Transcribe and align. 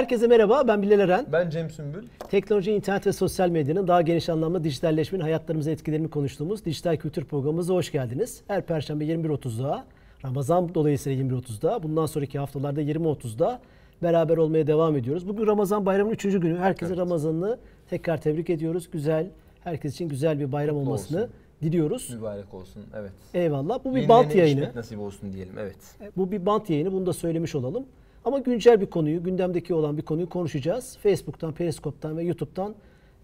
Herkese 0.00 0.26
merhaba, 0.26 0.68
ben 0.68 0.82
Bilal 0.82 1.00
Eren. 1.00 1.26
Ben 1.32 1.50
Cem 1.50 1.70
Sümbül. 1.70 2.02
Teknoloji, 2.30 2.72
internet 2.72 3.06
ve 3.06 3.12
sosyal 3.12 3.48
medyanın 3.48 3.88
daha 3.88 4.02
geniş 4.02 4.28
anlamda 4.28 4.64
dijitalleşmenin 4.64 5.22
hayatlarımıza 5.22 5.70
etkilerini 5.70 6.10
konuştuğumuz 6.10 6.64
Dijital 6.64 6.96
Kültür 6.96 7.24
Programımıza 7.24 7.74
hoş 7.74 7.92
geldiniz. 7.92 8.42
Her 8.48 8.66
Perşembe 8.66 9.04
21.30'da, 9.04 9.84
Ramazan 10.24 10.74
dolayısıyla 10.74 11.24
21.30'da, 11.24 11.82
bundan 11.82 12.06
sonraki 12.06 12.38
haftalarda 12.38 12.82
20.30'da 12.82 13.60
beraber 14.02 14.36
olmaya 14.36 14.66
devam 14.66 14.96
ediyoruz. 14.96 15.28
Bugün 15.28 15.46
Ramazan 15.46 15.86
bayramının 15.86 16.14
3. 16.14 16.22
günü. 16.22 16.58
Herkese 16.58 16.92
evet. 16.92 16.98
Ramazan'ını 16.98 17.58
tekrar 17.90 18.20
tebrik 18.20 18.50
ediyoruz. 18.50 18.90
Güzel, 18.92 19.26
herkes 19.64 19.94
için 19.94 20.08
güzel 20.08 20.40
bir 20.40 20.52
bayram 20.52 20.76
Mutlu 20.76 20.88
olmasını 20.88 21.18
olsun. 21.22 21.32
diliyoruz. 21.62 22.14
Mübarek 22.14 22.54
olsun, 22.54 22.82
evet. 23.00 23.12
Eyvallah. 23.34 23.84
Bu 23.84 23.94
bir 23.94 24.08
bant 24.08 24.34
yayını. 24.34 24.70
nasip 24.74 25.00
olsun 25.00 25.32
diyelim, 25.32 25.54
evet. 25.58 25.76
Bu 26.16 26.32
bir 26.32 26.46
bant 26.46 26.70
yayını, 26.70 26.92
bunu 26.92 27.06
da 27.06 27.12
söylemiş 27.12 27.54
olalım. 27.54 27.84
Ama 28.24 28.38
güncel 28.38 28.80
bir 28.80 28.86
konuyu, 28.86 29.22
gündemdeki 29.22 29.74
olan 29.74 29.96
bir 29.96 30.02
konuyu 30.02 30.28
konuşacağız. 30.28 30.98
Facebook'tan, 31.02 31.52
Periskop'tan 31.52 32.16
ve 32.16 32.22
YouTube'dan 32.22 32.74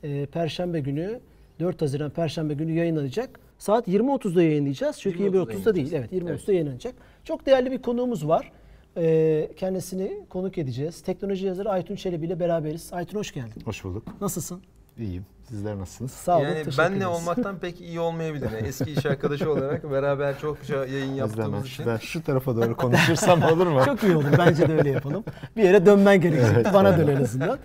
e, 0.03 0.27
Perşembe 0.27 0.81
günü, 0.81 1.21
4 1.61 1.83
Haziran 1.83 2.11
Perşembe 2.11 2.55
günü 2.55 2.73
yayınlanacak. 2.73 3.41
Saat 3.59 3.89
20.30'da 3.89 4.43
yayınlayacağız. 4.43 5.01
Çünkü 5.01 5.23
20.30'da 5.23 5.75
değil. 5.75 5.93
Evet 5.93 6.13
20.30'da 6.13 6.31
evet. 6.31 6.49
yayınlanacak. 6.49 6.95
Çok 7.25 7.47
değerli 7.47 7.71
bir 7.71 7.83
konuğumuz 7.83 8.29
var. 8.29 8.53
E, 8.97 9.49
kendisini 9.57 10.27
konuk 10.29 10.59
edeceğiz. 10.59 11.01
Teknoloji 11.01 11.47
yazarı 11.47 11.71
Aytun 11.71 11.97
Çelebi 11.97 12.27
ile 12.27 12.41
beraberiz. 12.41 12.93
Aytun 12.93 13.19
hoş 13.19 13.35
geldin. 13.35 13.63
Hoş 13.65 13.85
bulduk. 13.85 14.21
Nasılsın? 14.21 14.63
İyiyim. 14.99 15.27
Sizler 15.49 15.79
nasılsınız? 15.79 16.11
Sağ 16.11 16.39
olun. 16.39 16.45
Yani 16.47 16.65
ben 16.79 17.01
ne 17.01 17.07
olmaktan 17.07 17.59
pek 17.59 17.81
iyi 17.81 18.01
olmayabilir. 18.01 18.51
Yani 18.51 18.69
eski 18.69 18.91
iş 18.91 19.07
arkadaşı 19.07 19.51
olarak 19.51 19.91
beraber 19.91 20.39
çok 20.39 20.69
yayın 20.71 21.15
yaptığımız 21.15 21.67
için. 21.67 21.87
Ben 21.87 21.97
şu 21.97 22.23
tarafa 22.23 22.57
doğru 22.57 22.77
konuşursam 22.77 23.43
olur 23.53 23.67
mu? 23.67 23.83
çok 23.85 24.03
iyi 24.03 24.17
olur. 24.17 24.39
Bence 24.39 24.69
de 24.69 24.73
öyle 24.73 24.91
yapalım. 24.91 25.25
Bir 25.57 25.63
yere 25.63 25.87
dönmen 25.87 26.21
gerekecek. 26.21 26.53
Evet. 26.55 26.75
Bana 26.75 26.99
dön 26.99 27.07
en 27.07 27.23
azından. 27.23 27.59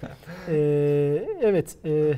Ee, 0.50 1.26
evet. 1.42 1.76
E, 1.86 2.14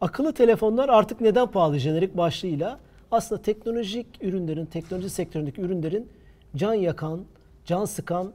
akıllı 0.00 0.32
telefonlar 0.34 0.88
artık 0.88 1.20
neden 1.20 1.46
pahalı 1.46 1.78
jenerik 1.78 2.16
başlığıyla 2.16 2.78
aslında 3.10 3.42
teknolojik 3.42 4.06
ürünlerin, 4.20 4.66
teknoloji 4.66 5.10
sektöründeki 5.10 5.60
ürünlerin 5.60 6.08
can 6.56 6.74
yakan, 6.74 7.20
can 7.64 7.84
sıkan 7.84 8.32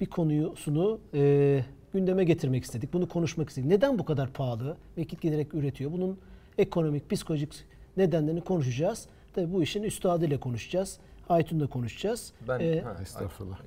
bir 0.00 0.06
konusunu 0.06 0.98
e, 1.14 1.60
gündeme 1.94 2.24
getirmek 2.24 2.64
istedik. 2.64 2.92
Bunu 2.92 3.08
konuşmak 3.08 3.48
istedik. 3.48 3.68
Neden 3.68 3.98
bu 3.98 4.04
kadar 4.04 4.32
pahalı? 4.32 4.76
Vakit 4.98 5.20
giderek 5.20 5.54
üretiyor. 5.54 5.92
Bunun 5.92 6.18
ekonomik, 6.58 7.10
psikolojik 7.10 7.64
nedenlerini 7.96 8.40
konuşacağız. 8.40 9.06
Tabii 9.34 9.52
bu 9.52 9.62
işin 9.62 9.82
üstadıyla 9.82 10.40
konuşacağız. 10.40 10.98
Aytun'la 11.28 11.66
konuşacağız. 11.66 12.32
Ben 12.48 12.60
ee, 12.60 12.80
ha, 12.80 12.96
estağfurullah. 13.02 13.58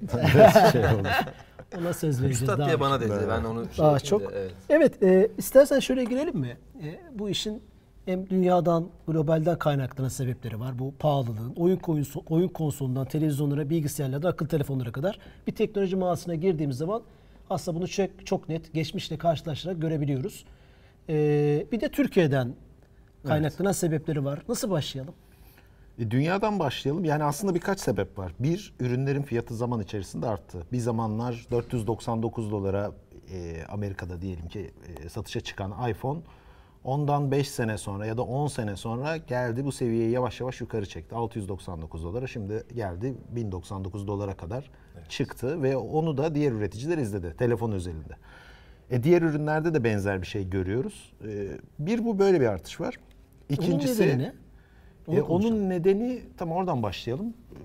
şey 0.71 0.81
Ona 1.79 1.93
söz 1.93 2.21
vereceğiz. 2.21 2.41
Üstad 2.41 2.65
diye 2.65 2.79
bana 2.79 3.01
dedi. 3.01 3.13
Ben 3.29 3.43
onu 3.43 3.65
şey 3.65 3.85
daha 3.85 3.99
çok. 3.99 4.21
De, 4.21 4.35
evet. 4.35 4.53
Evet, 4.69 5.03
e, 5.03 5.29
istersen 5.37 5.79
şöyle 5.79 6.03
girelim 6.03 6.37
mi? 6.37 6.57
E, 6.83 6.99
bu 7.19 7.29
işin 7.29 7.61
hem 8.05 8.29
dünyadan, 8.29 8.87
globalden 9.07 9.59
kaynaklanan 9.59 10.09
sebepleri 10.09 10.59
var. 10.59 10.79
Bu 10.79 10.93
pahalılığın, 10.99 11.53
oyun, 11.55 11.79
oyun, 11.87 12.05
oyun 12.29 12.47
konsolundan, 12.47 13.05
televizyonlara, 13.05 13.69
bilgisayarlara, 13.69 14.27
akıllı 14.27 14.49
telefonlara 14.49 14.91
kadar 14.91 15.19
bir 15.47 15.55
teknoloji 15.55 15.95
mağazasına 15.95 16.35
girdiğimiz 16.35 16.77
zaman 16.77 17.01
aslında 17.49 17.77
bunu 17.77 17.87
çok, 17.87 18.25
çok 18.25 18.49
net 18.49 18.73
geçmişle 18.73 19.17
karşılaştırarak 19.17 19.81
görebiliyoruz. 19.81 20.45
Ee, 21.09 21.65
bir 21.71 21.81
de 21.81 21.89
Türkiye'den 21.89 22.53
kaynaklanan 23.27 23.69
evet. 23.69 23.75
sebepleri 23.75 24.25
var. 24.25 24.41
Nasıl 24.49 24.69
başlayalım? 24.69 25.13
E, 25.99 26.11
dünyadan 26.11 26.59
başlayalım. 26.59 27.05
Yani 27.05 27.23
aslında 27.23 27.55
birkaç 27.55 27.79
sebep 27.79 28.17
var. 28.17 28.31
Bir, 28.39 28.73
ürünlerin 28.79 29.23
fiyatı 29.23 29.55
zaman 29.55 29.81
içerisinde 29.81 30.27
arttı. 30.27 30.63
Bir 30.71 30.79
zamanlar 30.79 31.45
499 31.51 32.51
dolara 32.51 32.91
e, 33.31 33.63
Amerika'da 33.69 34.21
diyelim 34.21 34.47
ki 34.47 34.71
e, 35.05 35.09
satışa 35.09 35.39
çıkan 35.39 35.89
iPhone 35.89 36.19
ondan 36.87 37.31
5 37.31 37.49
sene 37.49 37.77
sonra 37.77 38.05
ya 38.05 38.17
da 38.17 38.21
10 38.21 38.47
sene 38.47 38.75
sonra 38.75 39.17
geldi 39.17 39.65
bu 39.65 39.71
seviyeyi 39.71 40.11
yavaş 40.11 40.39
yavaş 40.39 40.61
yukarı 40.61 40.85
çekti. 40.85 41.15
699 41.15 42.03
dolara 42.03 42.27
şimdi 42.27 42.63
geldi 42.75 43.13
1099 43.29 44.07
dolara 44.07 44.33
kadar 44.33 44.71
evet. 44.97 45.09
çıktı 45.09 45.63
ve 45.63 45.77
onu 45.77 46.17
da 46.17 46.35
diğer 46.35 46.51
üreticiler 46.51 46.97
izledi 46.97 47.35
telefon 47.37 47.71
özelinde. 47.71 48.13
E 48.89 49.03
diğer 49.03 49.21
ürünlerde 49.21 49.73
de 49.73 49.83
benzer 49.83 50.21
bir 50.21 50.27
şey 50.27 50.49
görüyoruz. 50.49 51.13
E, 51.23 51.47
bir 51.79 52.05
bu 52.05 52.19
böyle 52.19 52.41
bir 52.41 52.45
artış 52.45 52.81
var. 52.81 52.95
İkincisi 53.49 54.03
onun 54.03 54.09
nedeni, 54.09 54.31
e, 55.07 55.21
onun 55.21 55.69
nedeni 55.69 56.21
tam 56.37 56.51
oradan 56.51 56.83
başlayalım. 56.83 57.27
E, 57.27 57.57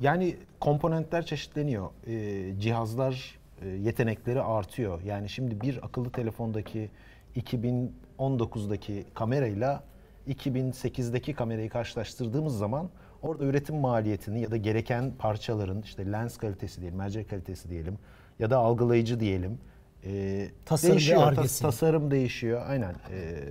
yani 0.00 0.36
komponentler 0.60 1.26
çeşitleniyor. 1.26 1.90
E, 2.06 2.60
cihazlar 2.60 3.38
e, 3.62 3.68
yetenekleri 3.68 4.42
artıyor. 4.42 5.02
Yani 5.02 5.28
şimdi 5.28 5.60
bir 5.60 5.84
akıllı 5.84 6.10
telefondaki 6.10 6.90
2019'daki 7.36 9.04
kamerayla 9.14 9.82
2008'deki 10.28 11.34
kamerayı 11.34 11.70
karşılaştırdığımız 11.70 12.58
zaman 12.58 12.90
orada 13.22 13.44
üretim 13.44 13.76
maliyetini 13.76 14.40
ya 14.40 14.50
da 14.50 14.56
gereken 14.56 15.12
parçaların 15.18 15.82
işte 15.82 16.12
lens 16.12 16.36
kalitesi 16.36 16.80
diyelim, 16.80 16.98
mercek 16.98 17.30
kalitesi 17.30 17.70
diyelim 17.70 17.98
ya 18.38 18.50
da 18.50 18.58
algılayıcı 18.58 19.20
diyelim. 19.20 19.58
E, 20.04 20.48
tasarım 20.64 20.96
değişiyor. 20.96 21.34
Tas, 21.34 21.60
tasarım 21.60 22.10
değişiyor. 22.10 22.62
Aynen. 22.66 22.90
E, 22.90 23.42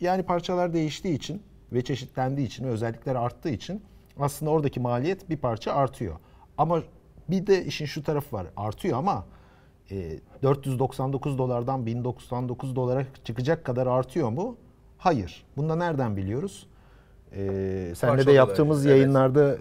yani 0.00 0.22
parçalar 0.22 0.74
değiştiği 0.74 1.14
için 1.14 1.42
ve 1.72 1.84
çeşitlendiği 1.84 2.46
için, 2.46 2.64
özellikler 2.64 3.14
arttığı 3.14 3.48
için 3.48 3.82
aslında 4.18 4.50
oradaki 4.50 4.80
maliyet 4.80 5.30
bir 5.30 5.36
parça 5.36 5.72
artıyor. 5.72 6.16
Ama 6.58 6.82
bir 7.28 7.46
de 7.46 7.64
işin 7.64 7.86
şu 7.86 8.02
tarafı 8.02 8.36
var. 8.36 8.46
Artıyor 8.56 8.98
ama 8.98 9.26
499 10.42 11.34
e, 11.34 11.38
dolardan 11.38 11.86
1099 11.86 12.76
dolara 12.76 13.06
çıkacak 13.24 13.64
kadar 13.64 13.86
artıyor 13.86 14.30
mu? 14.30 14.56
Hayır. 14.98 15.44
Bunda 15.56 15.76
nereden 15.76 16.16
biliyoruz? 16.16 16.66
Ee, 17.36 17.92
senle 17.96 18.26
de 18.26 18.32
yaptığımız 18.32 18.86
evet. 18.86 18.96
yayınlarda 18.96 19.54
e, 19.54 19.58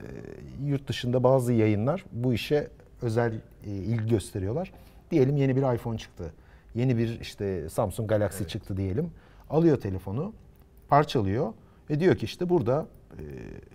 yurt 0.66 0.88
dışında 0.88 1.24
bazı 1.24 1.54
yayınlar 1.54 2.06
bu 2.12 2.34
işe 2.34 2.68
özel 3.02 3.34
e, 3.66 3.70
ilgi 3.70 4.10
gösteriyorlar. 4.10 4.72
Diyelim 5.12 5.38
yeni 5.38 5.56
bir 5.56 5.76
iPhone 5.76 5.98
çıktı. 5.98 6.34
Yeni 6.76 6.98
bir 6.98 7.20
işte 7.20 7.70
Samsung 7.70 8.10
Galaxy 8.10 8.38
evet. 8.44 8.50
çıktı 8.50 8.78
diyelim. 8.78 9.12
Alıyor 9.50 9.80
telefonu, 9.80 10.34
parçalıyor 10.88 11.54
ve 11.90 12.00
diyor 12.00 12.16
ki 12.16 12.26
işte 12.26 12.50
burada 12.50 12.86
e, 13.12 13.24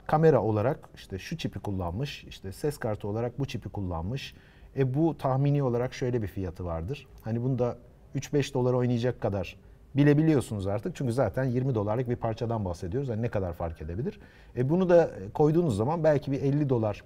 kamera 0.07 0.43
olarak 0.43 0.89
işte 0.95 1.19
şu 1.19 1.37
çipi 1.37 1.59
kullanmış, 1.59 2.25
işte 2.25 2.53
ses 2.53 2.79
kartı 2.79 3.09
olarak 3.09 3.39
bu 3.39 3.47
çipi 3.47 3.69
kullanmış 3.69 4.35
e 4.77 4.95
bu 4.95 5.19
tahmini 5.19 5.63
olarak 5.63 5.95
şöyle 5.95 6.23
bir 6.23 6.27
fiyatı 6.27 6.65
vardır. 6.65 7.07
Hani 7.23 7.43
bunda 7.43 7.77
3-5 8.17 8.55
dolar 8.55 8.73
oynayacak 8.73 9.21
kadar 9.21 9.57
bilebiliyorsunuz 9.97 10.67
artık. 10.67 10.97
Çünkü 10.97 11.13
zaten 11.13 11.45
20 11.45 11.75
dolarlık 11.75 12.09
bir 12.09 12.17
parçadan 12.17 12.65
bahsediyoruz. 12.65 13.09
Hani 13.09 13.23
ne 13.23 13.29
kadar 13.29 13.53
fark 13.53 13.83
edebilir? 13.83 14.21
E 14.57 14.69
bunu 14.69 14.89
da 14.89 15.11
koyduğunuz 15.35 15.77
zaman 15.77 16.05
belki 16.05 16.33
bir 16.33 16.43
50 16.43 16.69
dolar 16.69 17.03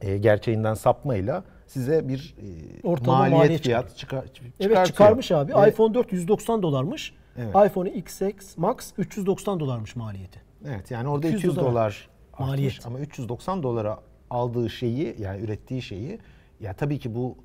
e, 0.00 0.18
gerçeğinden 0.18 0.74
sapmayla 0.74 1.44
size 1.66 2.08
bir 2.08 2.34
e, 2.38 2.88
Ortalama 2.88 3.18
maliyet, 3.18 3.38
maliyet 3.38 3.62
fiyat 3.62 3.96
çıkar, 3.96 4.26
çıkartıyor. 4.26 4.52
Evet 4.60 4.86
çıkarmış 4.86 5.32
abi. 5.32 5.52
Evet. 5.56 5.72
iPhone 5.72 5.94
4 5.94 6.12
190 6.12 6.62
dolarmış. 6.62 7.14
Evet. 7.38 7.70
iPhone 7.70 7.90
XX 7.90 8.56
Max 8.56 8.92
390 8.98 9.60
dolarmış 9.60 9.96
maliyeti. 9.96 10.42
Evet 10.66 10.90
yani 10.90 11.08
orada 11.08 11.26
200, 11.26 11.40
200 11.44 11.56
dolar, 11.56 11.70
dolar 11.70 12.08
maliyet. 12.38 12.86
Ama 12.86 12.98
390 12.98 13.62
dolara 13.62 13.98
aldığı 14.30 14.70
şeyi 14.70 15.16
yani 15.18 15.40
ürettiği 15.40 15.82
şeyi 15.82 16.18
ya 16.60 16.72
tabii 16.72 16.98
ki 16.98 17.14
bu 17.14 17.36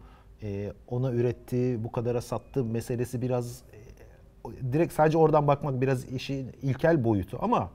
e, 0.43 0.73
ona 0.87 1.11
üretti, 1.11 1.83
bu 1.83 1.91
kadara 1.91 2.21
sattı 2.21 2.63
meselesi 2.63 3.21
biraz 3.21 3.61
e, 3.73 4.73
direkt 4.73 4.93
sadece 4.93 5.17
oradan 5.17 5.47
bakmak 5.47 5.81
biraz 5.81 6.05
işin 6.05 6.51
ilkel 6.61 7.03
boyutu 7.03 7.37
ama 7.41 7.69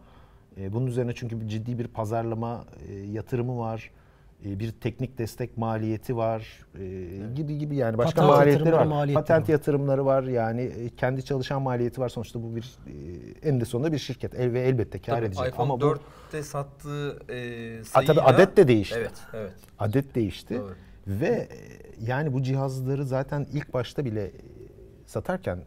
e, 0.61 0.73
bunun 0.73 0.87
üzerine 0.87 1.15
çünkü 1.15 1.49
ciddi 1.49 1.79
bir 1.79 1.89
pazarlama 1.89 2.65
e, 2.89 2.95
yatırımı 2.95 3.59
var. 3.59 3.91
E, 4.45 4.59
bir 4.59 4.73
teknik 4.73 5.19
destek 5.19 5.57
maliyeti 5.59 6.17
var 6.17 6.67
e, 6.79 6.85
gibi 7.35 7.59
gibi 7.59 7.77
yani 7.77 7.99
başka 7.99 8.21
Patent 8.21 8.39
maliyetleri 8.39 8.75
var. 8.75 8.87
Maliyetleri 8.87 9.25
Patent 9.25 9.49
var. 9.49 9.53
yatırımları 9.53 10.07
var 10.07 10.23
yani 10.23 10.63
e, 10.63 10.89
kendi 10.89 11.25
çalışan 11.25 11.63
maliyeti 11.63 12.01
var 12.01 12.09
sonuçta 12.09 12.43
bu 12.43 12.57
bir 12.57 12.79
en 13.43 13.61
de 13.61 13.65
sonunda 13.65 13.93
bir 13.93 13.99
şirket 13.99 14.35
el 14.35 14.53
ve 14.53 14.61
elbette 14.61 14.99
kar 14.99 15.17
tabii, 15.17 15.27
edecek. 15.27 15.49
iPhone 15.49 15.73
Ama 15.73 15.85
4'te 15.85 16.43
sattığı 16.43 17.19
e, 17.29 17.85
sayıyla... 17.85 18.15
tabii 18.15 18.27
adet 18.27 18.57
de 18.57 18.69
değişti. 18.69 18.97
Evet, 18.99 19.13
evet. 19.33 19.53
Adet 19.79 20.15
değişti. 20.15 20.55
Doğru. 20.55 20.75
Ve 21.07 21.27
e, 21.27 21.49
yani 22.01 22.33
bu 22.33 22.43
cihazları 22.43 23.05
zaten 23.05 23.47
ilk 23.53 23.75
başta 23.75 24.05
bile 24.05 24.25
e, 24.25 24.33
satarken 25.07 25.59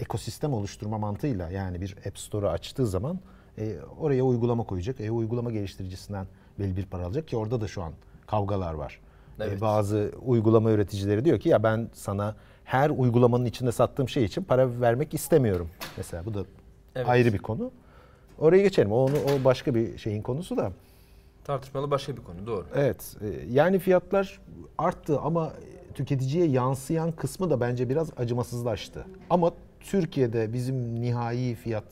ekosistem 0.00 0.52
oluşturma 0.52 0.98
mantığıyla 0.98 1.50
yani 1.50 1.80
bir 1.80 1.96
App 2.06 2.18
Store'u 2.18 2.48
açtığı 2.48 2.86
zaman 2.86 3.20
e, 3.58 3.76
oraya 3.98 4.22
uygulama 4.22 4.64
koyacak. 4.64 5.00
E, 5.00 5.10
uygulama 5.10 5.50
geliştiricisinden 5.50 6.26
belli 6.58 6.76
bir 6.76 6.86
para 6.86 7.04
alacak 7.04 7.28
ki 7.28 7.36
orada 7.36 7.60
da 7.60 7.68
şu 7.68 7.82
an 7.82 7.92
kavgalar 8.26 8.74
var. 8.74 9.00
E, 9.40 9.44
evet. 9.44 9.58
E, 9.58 9.60
bazı 9.60 10.12
uygulama 10.26 10.70
üreticileri 10.70 11.24
diyor 11.24 11.40
ki 11.40 11.48
ya 11.48 11.62
ben 11.62 11.88
sana 11.92 12.36
her 12.64 12.90
uygulamanın 12.90 13.44
içinde 13.44 13.72
sattığım 13.72 14.08
şey 14.08 14.24
için 14.24 14.42
para 14.42 14.80
vermek 14.80 15.14
istemiyorum. 15.14 15.70
Mesela 15.96 16.26
bu 16.26 16.34
da 16.34 16.44
evet. 16.94 17.08
ayrı 17.08 17.32
bir 17.32 17.38
konu. 17.38 17.70
Oraya 18.38 18.62
geçelim. 18.62 18.92
O, 18.92 18.96
onu, 18.96 19.14
o 19.16 19.44
başka 19.44 19.74
bir 19.74 19.98
şeyin 19.98 20.22
konusu 20.22 20.56
da. 20.56 20.72
Tartışmalı 21.52 21.90
başka 21.90 22.16
bir 22.16 22.22
konu 22.22 22.46
doğru. 22.46 22.66
Evet. 22.74 23.16
E, 23.20 23.26
yani 23.50 23.78
fiyatlar 23.78 24.40
arttı 24.78 25.20
ama 25.20 25.52
tüketiciye 25.94 26.46
yansıyan 26.46 27.12
kısmı 27.12 27.50
da 27.50 27.60
bence 27.60 27.88
biraz 27.88 28.10
acımasızlaştı. 28.16 29.06
Ama 29.30 29.52
Türkiye'de 29.80 30.52
bizim 30.52 31.00
nihai 31.00 31.54
fiyat 31.54 31.84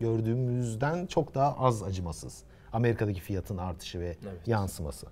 gördüğümüzden 0.00 1.06
çok 1.06 1.34
daha 1.34 1.56
az 1.58 1.82
acımasız. 1.82 2.42
Amerika'daki 2.72 3.20
fiyatın 3.20 3.58
artışı 3.58 4.00
ve 4.00 4.06
Evet. 4.06 4.48
yansıması. 4.48 5.06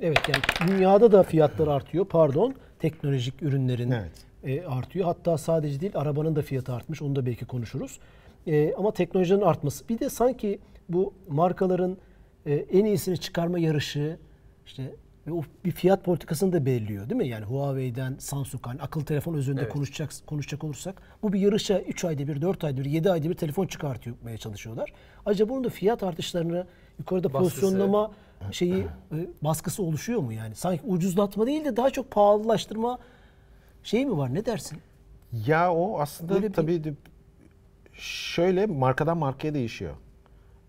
Evet 0.00 0.18
yani 0.28 0.70
dünyada 0.70 1.12
da 1.12 1.22
fiyatlar 1.22 1.68
artıyor. 1.68 2.04
Pardon 2.04 2.54
teknolojik 2.78 3.42
ürünlerin 3.42 3.90
Evet. 3.90 4.12
e, 4.44 4.66
artıyor. 4.66 5.04
Hatta 5.06 5.38
sadece 5.38 5.80
değil 5.80 5.92
arabanın 5.96 6.36
da 6.36 6.42
fiyatı 6.42 6.72
artmış. 6.72 7.02
Onu 7.02 7.16
da 7.16 7.26
belki 7.26 7.44
konuşuruz. 7.44 8.00
E, 8.46 8.74
ama 8.74 8.92
teknolojinin 8.92 9.40
artması. 9.40 9.88
Bir 9.88 9.98
de 9.98 10.08
sanki 10.08 10.58
bu 10.88 11.14
markaların 11.28 11.96
e, 12.46 12.54
en 12.54 12.84
iyisini 12.84 13.18
çıkarma 13.18 13.58
yarışı 13.58 14.18
işte 14.66 14.94
ve 15.26 15.32
o 15.32 15.42
bir 15.64 15.70
fiyat 15.70 16.04
politikasını 16.04 16.52
da 16.52 16.66
belirliyor 16.66 17.10
değil 17.10 17.16
mi? 17.20 17.28
Yani 17.28 17.44
Huawei'den 17.44 18.16
Samsung 18.18 18.66
hani 18.66 18.82
akıllı 18.82 19.04
telefon 19.04 19.34
üzerinde 19.34 19.60
Evet. 19.62 19.72
konuşacak 19.72 20.10
konuşacak 20.26 20.64
olursak 20.64 21.02
bu 21.22 21.32
bir 21.32 21.40
yarışa 21.40 21.80
3 21.80 22.04
ayda 22.04 22.28
bir, 22.28 22.42
4 22.42 22.64
ayda 22.64 22.80
bir, 22.80 22.84
7 22.84 23.10
ayda 23.10 23.28
bir 23.30 23.34
telefon 23.34 23.66
çıkartmaya 23.66 24.36
çalışıyorlar. 24.38 24.92
Acaba 25.26 25.48
bunun 25.52 25.64
da 25.64 25.68
fiyat 25.68 26.02
artışlarını 26.02 26.66
yukarıda 26.98 27.32
Baskısı. 27.32 27.60
pozisyonlama 27.60 28.12
şeyi 28.52 28.78
e, 29.12 29.16
baskısı 29.42 29.82
oluşuyor 29.82 30.20
mu 30.20 30.32
yani? 30.32 30.54
Sanki 30.54 30.82
ucuzlatma 30.86 31.46
değil 31.46 31.64
de 31.64 31.76
daha 31.76 31.90
çok 31.90 32.10
pahalılaştırma 32.10 32.98
şey 33.82 34.06
mi 34.06 34.16
var? 34.16 34.34
Ne 34.34 34.46
dersin? 34.46 34.78
Ya 35.46 35.72
o 35.74 36.00
aslında 36.00 36.34
Böyle 36.34 36.48
bir- 36.48 36.52
tabii 36.52 36.84
de- 36.84 36.94
şöyle 37.92 38.66
markadan 38.66 39.18
markaya 39.18 39.54
değişiyor. 39.54 39.94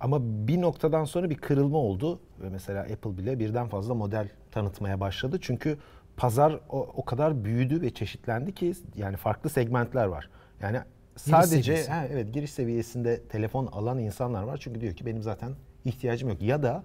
Ama 0.02 0.20
bir 0.22 0.62
noktadan 0.62 1.04
sonra 1.06 1.30
bir 1.30 1.38
kırılma 1.38 1.78
oldu 1.78 2.20
ve 2.42 2.50
mesela 2.50 2.82
Apple 2.82 3.18
bile 3.18 3.40
birden 3.40 3.68
fazla 3.68 3.94
model 3.94 4.30
tanıtmaya 4.52 5.00
başladı. 5.00 5.38
Çünkü 5.42 5.78
pazar 6.18 6.60
o, 6.70 6.80
o 6.96 7.06
kadar 7.06 7.44
büyüdü 7.44 7.82
ve 7.82 7.94
çeşitlendi 7.94 8.54
ki 8.54 8.74
yani 8.96 9.18
farklı 9.18 9.50
segmentler 9.50 10.06
var. 10.06 10.30
Yani 10.62 10.80
sadece 11.16 11.64
seviyesi. 11.64 11.92
ha, 11.92 12.06
evet 12.12 12.34
giriş 12.34 12.52
seviyesinde 12.52 13.24
telefon 13.24 13.68
alan 13.68 14.00
insanlar 14.00 14.44
var. 14.44 14.58
Çünkü 14.62 14.82
diyor 14.82 14.94
ki 14.96 15.06
benim 15.06 15.22
zaten 15.22 15.52
ihtiyacım 15.86 16.30
yok. 16.30 16.42
Ya 16.42 16.64
da 16.64 16.84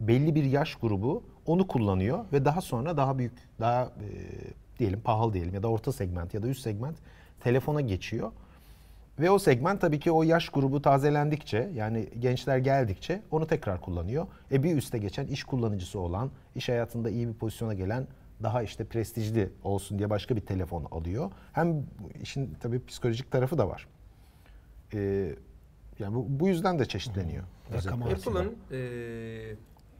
belli 0.00 0.34
bir 0.34 0.44
yaş 0.44 0.74
grubu 0.74 1.22
onu 1.46 1.66
kullanıyor 1.66 2.24
ve 2.32 2.44
daha 2.44 2.60
sonra 2.60 2.96
daha 2.96 3.18
büyük, 3.18 3.32
daha 3.60 3.82
e, 3.84 4.08
diyelim 4.78 5.00
pahalı 5.00 5.32
diyelim 5.32 5.54
ya 5.54 5.62
da 5.62 5.68
orta 5.68 5.92
segment 5.92 6.34
ya 6.34 6.42
da 6.42 6.48
üst 6.48 6.62
segment 6.62 6.96
telefona 7.40 7.80
geçiyor. 7.80 8.32
Ve 9.18 9.30
o 9.30 9.38
segment 9.38 9.80
tabii 9.80 9.98
ki 10.00 10.10
o 10.12 10.22
yaş 10.22 10.48
grubu 10.48 10.82
tazelendikçe 10.82 11.70
yani 11.74 12.08
gençler 12.18 12.58
geldikçe 12.58 13.22
onu 13.30 13.46
tekrar 13.46 13.80
kullanıyor. 13.80 14.26
E 14.52 14.62
bir 14.62 14.76
üste 14.76 14.98
geçen 14.98 15.26
iş 15.26 15.44
kullanıcısı 15.44 15.98
olan, 16.00 16.30
iş 16.54 16.68
hayatında 16.68 17.10
iyi 17.10 17.28
bir 17.28 17.34
pozisyona 17.34 17.74
gelen 17.74 18.06
daha 18.42 18.62
işte 18.62 18.84
prestijli 18.84 19.50
olsun 19.64 19.98
diye 19.98 20.10
başka 20.10 20.36
bir 20.36 20.40
telefon 20.40 20.84
alıyor. 20.84 21.30
Hem 21.52 21.86
işin 22.22 22.54
tabii 22.60 22.86
psikolojik 22.86 23.30
tarafı 23.30 23.58
da 23.58 23.68
var. 23.68 23.88
Ee, 24.94 25.34
yani 25.98 26.14
bu, 26.14 26.26
bu 26.28 26.48
yüzden 26.48 26.78
de 26.78 26.84
çeşitleniyor. 26.84 27.44
Apple'ın 28.40 28.56
eee 28.70 29.56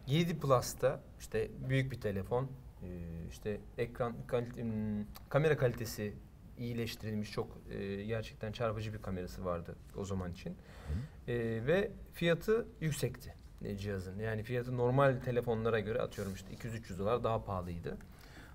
7 0.07 0.39
Plus'ta 0.39 1.01
işte 1.21 1.49
büyük 1.69 1.93
bir 1.93 2.01
telefon, 2.01 2.45
eee, 2.83 2.89
işte 3.31 3.59
ekran 3.79 4.13
kalite- 4.27 4.63
hmm, 4.63 5.05
kamera 5.29 5.57
kalitesi 5.57 6.13
iyileştirilmiş 6.59 7.33
çok 7.33 7.59
eee, 7.71 8.05
gerçekten 8.05 8.53
çarpıcı 8.53 8.93
bir 8.93 9.03
kamerası 9.03 9.45
vardı 9.45 9.77
o 9.97 10.05
zaman 10.05 10.33
için. 10.33 10.57
Eee, 11.29 11.67
ve 11.67 11.91
fiyatı 12.13 12.67
yüksekti 12.81 13.35
e, 13.65 13.77
cihazın. 13.77 14.19
Yani 14.19 14.43
fiyatı 14.43 14.77
normal 14.77 15.21
telefonlara 15.25 15.81
göre 15.81 16.01
atıyorum 16.01 16.35
işte 16.35 16.55
200-300 16.55 16.99
dolar 16.99 17.25
daha 17.25 17.45
pahalıydı. 17.45 17.97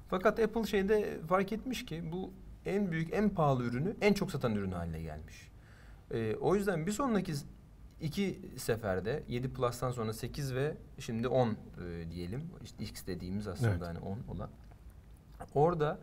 Fakat 0.08 0.40
Apple 0.40 0.64
şeyde 0.64 1.20
fark 1.28 1.52
etmiş 1.52 1.86
ki 1.86 2.04
bu 2.12 2.32
en 2.66 2.92
büyük 2.92 3.14
en 3.14 3.30
pahalı 3.30 3.64
ürünü 3.64 3.96
en 4.02 4.14
çok 4.14 4.32
satan 4.32 4.56
ürün 4.56 4.72
haline 4.72 5.02
gelmiş. 5.02 5.52
Ee, 6.12 6.36
o 6.36 6.56
yüzden 6.56 6.86
bir 6.88 6.92
sonraki 6.92 7.34
iki 8.02 8.40
seferde 8.58 9.24
7 9.28 9.54
Plus'tan 9.54 9.92
sonra 9.92 10.14
8 10.14 10.56
ve 10.56 10.78
şimdi 11.00 11.28
10 11.28 11.50
e, 11.50 11.56
diyelim. 12.12 12.50
İşte 12.64 12.84
X 12.84 13.08
dediğimiz 13.08 13.48
aslında 13.48 13.70
Evet. 13.72 13.82
hani 13.82 14.00
10 14.00 14.20
olan. 14.28 14.50
Orada 15.56 16.00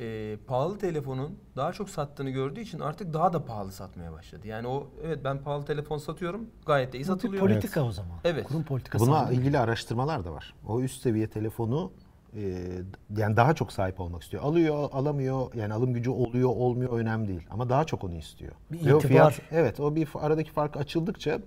e, 0.00 0.36
pahalı 0.46 0.78
telefonun 0.78 1.38
daha 1.56 1.72
çok 1.72 1.90
sattığını 1.90 2.30
gördüğü 2.30 2.60
için 2.60 2.80
artık 2.80 3.14
daha 3.14 3.32
da 3.32 3.44
pahalı 3.44 3.72
satmaya 3.72 4.12
başladı. 4.12 4.48
Yani 4.48 4.68
o 4.68 4.88
evet 5.04 5.24
ben 5.24 5.38
pahalı 5.38 5.64
telefon 5.64 5.98
satıyorum 5.98 6.46
gayet 6.66 6.92
de 6.92 6.98
iyi 6.98 7.04
satılıyor. 7.04 7.42
politika 7.42 7.84
o 7.84 7.92
zaman. 7.92 8.18
Evet. 8.24 8.46
Kurum 8.46 8.64
politikası. 8.64 9.06
Buna 9.06 9.30
ilgili 9.30 9.58
araştırmalar 9.58 10.24
da 10.24 10.32
var. 10.32 10.54
O 10.66 10.80
üst 10.80 11.02
seviye 11.02 11.26
telefonu 11.26 11.92
e, 12.36 12.68
yani 13.16 13.36
daha 13.36 13.54
çok 13.54 13.72
sahip 13.72 14.00
olmak 14.00 14.22
istiyor. 14.22 14.42
Alıyor, 14.42 14.88
alamıyor. 14.92 15.54
Yani 15.54 15.74
alım 15.74 15.94
gücü 15.94 16.10
oluyor, 16.10 16.48
olmuyor 16.48 16.98
önemli 16.98 17.28
değil. 17.28 17.46
Ama 17.50 17.68
daha 17.68 17.84
çok 17.84 18.04
onu 18.04 18.16
istiyor. 18.16 18.52
Bir 18.72 18.86
Ve 18.86 18.94
o 18.94 18.98
itibar. 18.98 19.08
fiyat, 19.08 19.40
evet, 19.50 19.80
o 19.80 19.94
bir 19.94 20.08
aradaki 20.14 20.50
fark 20.50 20.76
açıldıkça 20.76 21.38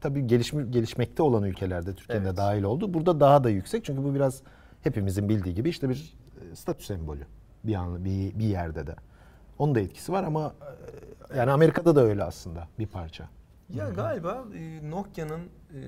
tabii 0.00 0.26
gelişme, 0.26 0.64
gelişmekte 0.70 1.22
olan 1.22 1.42
ülkelerde 1.42 1.94
Türkiye'de 1.94 2.26
Evet. 2.26 2.36
dahil 2.36 2.62
oldu. 2.62 2.94
Burada 2.94 3.20
daha 3.20 3.44
da 3.44 3.50
yüksek. 3.50 3.84
Çünkü 3.84 4.04
bu 4.04 4.14
biraz 4.14 4.42
hepimizin 4.82 5.28
bildiği 5.28 5.54
gibi 5.54 5.68
işte 5.68 5.88
bir 5.88 6.14
e, 6.52 6.56
statü 6.56 6.84
sembolü 6.84 7.26
bir 7.64 7.74
an 7.74 8.04
bir, 8.04 8.38
bir 8.38 8.44
yerde 8.44 8.86
de. 8.86 8.96
Onun 9.58 9.74
da 9.74 9.80
etkisi 9.80 10.12
var 10.12 10.24
ama 10.24 10.54
e, 11.32 11.38
yani 11.38 11.50
Amerika'da 11.50 11.96
da 11.96 12.04
öyle 12.04 12.24
aslında 12.24 12.68
bir 12.78 12.86
parça. 12.86 13.28
Ya 13.74 13.88
galiba 13.88 14.44
e, 14.54 14.90
Nokia'nın 14.90 15.40
e, 15.40 15.80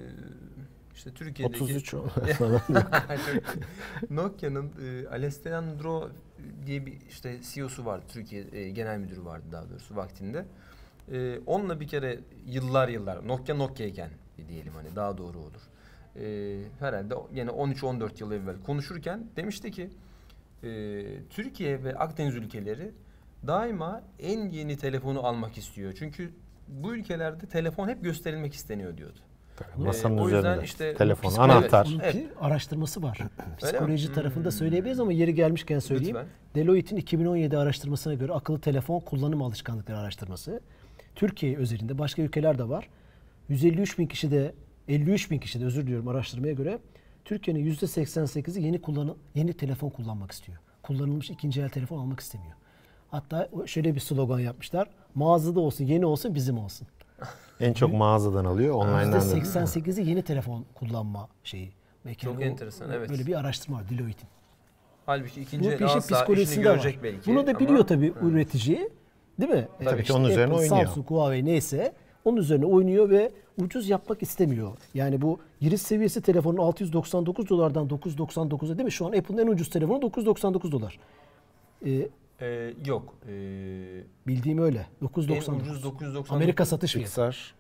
işte 0.94 1.11
Türkiye'deki 1.14 1.64
33 1.64 1.94
o. 1.94 2.05
Nokia'nın 4.11 4.73
e, 4.82 5.08
Alessandro 5.08 6.11
diye 6.67 6.87
bir 6.87 7.00
işte 7.08 7.40
CEO'su 7.43 7.84
vardı. 7.84 8.05
Türkiye 8.08 8.44
e, 8.52 8.70
genel 8.70 8.99
müdürü 8.99 9.25
vardı 9.25 9.44
daha 9.52 9.70
doğrusu 9.70 9.96
vaktinde. 9.96 10.46
E, 11.12 11.38
onunla 11.46 11.81
bir 11.81 11.88
kere 11.88 12.20
yıllar 12.46 12.88
yıllar 12.88 13.29
Nokia 13.29 13.56
Nokia'yken 13.56 14.11
diyelim 14.49 14.72
hani 14.72 14.96
daha 14.96 15.19
doğru 15.19 15.38
olur. 15.38 15.62
E, 16.17 16.62
herhalde 16.79 17.14
yine 17.34 17.50
13-14 17.50 18.11
yıl 18.20 18.32
evvel 18.32 18.56
konuşurken 18.67 19.27
demişti 19.36 19.70
ki 19.70 19.91
e, 20.63 21.03
Türkiye 21.31 21.84
ve 21.84 21.94
Akdeniz 21.98 22.34
ülkeleri 22.36 22.91
daima 23.46 24.03
en 24.19 24.51
yeni 24.51 24.77
telefonu 24.77 25.27
almak 25.27 25.58
istiyor. 25.58 25.93
Çünkü 25.98 26.31
bu 26.69 26.94
ülkelerde 26.96 27.46
telefon 27.46 27.89
hep 27.89 28.05
gösterilmek 28.05 28.55
isteniyor 28.55 28.96
diyordu. 28.96 29.19
Masanın 29.77 30.17
Ee, 30.19 30.20
o 30.20 30.25
yüzden 30.25 30.39
üzerinde. 30.39 30.65
işte 30.65 30.94
Telefon, 30.94 31.31
psiko- 31.31 31.41
anahtar. 31.41 31.89
Evet. 32.03 32.13
ki 32.13 32.29
araştırması 32.41 33.03
var. 33.03 33.19
Psikoloji 33.58 34.13
tarafında 34.13 34.44
Hmm. 34.44 34.53
söyleyebiliriz 34.53 35.01
ama 35.01 35.13
yeri 35.13 35.34
gelmişken 35.34 35.79
söyleyeyim. 35.79 36.17
Lütfen. 36.17 36.29
Deloitte'in 36.55 37.01
2017 37.01 37.58
araştırmasına 37.58 38.15
göre 38.15 38.32
akıllı 38.32 38.60
telefon 38.60 39.01
kullanım 39.01 39.43
alışkanlıkları 39.43 39.98
araştırması. 39.98 40.60
Türkiye 41.15 41.56
özelinde 41.56 41.98
başka 41.98 42.22
ülkeler 42.22 42.58
de 42.58 42.69
var. 42.69 42.89
153 43.48 43.98
bin 43.98 44.06
kişi 44.06 44.31
de 44.31 44.55
53 44.89 45.31
bin 45.31 45.39
kişi 45.39 45.60
de 45.60 45.65
özür 45.65 45.82
diliyorum 45.82 46.08
araştırmaya 46.08 46.53
göre 46.53 46.79
Türkiye'nin 47.26 47.70
%88'i 47.74 48.62
yeni 48.62 48.80
kullanı, 48.82 49.14
yeni 49.34 49.52
telefon 49.52 49.90
kullanmak 49.90 50.32
istiyor. 50.32 50.58
Kullanılmış 50.82 51.30
ikinci 51.30 51.62
el 51.62 51.68
telefon 51.68 51.98
almak 51.98 52.20
istemiyor. 52.20 52.52
Hatta 53.10 53.48
şöyle 53.66 53.94
bir 53.94 54.00
slogan 54.00 54.38
yapmışlar. 54.38 54.88
Mağazada 55.14 55.60
olsun, 55.60 55.84
yeni 55.84 56.06
olsun, 56.06 56.34
bizim 56.34 56.58
olsun. 56.58 56.88
En 57.60 57.72
çok 57.72 57.92
mağazadan 57.92 58.44
alıyor, 58.44 58.74
online'dan 58.74 59.12
da. 59.12 59.18
%88'i 59.18 60.08
yeni 60.08 60.22
telefon 60.22 60.64
kullanma 60.74 61.28
şeyi. 61.44 61.72
Belki 62.04 62.24
Çok 62.24 62.34
hani 62.34 62.44
enteresan, 62.44 62.90
evet. 62.90 63.10
Böyle 63.10 63.26
bir 63.26 63.34
araştırma 63.40 63.76
var 63.78 63.88
Deloitte'in. 63.90 64.28
Halbuki 65.06 65.36
Bu 65.36 65.40
ikinci 65.40 65.68
el 65.68 65.84
alsa 65.84 65.98
işini 65.98 66.16
psikolojisinde 66.16 66.68
var. 66.68 66.74
görecek 66.74 67.02
belki. 67.02 67.30
Bunu 67.30 67.46
da 67.46 67.50
ama- 67.50 67.60
biliyor 67.60 67.86
tabii 67.86 68.14
Hı. 68.14 68.26
üretici. 68.26 68.90
Değil 69.40 69.50
mi? 69.52 69.68
Tabii 69.84 70.04
ki 70.04 70.12
onun 70.12 70.28
üzerine 70.28 70.54
oynuyor. 70.54 70.68
Samsung, 70.86 71.06
Huawei 71.10 71.44
neyse 71.44 71.92
onun 72.26 72.36
üzerine 72.36 72.66
oynuyor 72.66 73.10
ve 73.10 73.30
ucuz 73.62 73.88
yapmak 73.88 74.22
istemiyor. 74.22 74.72
Yani 74.94 75.22
bu 75.22 75.40
giriş 75.60 75.82
seviyesi 75.82 76.20
telefonun 76.22 76.56
699 76.58 77.48
dolardan 77.48 77.86
999'a 77.88 78.78
değil 78.78 78.84
mi? 78.84 78.92
Şu 78.92 79.06
an 79.06 79.12
Apple'ın 79.12 79.38
en 79.38 79.46
ucuz 79.46 79.70
telefonu 79.70 80.02
999 80.02 80.72
dolar. 80.72 80.98
Ee, 81.86 82.08
Ee, 82.40 82.74
yok. 82.86 83.14
Ee, 83.28 83.32
bildiğim 84.26 84.58
öyle. 84.58 84.78
en 84.78 85.04
999. 85.06 85.68
ucuz 85.70 85.84
999. 85.84 86.32
Amerika 86.36 86.64
satış 86.64 86.92
fiyatı. 86.92 87.10
XR 87.30 87.54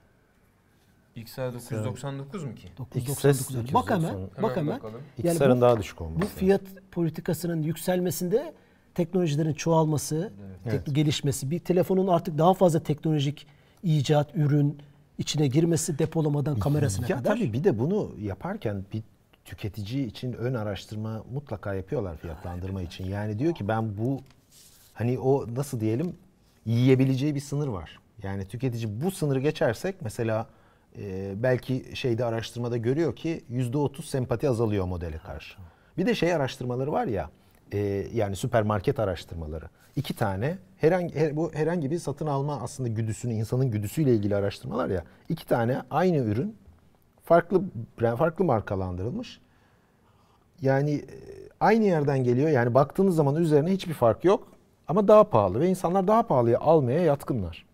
XR 1.16 1.54
999 1.54 2.44
mu 2.44 2.54
ki? 2.54 2.68
999. 2.78 3.64
XS 3.64 3.74
Bak 3.74 3.90
hemen, 3.90 4.00
890. 4.00 4.42
bak 4.42 4.56
hemen. 4.56 4.80
Yani 5.24 5.34
XR'ın 5.36 5.60
daha 5.60 5.78
düşük 5.78 6.00
olması. 6.00 6.20
Bu 6.22 6.26
fiyat 6.26 6.60
politikasının 6.92 7.62
yükselmesinde 7.62 8.54
teknolojilerin 8.94 9.52
çoğalması, 9.54 10.32
tek- 10.64 10.94
gelişmesi, 10.94 11.50
bir 11.50 11.58
telefonun 11.58 12.06
artık 12.06 12.38
daha 12.38 12.54
fazla 12.54 12.82
teknolojik 12.82 13.46
icat, 13.86 14.30
ürün 14.34 14.78
içine 15.18 15.46
girmesi 15.46 15.98
depolamadan 15.98 16.58
kamerasına 16.58 17.06
ya 17.08 17.16
kadar. 17.16 17.34
tabii 17.34 17.52
bir 17.52 17.64
de 17.64 17.78
bunu 17.78 18.10
yaparken 18.20 18.84
bir 18.92 19.02
tüketici 19.44 20.06
için 20.06 20.32
ön 20.32 20.54
araştırma 20.54 21.24
mutlaka 21.32 21.74
yapıyorlar 21.74 22.16
fiyatlandırma 22.16 22.82
için. 22.82 23.04
Yani 23.04 23.38
diyor 23.38 23.54
ki 23.54 23.68
ben 23.68 23.98
bu 23.98 24.20
hani 24.94 25.18
o 25.18 25.46
nasıl 25.54 25.80
diyelim 25.80 26.16
yiyebileceği 26.64 27.34
bir 27.34 27.40
sınır 27.40 27.68
var. 27.68 27.98
Yani 28.22 28.48
tüketici 28.48 29.00
bu 29.02 29.10
sınırı 29.10 29.40
geçersek 29.40 29.94
mesela 30.02 30.46
e, 30.98 31.34
belki 31.42 31.84
şeyde 31.94 32.24
araştırmada 32.24 32.76
görüyor 32.76 33.16
ki 33.16 33.44
yüzde 33.48 33.78
otuz 33.78 34.04
sempati 34.08 34.48
azalıyor 34.48 34.84
modele 34.84 35.18
karşı. 35.18 35.58
Bir 35.98 36.06
de 36.06 36.14
şey 36.14 36.34
araştırmaları 36.34 36.92
var 36.92 37.06
ya 37.06 37.30
e, 37.72 37.78
yani 38.14 38.36
süpermarket 38.36 38.98
araştırmaları. 38.98 39.68
iki 39.96 40.14
tane 40.14 40.58
herhangi 40.76 41.14
her- 41.14 41.36
bu 41.36 41.50
herhangi 41.54 41.90
bir 41.90 41.98
satın 41.98 42.26
alma 42.26 42.60
aslında 42.60 42.88
güdüsünü 42.88 43.32
insanın 43.32 43.70
güdüsüyle 43.70 44.14
ilgili 44.14 44.36
araştırmalar 44.36 44.88
ya. 44.90 45.04
iki 45.28 45.46
tane 45.46 45.82
aynı 45.90 46.16
ürün 46.16 46.56
farklı 47.24 47.62
farklı 48.18 48.44
markalandırılmış. 48.44 49.40
Yani 50.60 50.94
e, 50.94 51.04
aynı 51.60 51.84
yerden 51.84 52.24
geliyor. 52.24 52.48
Yani 52.48 52.74
baktığınız 52.74 53.16
zaman 53.16 53.36
üzerine 53.36 53.70
hiçbir 53.70 53.94
fark 53.94 54.24
yok 54.24 54.48
ama 54.88 55.08
daha 55.08 55.24
pahalı 55.24 55.60
ve 55.60 55.68
insanlar 55.68 56.08
daha 56.08 56.22
pahalıya 56.22 56.58
almaya 56.60 57.00
yatkınlar. 57.00 57.66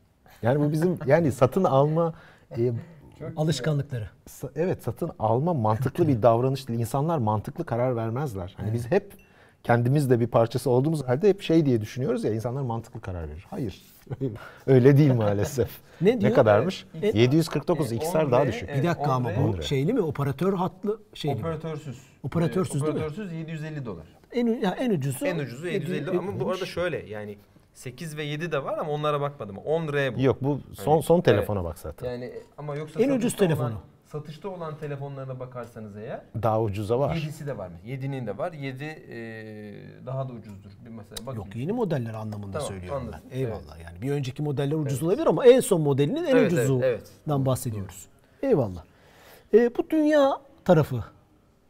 Yani 0.43 0.61
bu 0.61 0.73
bizim 0.73 0.99
yani 1.07 1.33
satın 1.33 1.65
alma 1.65 2.15
e, 2.59 2.73
Alışkanlıkları. 3.37 4.09
Evet 4.57 4.83
satın 4.83 5.11
alma 5.19 5.55
mantıklı 5.55 6.09
bir 6.09 6.23
davranış 6.23 6.69
değil. 6.69 6.81
İnsanlar 6.81 7.19
mantıklı 7.19 7.65
karar 7.65 7.97
vermezler. 7.97 8.55
Hani 8.57 8.73
biz 8.73 8.91
hep 8.91 9.13
kendimiz 9.65 10.11
de 10.11 10.21
bir 10.21 10.27
parçası 10.27 10.71
olduğumuz 10.71 11.09
halde 11.09 11.29
hep 11.29 11.43
şey 11.43 11.67
diye 11.67 11.81
düşünüyoruz 11.81 12.25
ya 12.25 12.33
insanlar 12.35 12.63
mantıklı 12.63 13.01
karar 13.01 13.29
verir. 13.29 13.47
Hayır. 13.51 13.83
Öyle 14.67 14.97
değil 14.97 15.15
maalesef. 15.15 15.69
Ne 16.01 16.21
diyor? 16.21 16.35
kadarmış? 16.35 16.87
E, 17.03 17.19
749 17.19 17.93
e, 17.93 17.97
XR 17.97 18.17
10 18.17 18.33
daha 18.33 18.47
düşük. 18.47 18.69
Evet, 18.69 18.83
bir 18.83 18.89
dakika 18.89 19.13
ama 19.13 19.29
10 19.29 19.53
bu 19.53 19.63
şeyli 19.63 19.93
mi? 19.93 20.01
Operatör 20.01 20.55
hatlı 20.55 21.01
şeyli 21.15 21.35
mi? 21.35 21.41
Operatörsüz. 21.41 21.99
Operatörsüz 22.23 22.83
Ee, 22.83 22.85
değil 22.85 22.95
mi? 22.95 23.01
Operatörsüz 23.01 23.33
750 23.33 23.87
dolar. 23.87 24.07
En, 24.33 24.47
ya 24.47 24.71
en 24.71 24.91
ucuzu. 24.91 25.27
En 25.27 25.39
ucuzu 25.39 25.67
750 25.67 26.07
dolar 26.07 26.19
ama 26.19 26.41
bu 26.41 26.51
arada 26.51 26.67
şöyle 26.67 27.07
yani 27.07 27.39
8 27.75 28.17
ve 28.17 28.23
7 28.23 28.53
de 28.53 28.65
var 28.65 28.79
ama 28.79 28.91
onlara 28.91 29.21
bakmadım. 29.21 29.57
10R 29.57 30.17
bu. 30.17 30.21
Yok 30.21 30.39
bu 30.41 30.61
son 30.73 31.01
son 31.01 31.21
telefona 31.21 31.65
bak 31.65 31.79
zaten. 31.79 32.11
Yani 32.11 32.33
ama 32.59 32.77
yoksa 32.77 33.01
En 33.01 33.11
ucuz 33.11 33.37
telefonu. 33.37 33.67
Olan, 33.67 33.81
satışta 34.13 34.49
olan 34.49 34.77
telefonlarına 34.79 35.41
bakarsanız 35.41 35.97
eğer 35.97 36.21
Daha 36.43 36.63
ucuza 36.63 36.99
var. 36.99 37.17
7'si 37.17 37.47
de 37.47 37.59
var 37.59 37.69
mı? 37.69 37.75
7'nin 37.87 38.27
de 38.27 38.39
var. 38.39 38.53
7 38.53 38.85
daha 40.07 40.29
da 40.29 40.33
ucuzdur. 40.33 40.71
Bir 40.85 40.91
mesela 40.91 41.27
bakayım. 41.27 41.47
Yok 41.47 41.57
yeni 41.57 41.73
modeller 41.73 42.15
anlamında 42.15 42.53
Tamam, 42.53 42.69
söylüyorum 42.69 43.03
anladım. 43.03 43.21
ben. 43.31 43.37
Eyvallah 43.37 43.81
yani. 43.85 44.03
Bir 44.03 44.11
önceki 44.11 44.43
modeller 44.43 44.77
ucuz 44.77 45.03
olabilir 45.03 45.27
ama 45.27 45.47
en 45.47 45.61
son 45.61 45.81
modelinin 45.81 46.25
en 46.25 46.37
Evet, 46.37 46.53
ucuzundan 46.53 46.89
evet, 46.89 47.11
evet. 47.29 47.47
bahsediyoruz. 47.47 48.07
Eyvallah. 48.43 48.85
E, 49.55 49.77
bu 49.77 49.91
dünya 49.91 50.41
tarafı 50.65 51.05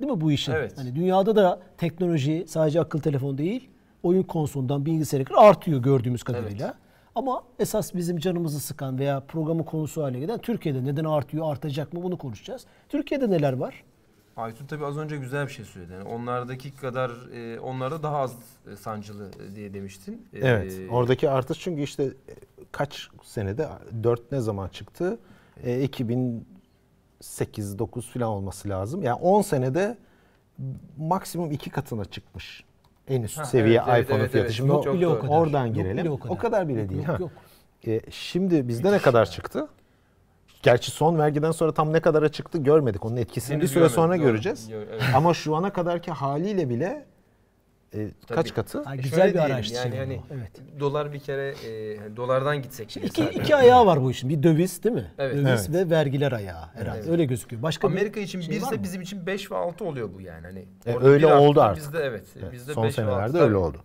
değil 0.01 0.13
mi 0.13 0.21
bu 0.21 0.33
işin? 0.33 0.53
Evet. 0.53 0.79
Hani 0.79 0.95
dünyada 0.95 1.37
da 1.37 1.61
teknoloji 1.79 2.45
sadece 2.49 2.81
akıl 2.81 3.01
telefonu 3.01 3.39
değil, 3.39 3.69
oyun 4.03 4.23
konsolundan 4.23 4.87
bilgisayara 4.87 5.25
kadar 5.25 5.45
artıyor 5.45 5.83
gördüğümüz 5.83 6.23
kadarıyla. 6.23 6.75
Ama 7.15 7.43
esas 7.59 7.95
bizim 7.95 8.19
canımızı 8.19 8.61
sıkan 8.61 8.99
veya 8.99 9.21
programın 9.21 9.63
konusu 9.63 10.03
haline 10.03 10.19
gelen 10.21 10.39
Türkiye'de 10.39 10.85
neden 10.85 11.05
artıyor, 11.05 11.53
artacak 11.53 11.93
mı 11.93 12.03
bunu 12.03 12.19
konuşacağız. 12.19 12.65
Türkiye'de 12.89 13.31
neler 13.31 13.53
var? 13.53 13.85
Aytun 14.37 14.67
tabii 14.67 14.85
az 14.87 14.97
önce 14.99 15.17
güzel 15.17 15.47
bir 15.47 15.53
şey 15.53 15.65
söyledi. 15.65 15.93
Yani 15.93 16.09
onlardaki 16.09 16.77
kadar 16.77 17.11
e, 17.35 17.61
onlarda 17.61 18.03
daha 18.03 18.17
az 18.17 18.35
e, 18.73 18.77
sancılı 18.77 19.31
e, 19.53 19.55
diye 19.57 19.75
demiştin. 19.75 20.27
E, 20.33 20.39
Evet. 20.39 20.79
Oradaki 20.91 21.31
artış 21.31 21.61
çünkü 21.61 21.83
işte 21.83 22.05
e, 22.05 22.13
kaç 22.73 23.09
senede 23.23 23.69
4 24.03 24.33
ne 24.33 24.41
zaman 24.41 24.69
çıktı? 24.69 25.19
E, 25.65 25.83
2008 25.83 27.79
9 27.79 28.11
falan 28.11 28.29
olması 28.29 28.69
lazım. 28.69 29.03
Yani 29.03 29.21
10 29.21 29.43
senede 29.43 29.99
maksimum 30.99 31.51
iki 31.51 31.71
katına 31.71 32.05
çıkmış. 32.05 32.65
En 33.09 33.23
üst 33.23 33.39
Ha, 33.39 33.45
seviye 33.45 33.83
evet, 33.89 34.05
iPhone'un 34.05 34.21
evet, 34.21 34.31
fiyatı. 34.31 34.39
evet. 34.39 34.51
Şimdi 34.51 34.69
Yok 34.71 34.87
o- 34.87 34.93
bile 34.95 35.07
o 35.07 35.19
kadar. 35.21 35.29
oradan 35.29 35.67
Yok 35.67 35.75
girelim. 35.77 35.97
bile 35.99 36.11
o 36.11 36.15
o, 36.15 36.19
kadar. 36.19 36.39
kadar. 36.39 36.69
bile 36.69 36.81
Yok, 36.81 36.91
değil. 36.91 37.01
yok, 37.03 37.09
ha. 37.09 37.17
yok. 37.21 37.31
E, 37.87 38.01
şimdi 38.11 38.69
bizde 38.69 38.93
ne 38.93 38.99
kadar 38.99 39.27
çıktı? 39.31 39.69
Gerçi 40.63 40.91
son 40.91 41.19
vergiden 41.19 41.51
sonra 41.51 41.73
tam 41.75 41.93
ne 41.93 42.01
kadara 42.01 42.29
çıktı 42.29 42.59
görmedik. 42.59 43.05
Onun 43.05 43.17
etkisini 43.17 43.55
Henüz 43.55 43.63
bir 43.63 43.69
süre 43.69 43.79
görmedik, 43.79 43.95
sonra 43.95 44.15
doğru. 44.19 44.23
göreceğiz. 44.23 44.69
Gör- 44.69 44.87
evet. 44.91 45.03
Ama 45.15 45.35
şu 45.35 45.57
ana 45.57 45.73
kadarki 45.73 46.11
haliyle 46.11 46.69
bile 46.69 47.05
e, 47.95 48.09
kaç 48.29 48.55
katı? 48.55 48.83
Ha, 48.83 48.95
E, 48.95 48.97
güzel 48.97 49.19
şöyle 49.21 49.35
bir 49.35 49.39
araştırma. 49.39 49.81
Yani 49.85 49.97
hani 49.99 50.21
evet. 50.35 50.51
dolar 50.81 51.13
bir 51.13 51.19
kere 51.19 51.49
e, 51.49 51.97
hani 51.99 52.17
dolardan 52.17 52.63
gitsek. 52.63 52.97
bile 52.97 53.07
İki, 53.07 53.23
zaten. 53.25 53.41
iki 53.41 53.57
ayağı 53.57 53.87
var 53.87 54.03
bu 54.03 54.11
işin. 54.11 54.29
Bir 54.31 54.43
döviz 54.43 54.85
değil 54.85 54.95
mi? 54.95 55.13
Evet. 55.19 55.35
Döviz 55.35 55.47
Evet. 55.47 55.71
ve 55.73 55.91
vergiler 55.91 56.33
ayağı 56.33 56.67
herhalde. 56.75 56.99
Evet. 56.99 57.09
Öyle 57.09 57.25
gözüküyor. 57.25 57.63
Başka 57.63 57.89
bir 57.89 57.93
Amerika 57.93 58.21
için 58.21 58.41
şey 58.41 58.57
1 58.57 58.63
var 58.63 58.67
ise 58.67 58.77
mı? 58.77 58.83
bizim 58.83 59.01
için 59.03 59.27
5 59.27 59.51
ve 59.51 59.57
6 59.57 59.85
oluyor 59.85 60.11
bu 60.15 60.21
yani. 60.21 60.47
Hani 60.47 60.65
E, 60.87 60.99
öyle 61.07 61.27
bir 61.27 61.33
oldu 61.33 61.61
artık. 61.61 61.85
Bizde 61.85 61.99
evet. 61.99 62.25
Evet, 62.43 62.53
bizde 62.53 62.75
son 62.75 62.85
5 62.85 62.99
ve 62.99 63.03
6 63.03 63.13
senelerde 63.13 63.39
öyle 63.45 63.57
oldu. 63.57 63.79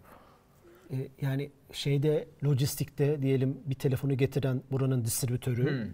E, 0.92 0.96
yani 1.22 1.52
şeyde 1.72 2.28
lojistikte 2.46 3.22
diyelim 3.22 3.58
bir 3.66 3.76
telefonu 3.76 4.18
getiren 4.18 4.62
buranın 4.72 5.06
distribütörü 5.06 5.70
Hmm. 5.86 5.94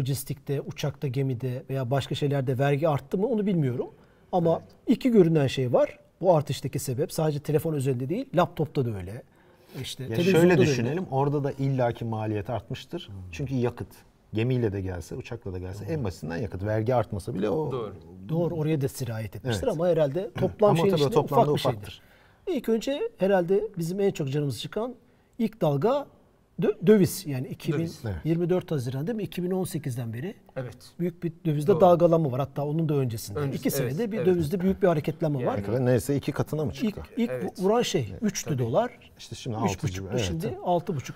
lojistikte, 0.00 0.60
uçakta, 0.60 1.08
gemide 1.08 1.62
veya 1.70 1.90
başka 1.90 2.14
şeylerde 2.14 2.58
vergi 2.58 2.88
arttı 2.88 3.18
mı 3.18 3.26
onu 3.26 3.46
bilmiyorum. 3.46 3.90
Ama 4.32 4.62
iki 4.86 5.10
görünen 5.10 5.46
şey 5.46 5.72
var. 5.72 5.98
Bu 6.20 6.36
artıştaki 6.36 6.78
sebep 6.78 7.12
sadece 7.12 7.38
telefon 7.40 7.72
özelinde 7.74 8.08
değil, 8.08 8.26
laptopta 8.34 8.84
da 8.84 8.90
öyle. 8.96 9.22
İşte 9.82 10.02
Ya 10.02 10.08
televizyonda 10.08 10.40
şöyle 10.40 10.56
da 10.56 10.60
öyle. 10.60 10.70
düşünelim. 10.70 11.06
Orada 11.10 11.44
da 11.44 11.52
illaki 11.52 12.04
maliyet 12.04 12.50
artmıştır. 12.50 13.08
Çünkü 13.32 13.54
yakıt. 13.54 13.88
Gemiyle 14.34 14.72
de 14.72 14.80
gelse, 14.80 15.14
uçakla 15.14 15.52
da 15.52 15.58
gelse 15.58 15.84
en 15.84 16.04
basitinden 16.04 16.36
yakıt. 16.36 16.64
Vergi 16.64 16.94
artmasa 16.94 17.34
bile 17.34 17.50
o 17.50 17.72
Doğru. 17.72 17.94
Doğru 18.28 18.54
oraya 18.54 18.80
da 18.80 18.88
sirayet 18.88 19.36
etmiştir 19.36 19.64
Evet. 19.66 19.74
ama 19.74 19.88
herhalde 19.88 20.30
toplam 20.40 20.70
Ama 20.70 20.80
şeyin 20.82 20.94
içinde 20.94 21.18
ufak 21.18 21.46
bir 21.46 21.52
ufaktır. 21.52 21.60
şeydir. 21.90 22.02
İlk 22.58 22.68
önce 22.68 23.00
herhalde 23.18 23.64
bizim 23.78 24.00
en 24.00 24.10
çok 24.10 24.30
canımızı 24.30 24.60
çıkan 24.60 24.94
ilk 25.38 25.60
dalga 25.60 26.06
döviz. 26.62 27.26
Yani 27.26 27.48
2024 27.48 28.70
Haziran 28.70 29.06
değil 29.06 29.16
mi? 29.16 29.24
2018'den 29.24 30.12
beri 30.12 30.34
Evet. 30.56 30.76
büyük 31.00 31.22
bir 31.22 31.32
dövizde 31.46 31.72
Doğru. 31.72 31.80
dalgalanma 31.80 32.32
var. 32.32 32.40
Hatta 32.40 32.64
onun 32.66 32.88
da 32.88 32.94
öncesinde. 32.94 33.38
Öncesi, 33.38 33.60
İki 33.60 33.70
senede 33.70 33.94
evet, 34.02 34.12
bir 34.12 34.16
evet. 34.16 34.26
dövizde 34.26 34.60
büyük 34.60 34.82
bir 34.82 34.88
hareketlenme 34.88 35.46
var. 35.46 35.56
ne 35.58 35.62
kadar 35.62 35.80
neredeyse 35.80 36.16
iki 36.16 36.32
katına 36.32 36.64
mı 36.64 36.72
İlk, 36.74 36.80
çıktı? 36.80 37.02
ilk 37.16 37.30
Evet. 37.30 37.58
vuran 37.58 37.82
şey 37.82 38.12
3'tü 38.22 38.58
dolar. 38.58 38.90
İşte 39.18 39.36
şimdi 39.36 39.56
Üç 39.56 39.62
6 39.62 39.82
buçuktu 39.82 40.08
evet. 40.12 40.24
şimdi 40.24 40.46
6,5. 40.46 41.12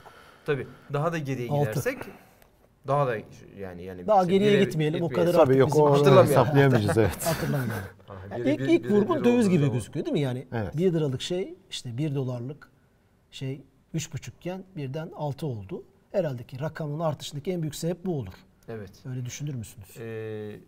Tabii. 0.47 0.67
Daha 0.93 1.13
da 1.13 1.19
geriye 1.19 1.49
Altı. 1.49 1.71
gidersek 1.71 1.99
daha 2.87 3.07
da 3.07 3.17
yani 3.61 3.83
yani 3.83 4.07
Daha 4.07 4.25
geriye 4.25 4.53
bire- 4.53 4.65
gitmeyelim, 4.65 5.03
o 5.03 5.09
gitmeyelim. 5.09 5.33
kadar 5.33 5.47
Tabii 5.47 5.59
yok 5.59 5.69
Bizim 5.69 5.83
o 5.83 6.23
hesaplayamayacağız 6.25 6.99
evet. 6.99 7.27
Hatırlamıyorum. 7.27 7.85
Ha, 8.07 8.15
Yani 8.31 8.51
ilk, 8.51 8.59
bir- 8.61 8.69
ilk 8.69 8.91
vurgun 8.91 9.25
döviz 9.25 9.49
gibi 9.49 9.59
zaman. 9.59 9.73
gözüküyor 9.75 10.07
değil 10.07 10.13
mi? 10.13 10.21
Yani 10.21 10.47
Evet. 10.53 10.77
1 10.77 10.93
liralık 10.93 11.23
şey 11.23 11.55
işte 11.71 11.99
1 11.99 12.15
dolarlık 12.15 12.71
şey 13.31 13.61
3,5 13.95 14.31
iken 14.31 14.65
birden 14.77 15.11
6 15.17 15.47
oldu. 15.47 15.85
Herhalde 16.13 16.45
ki 16.45 16.61
rakamın 16.61 17.01
artışındaki 17.01 17.53
en 17.53 17.63
büyük 17.63 17.75
sebep 17.75 18.07
bu 18.07 18.19
olur. 18.19 18.35
Evet. 18.69 18.91
Öyle 19.07 19.25
düşünür 19.25 19.55
müsünüz? 19.55 19.97
Ee, 19.99 20.61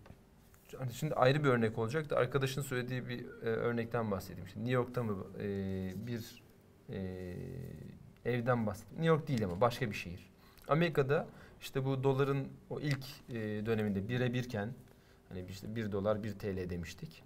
hani 0.78 0.92
şimdi 0.94 1.14
ayrı 1.14 1.44
bir 1.44 1.48
örnek 1.48 1.78
olacak 1.78 2.10
da 2.10 2.16
arkadaşın 2.16 2.62
söylediği 2.62 3.08
bir 3.08 3.24
e, 3.24 3.46
örnekten 3.46 4.10
bahsedeyim. 4.10 4.48
Şimdi 4.48 4.64
New 4.64 4.74
York'ta 4.74 5.02
mı 5.02 5.26
e, 5.40 5.46
bir 6.06 6.42
e, 6.90 7.34
evden 8.24 8.66
bahsedeyim. 8.66 9.02
New 9.02 9.06
York 9.06 9.28
değil 9.28 9.44
ama 9.44 9.60
başka 9.60 9.90
bir 9.90 9.96
şehir. 9.96 10.30
Amerika'da 10.68 11.26
işte 11.60 11.84
bu 11.84 12.04
doların 12.04 12.48
o 12.70 12.80
ilk 12.80 13.04
e, 13.28 13.34
döneminde 13.66 14.08
bire 14.08 14.32
birken 14.32 14.72
hani 15.28 15.44
işte 15.48 15.76
1 15.76 15.92
dolar 15.92 16.22
1 16.22 16.32
TL 16.32 16.70
demiştik. 16.70 17.23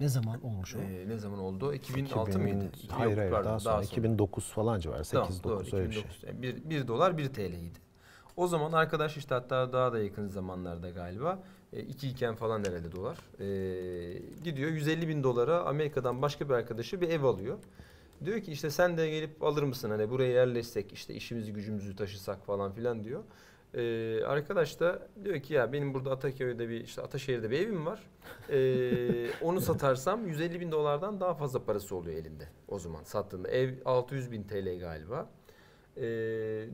Ne 0.00 0.08
zaman 0.08 0.44
olmuş 0.44 0.76
o? 0.76 0.78
Ee, 0.78 1.08
ne 1.08 1.18
zaman 1.18 1.38
oldu? 1.38 1.74
2006 1.74 2.30
2000 2.30 2.56
mıydı? 2.56 2.70
Hayır 2.88 3.10
yok, 3.10 3.18
hayır 3.18 3.30
pardon, 3.30 3.50
daha 3.50 3.60
sonra 3.60 3.82
2009 3.82 4.44
falan 4.44 4.80
civarı 4.80 5.04
8 5.04 5.12
Tamam, 5.12 5.28
9 5.28 5.72
doğru, 5.72 5.76
öyle 5.76 5.88
bir 5.88 5.94
şey. 5.94 6.02
2009. 6.02 6.24
Yani 6.28 6.42
bir, 6.42 6.70
bir 6.70 6.88
dolar 6.88 7.18
1 7.18 7.28
TL'ydi. 7.28 7.78
O 8.36 8.46
zaman 8.46 8.72
arkadaş 8.72 9.16
işte 9.16 9.34
hatta 9.34 9.72
daha 9.72 9.92
da 9.92 10.02
yakın 10.02 10.28
zamanlarda 10.28 10.90
galiba 10.90 11.38
2 11.72 12.08
iken 12.08 12.34
falan 12.34 12.64
herhalde 12.64 12.92
dolar. 12.92 13.18
E, 13.40 13.46
gidiyor 14.44 14.70
150 14.70 15.08
bin 15.08 15.22
dolara 15.22 15.64
Amerika'dan 15.64 16.22
başka 16.22 16.48
bir 16.48 16.54
arkadaşı 16.54 17.00
bir 17.00 17.08
ev 17.08 17.22
alıyor. 17.22 17.58
Diyor 18.24 18.40
ki 18.40 18.52
işte 18.52 18.70
sen 18.70 18.98
de 18.98 19.10
gelip 19.10 19.42
alır 19.42 19.62
mısın 19.62 19.90
hani 19.90 20.10
buraya 20.10 20.32
yerleşsek 20.32 20.92
işte 20.92 21.14
işimizi 21.14 21.52
gücümüzü 21.52 21.96
taşısak 21.96 22.46
falan 22.46 22.72
filan 22.72 23.04
diyor. 23.04 23.22
Ee, 23.74 24.24
arkadaş 24.24 24.80
da 24.80 25.08
diyor 25.24 25.40
ki 25.40 25.54
ya 25.54 25.72
benim 25.72 25.94
burada 25.94 26.10
Ataköy'de 26.10 26.68
bir 26.68 26.80
işte 26.80 27.02
Ataşehir'de 27.02 27.50
bir 27.50 27.58
evim 27.60 27.86
var. 27.86 28.02
Ee, 28.50 29.30
onu 29.42 29.60
satarsam 29.60 30.26
150 30.26 30.60
bin 30.60 30.72
dolardan 30.72 31.20
daha 31.20 31.34
fazla 31.34 31.64
parası 31.64 31.96
oluyor 31.96 32.16
elinde 32.16 32.48
o 32.68 32.78
zaman 32.78 33.02
sattığında. 33.02 33.48
Ev 33.48 33.74
600 33.84 34.32
bin 34.32 34.42
TL 34.42 34.78
galiba. 34.80 35.28
Ee, 35.96 36.00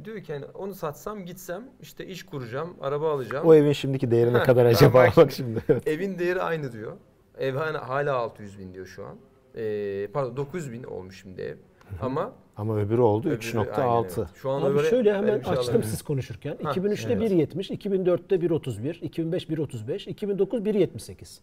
diyor 0.05 0.23
ki 0.23 0.33
yani 0.33 0.45
onu 0.55 0.75
satsam 0.75 1.25
gitsem 1.25 1.69
işte 1.81 2.07
iş 2.07 2.27
kuracağım, 2.27 2.77
araba 2.81 3.13
alacağım. 3.13 3.47
O 3.47 3.55
evin 3.55 3.73
şimdiki 3.73 4.11
değeri 4.11 4.33
ne 4.33 4.43
kadar 4.43 4.67
acaba? 4.67 4.95
bak 4.95 5.17
Bak 5.17 5.33
şimdi. 5.33 5.61
Evin 5.87 6.19
değeri 6.19 6.43
aynı 6.43 6.73
diyor. 6.73 6.93
Ev 7.39 7.55
hala, 7.55 7.89
hala 7.89 8.15
600 8.15 8.59
bin 8.59 8.75
diyor 8.75 8.87
şu 8.87 9.05
an. 9.07 9.17
Ee, 9.57 10.09
pardon 10.13 10.37
900 10.37 10.73
bin 10.73 10.85
olmuş 10.85 11.21
şimdi 11.21 11.43
ev. 11.43 11.57
Ama 12.03 12.33
Ama 12.57 12.77
öbürü 12.79 13.01
oldu 13.01 13.29
öbürü- 13.29 13.37
3.6. 13.39 13.83
aynen 13.83 14.03
evet. 14.19 14.29
Şu 14.35 14.51
an 14.51 14.63
Abi 14.63 14.79
öyle- 14.79 14.89
şöyle 14.91 14.97
öyle 15.11 15.15
hemen 15.15 15.43
şey 15.43 15.53
açtım 15.53 15.83
siz 15.83 16.03
konuşurken. 16.03 16.57
Ha, 16.63 16.71
2003'te 16.71 17.13
evet. 17.13 17.31
1.70, 17.31 17.71
2004'te 17.71 18.37
1.31, 18.41 18.95
2005 19.03 19.49
1.35, 19.51 20.07
2009 20.11 20.61
1.78. 20.65 21.41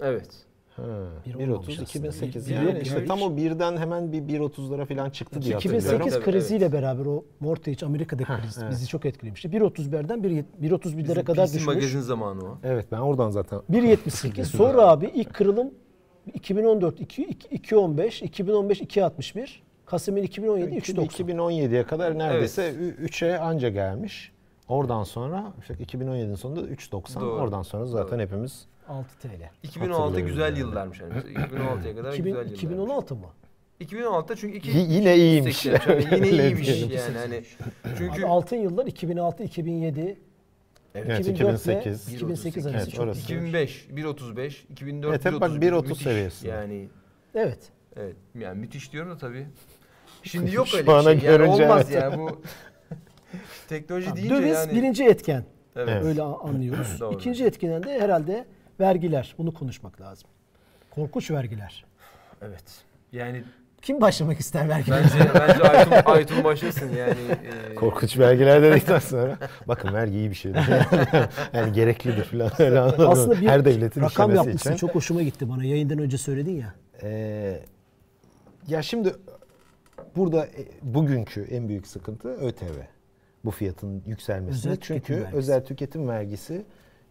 Evet. 0.00 0.28
Ha, 0.76 0.82
Bir 1.26 1.34
1.30 1.34 1.42
olmamış 1.52 1.78
2008 1.78 2.42
aslında. 2.52 2.60
yani 2.70 2.80
işte 2.82 3.04
tam 3.04 3.22
o 3.22 3.36
birden 3.36 3.76
hemen 3.76 4.12
bir 4.12 4.18
1.30'lara 4.22 4.86
falan 4.86 5.10
çıktı 5.10 5.42
diye 5.42 5.54
hatırlıyorum. 5.54 5.86
2008 5.88 6.14
Tabii, 6.14 6.24
kriziyle 6.24 6.64
evet. 6.64 6.74
beraber 6.74 7.06
o 7.06 7.24
mortgage 7.40 7.86
Amerika'daki 7.86 8.32
kriz 8.42 8.58
evet. 8.58 8.70
bizi 8.70 8.86
çok 8.86 9.04
etkilemişti. 9.06 9.48
1.31'den 9.48 10.18
1.31'lere 10.62 10.98
Bizim 10.98 11.24
kadar 11.24 11.46
PC 11.46 11.54
düşmüş. 11.54 11.66
magazin 11.74 12.00
zamanı 12.00 12.44
o. 12.44 12.58
Evet 12.64 12.86
ben 12.92 12.98
oradan 12.98 13.30
zaten 13.30 13.60
1.78. 13.70 14.44
Sonra 14.56 14.82
abi 14.88 15.10
ilk 15.14 15.34
kırılım 15.34 15.70
2014 16.34 17.00
2 17.00 17.22
215, 17.50 18.22
2015 18.22 18.80
261, 18.80 19.62
Kasım 19.90 20.16
2017 20.16 20.76
390. 20.76 21.26
2017'ye 21.26 21.86
kadar 21.86 22.18
neredeyse 22.18 22.70
3'e 23.02 23.38
anca 23.38 23.68
gelmiş. 23.68 24.32
Oradan 24.68 25.02
sonra 25.04 25.52
işte 25.60 25.74
2017'nin 25.74 26.34
sonunda 26.34 26.60
3.90. 26.60 27.20
Doğru. 27.20 27.30
Oradan 27.30 27.62
sonra 27.62 27.86
zaten 27.86 28.18
Doğru. 28.18 28.26
hepimiz 28.26 28.66
6 28.88 29.18
TL. 29.18 29.28
2016 29.62 30.02
Hatırlıyorum 30.02 30.28
güzel 30.28 30.44
yani. 30.50 30.58
yıllarmış 30.58 31.00
yani. 31.00 31.12
Mesela 31.14 31.46
2016'ya 31.46 31.96
kadar 31.96 32.12
2000, 32.12 32.24
güzel 32.24 32.38
yıllarmış. 32.38 32.52
2016 32.62 33.14
mı? 33.16 33.26
2016'da 33.80 34.36
çünkü 34.36 34.58
iki, 34.58 34.70
Y- 34.70 34.86
yine 34.88 35.16
iyiymiş. 35.16 35.56
80, 35.56 35.94
yani 36.00 36.26
yine 36.28 36.44
iyiymiş 36.46 36.68
yani 36.68 37.18
hani. 37.18 37.42
Çünkü 37.98 38.20
Abi 38.22 38.26
altın 38.26 38.56
yıllar 38.56 38.86
2006, 38.86 39.42
2007, 39.44 40.18
Evet, 40.94 41.20
2004 41.20 41.66
ile 41.66 41.78
2008. 41.80 42.14
2008 42.14 42.66
Evet, 42.66 42.76
arası 42.76 42.90
çok 42.90 43.04
orası. 43.04 43.20
iyi. 43.20 43.24
2005 43.24 43.86
1.35 43.94 44.64
2004 44.70 45.10
Evet, 45.10 45.24
hep 45.24 45.40
bak 45.40 45.50
1.31, 45.50 45.60
1.30 45.60 45.82
müthiş. 45.88 46.02
seviyesinde. 46.02 46.50
Yani 46.50 46.88
Evet. 47.34 47.58
evet 47.96 48.16
yani 48.38 48.58
müthiş 48.60 48.92
diyorum 48.92 49.10
da 49.10 49.18
tabii. 49.18 49.46
Şimdi 50.22 50.54
yok 50.54 50.66
öyle 50.74 50.86
bir 50.86 50.92
şey. 50.92 51.04
Yani 51.12 51.20
görünce 51.20 51.64
olmaz 51.64 51.86
evet. 51.92 52.02
ya 52.02 52.18
bu 52.18 52.42
teknoloji 53.68 54.04
Tamam, 54.06 54.16
deyince 54.16 54.34
Döviz 54.34 54.56
yani. 54.56 54.72
birinci 54.72 55.04
etken. 55.04 55.44
Evet. 55.76 56.04
Öyle 56.04 56.22
anlıyoruz. 56.22 56.96
Doğru. 57.00 57.14
İkinci 57.14 57.44
etkenden 57.44 57.82
de 57.82 58.00
herhalde 58.00 58.44
vergiler. 58.80 59.34
Bunu 59.38 59.54
konuşmak 59.54 60.00
lazım. 60.00 60.28
Korkunç 60.90 61.30
vergiler. 61.30 61.84
Evet. 62.42 62.64
Yani 63.12 63.44
Kim 63.82 64.00
başlamak 64.00 64.40
ister 64.40 64.68
vergiler? 64.68 65.02
bence 65.04 65.30
bence 65.40 65.62
Aytun, 65.62 66.12
Aytun 66.12 66.44
başlasın 66.44 66.88
yani. 66.96 67.14
e, 67.70 67.74
Korkunç 67.74 68.18
belgeler 68.18 68.62
dedikten 68.62 68.98
sonra 68.98 69.38
bakın 69.68 69.94
vergi 69.94 70.16
iyi 70.16 70.30
bir 70.30 70.34
şeydir. 70.34 70.60
yani 71.52 71.72
gereklidir 71.72 72.24
falan 72.24 72.50
öyle. 72.58 72.80
Aslında 72.80 73.40
bir 73.40 73.48
Her 73.48 73.64
devletin 73.64 74.00
rakam 74.00 74.34
yapmışsın. 74.34 74.70
için. 74.70 74.76
Çok 74.86 74.94
hoşuma 74.94 75.22
gitti 75.22 75.48
bana. 75.48 75.64
Yayından 75.64 75.98
önce 75.98 76.18
söyledin 76.18 76.56
ya. 76.56 76.74
Ee, 77.02 77.60
ya 78.68 78.82
şimdi 78.82 79.12
burada 80.18 80.46
e, 80.46 80.66
bugünkü 80.82 81.42
en 81.50 81.68
büyük 81.68 81.86
sıkıntı 81.86 82.28
ÖTV. 82.28 82.78
Bu 83.44 83.50
fiyatın 83.50 84.02
yükselmesi. 84.06 84.56
Özel 84.68 84.76
Çünkü 84.80 85.14
vergisi. 85.16 85.36
özel 85.36 85.64
tüketim 85.64 86.08
vergisi 86.08 86.64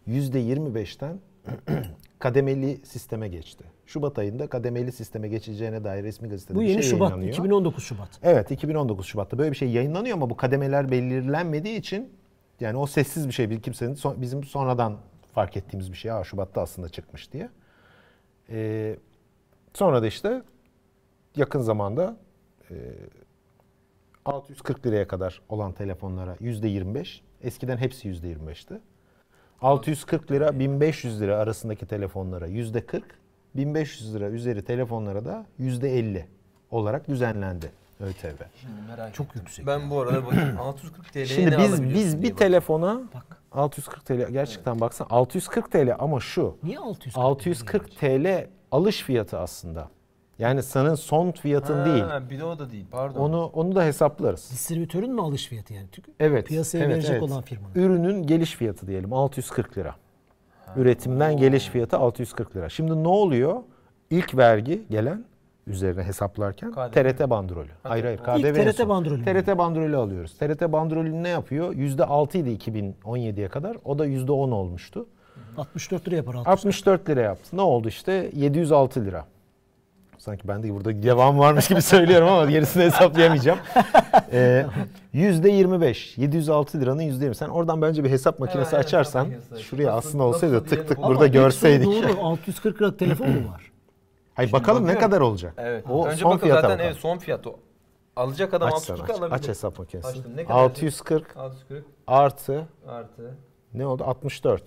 %25'ten 0.08 1.20
kademeli 2.20 2.78
sisteme 2.86 3.28
geçti. 3.28 3.64
Şubat 3.86 4.20
ayında 4.20 4.48
kademeli 4.48 4.92
sisteme 4.92 5.28
geçeceğine 5.28 5.84
dair 5.84 6.04
resmi 6.04 6.30
gazetede 6.30 6.58
Bu 6.58 6.62
bir 6.62 6.68
yeni 6.68 6.84
şey 6.84 6.92
Şubat. 6.92 7.10
yayınlanıyor. 7.10 7.34
2019 7.34 7.84
Şubat. 7.84 8.10
Evet 8.24 8.52
2019 8.52 9.06
Şubat'ta 9.06 9.38
böyle 9.38 9.52
bir 9.52 9.58
şey 9.58 9.70
yayınlanıyor 9.72 10.18
ama 10.18 10.30
bu 10.30 10.38
kademeler 10.38 10.92
belirlenmediği 10.92 11.78
için 11.80 12.10
yani 12.60 12.78
o 12.78 12.86
sessiz 12.88 13.28
bir 13.28 13.34
şey 13.34 13.50
bir 13.50 13.62
kimsenin 13.62 13.94
son- 13.94 14.22
bizim 14.22 14.44
sonradan 14.44 14.98
fark 15.34 15.58
ettiğimiz 15.58 15.92
bir 15.92 15.98
şey. 15.98 16.12
Aa, 16.12 16.24
Şubat'ta 16.24 16.62
aslında 16.62 16.90
çıkmış 16.90 17.34
diye. 17.34 17.50
Ee, 18.50 18.96
sonra 19.74 20.02
da 20.02 20.08
işte 20.08 20.42
yakın 21.36 21.60
zamanda 21.60 22.18
640 24.26 24.86
liraya 24.86 25.08
kadar 25.08 25.42
olan 25.50 25.72
telefonlara 25.72 26.36
%25 26.36 27.22
eskiden 27.42 27.78
hepsi 27.78 28.10
%25'ti. 28.10 28.80
640 29.62 30.32
lira 30.32 30.60
1500 30.60 31.22
lira 31.22 31.38
arasındaki 31.38 31.86
telefonlara 31.86 32.48
%40 32.48 33.02
1500 33.56 34.16
lira 34.16 34.30
üzeri 34.30 34.66
telefonlara 34.66 35.26
da 35.26 35.46
%50 35.60 36.26
olarak 36.72 37.08
düzenlendi 37.08 37.72
ÖTV. 38.00 38.44
Şimdi 38.62 38.74
merak 38.88 39.14
Çok 39.14 39.28
ettim. 39.28 39.42
yüksek 39.42 39.68
Ben 39.68 39.90
bu 39.90 40.02
arada 40.02 40.26
bakayım 40.26 40.58
640 40.60 41.14
TL'ye 41.14 41.26
Şimdi 41.26 41.52
ne 41.52 41.58
biz 41.58 41.84
biz 41.84 42.22
bir 42.22 42.36
telefona 42.36 43.02
Bak. 43.14 43.42
640 43.52 44.06
TL 44.06 44.32
gerçekten 44.32 44.80
baksan 44.80 45.08
640 45.10 45.72
TL 45.72 45.96
ama 46.00 46.20
şu 46.20 46.58
Niye 46.64 46.80
600? 46.80 47.18
640 47.18 47.98
TL 47.98 48.48
alış 48.72 49.02
fiyatı 49.02 49.40
aslında. 49.40 49.90
Yani 50.40 50.64
senin 50.64 50.96
son 50.96 51.32
fiyatın 51.32 51.78
Ha, 51.78 51.86
değil. 51.86 52.04
Bir 52.30 52.40
de 52.40 52.44
o 52.44 52.60
da 52.60 52.72
değil 52.72 52.86
pardon. 52.92 53.20
Onu 53.20 53.46
onu 53.46 53.76
da 53.76 53.84
hesaplarız. 53.84 54.50
Distribütörün 54.52 55.14
mü 55.14 55.22
alış 55.22 55.48
fiyatı 55.48 55.74
yani? 55.74 55.88
Tük- 55.88 56.06
Evet. 56.20 56.48
Piyasaya 56.48 56.84
evet, 56.84 56.94
verecek 56.94 57.12
evet. 57.12 57.24
olan 57.24 57.42
firmanın. 57.42 57.76
Ürünün 57.76 58.24
geliş 58.28 58.56
fiyatı 58.56 58.88
diyelim 58.88 59.14
640 59.14 59.78
lira. 59.78 59.96
Üretimden 60.76 61.38
geliş 61.38 61.68
fiyatı 61.68 61.98
640 61.98 62.56
lira. 62.56 62.70
Şimdi 62.70 63.04
ne 63.04 63.08
oluyor? 63.08 63.62
İlk 64.10 64.38
vergi 64.38 64.84
gelen 64.90 65.26
üzerine 65.68 66.04
hesaplarken 66.04 66.72
KDV. 66.72 66.92
TRT 66.92 67.30
bandrolü. 67.30 67.70
Hayır 67.84 68.04
hayır 68.04 68.18
KDV. 68.18 68.38
İlk 68.38 68.78
TRT 68.78 68.90
bandrolü. 68.90 69.26
TRT 69.26 69.58
bandrolü 69.58 69.98
alıyoruz. 69.98 70.38
TRT 70.38 70.72
bandrolü 70.72 71.24
ne 71.24 71.30
yapıyor? 71.30 71.74
%6 71.74 72.38
idi 72.38 72.50
2017'ye 72.50 73.48
kadar. 73.48 73.78
O 73.86 74.00
da 74.00 74.06
%10 74.06 74.52
olmuştu. 74.52 75.08
64 75.58 76.08
lira 76.08 76.16
yapar 76.16 76.34
600. 76.34 76.48
64 76.48 77.10
lira 77.10 77.22
yaptı. 77.22 77.58
Ne 77.58 77.62
oldu 77.62 77.88
işte? 77.88 78.32
706 78.34 79.06
lira. 79.06 79.26
Sanki 80.28 80.48
ben 80.48 80.64
de 80.64 80.74
burada 80.76 81.04
devam 81.04 81.40
varmış 81.40 81.68
gibi 81.68 81.82
söylüyorum 81.82 82.28
ama 82.28 82.46
gerisini 82.52 82.84
hesaplayamayacağım. 82.84 83.60
Ee, 84.32 84.66
%25. 85.14 86.22
706 86.22 86.82
liranın 86.82 87.02
%20. 87.02 87.34
Sen 87.34 87.50
oradan 87.50 87.82
bence 87.82 88.04
bir 88.04 88.10
hesap 88.10 88.40
makinesi 88.40 88.72
Hemen 88.72 88.84
açarsan 88.84 89.26
hesap 89.26 89.42
makinesi 89.42 89.64
şuraya 89.64 89.88
Nasıl- 89.96 90.08
aslında 90.10 90.24
olsaydı 90.24 90.54
nasıl 90.54 90.66
tık 90.68 90.88
tık 90.88 90.98
burada 90.98 91.18
Ama 91.18 91.28
görseydik. 91.28 91.86
Doğru 91.88 92.22
640 92.22 92.82
lira 92.82 92.98
telefon 92.98 93.30
mu 93.30 93.52
var? 93.54 93.72
Hayır 94.36 94.52
bakalım 94.52 94.84
ne 94.84 94.88
bakıyorum. 94.88 95.10
kadar 95.10 95.22
olacak? 95.22 95.54
Evet. 95.58 95.86
O 95.90 96.08
Önce 96.08 96.18
son 96.18 96.32
bakın 96.32 96.42
fiyata 96.42 96.62
zaten 96.62 96.74
bakalım. 96.78 96.92
evet 96.92 97.02
son 97.02 97.18
fiyat 97.18 97.48
o. 97.48 97.56
Alacak 98.16 98.54
adam 98.54 98.68
Aç 98.68 98.74
640 98.74 98.98
sen 99.08 99.14
aç. 99.14 99.20
alabilir. 99.20 99.36
Aç 99.40 99.48
hesap 99.48 99.80
makinesi. 99.80 100.08
Açtım. 100.08 100.32
Ne 100.36 100.44
kadar? 100.44 100.60
640 100.60 101.38
640 101.38 101.86
artı 102.08 102.66
artı. 102.88 103.36
ne 103.74 103.86
oldu? 103.86 104.04
64. 104.04 104.64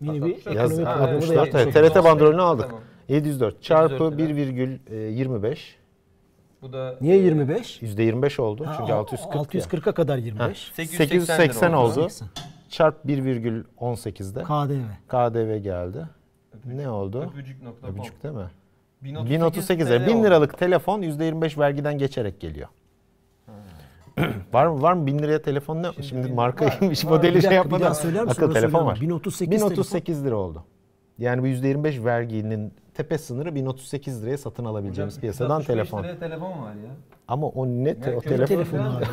Mini 0.00 0.24
bir 0.24 0.46
Yaz- 0.46 0.56
Yaz 0.56 0.72
ekonomi 0.72 0.84
Ha, 0.88 0.94
programı 0.96 1.12
da 1.12 1.16
64. 1.16 1.36
yapmış 1.36 1.62
Evet, 1.76 1.76
olduk. 1.84 1.94
TRT 1.94 2.04
bandrolünü 2.04 2.42
aldık. 2.42 2.66
Tamam. 2.66 2.80
704 3.12 3.62
çarpı 3.62 3.92
704 3.92 4.18
lira. 4.18 4.28
1,25 4.28 5.58
Bu 6.62 6.72
da 6.72 6.96
Niye 7.00 7.16
25? 7.16 7.82
%25 7.82 8.40
oldu. 8.42 8.66
Ha, 8.66 8.74
Çünkü 8.78 8.92
al- 8.92 8.98
640 8.98 9.54
ya. 9.54 9.60
640'a 9.60 9.92
kadar 9.94 10.18
25. 10.18 10.72
880 10.74 11.68
lira 11.68 11.80
oldu. 11.80 12.02
80. 12.08 12.28
Çarp 12.68 13.04
1,18'de 13.06 14.42
KDV. 14.42 14.82
KDV 15.08 15.58
geldi. 15.62 16.06
Ne 16.64 16.88
oldu? 16.90 17.30
Öpücük.com. 17.32 17.90
Öpücük 17.90 18.22
değil 18.22 18.34
mi? 18.34 18.50
1038 19.02 19.30
1038 19.40 19.90
lira. 19.90 20.06
1000 20.06 20.24
liralık 20.24 20.58
telefon 20.58 21.02
%25 21.02 21.58
vergiden 21.58 21.98
geçerek 21.98 22.40
geliyor. 22.40 22.68
var 24.52 24.66
mı 24.66 24.82
var 24.82 24.92
mı 24.92 25.06
1000 25.06 25.18
liraya 25.18 25.42
telefon 25.42 25.82
ne? 25.82 25.86
Şimdi, 26.02 26.26
bin- 26.28 26.34
marka 26.34 26.64
var, 26.64 26.78
imiş 26.80 27.04
var. 27.04 27.10
modeli 27.10 27.42
şey 27.42 27.52
yapmadan 27.52 27.78
bir 27.80 27.84
daha 27.84 27.94
söyler 27.94 28.24
misin? 28.24 28.32
akıllı 28.32 28.46
Orası 28.46 28.60
telefon 28.60 28.86
var. 28.86 29.00
1038 29.00 29.50
1038 29.62 30.24
lira 30.24 30.36
oldu. 30.36 30.64
Yani 31.22 31.42
bu 31.42 31.46
%25 31.46 32.04
verginin 32.04 32.72
tepe 32.94 33.18
sınırı 33.18 33.54
1038 33.54 34.22
liraya 34.22 34.38
satın 34.38 34.64
alabileceğimiz 34.64 35.20
piyasadan 35.20 35.62
telefon. 35.62 36.02
telefon 36.02 36.62
var 36.62 36.72
ya. 36.72 36.90
Ama 37.28 37.46
o 37.46 37.66
ne 37.66 38.00
te- 38.00 38.16
o 38.16 38.20
telefon 38.20 38.46
telefonu 38.46 38.96
abi 38.96 39.04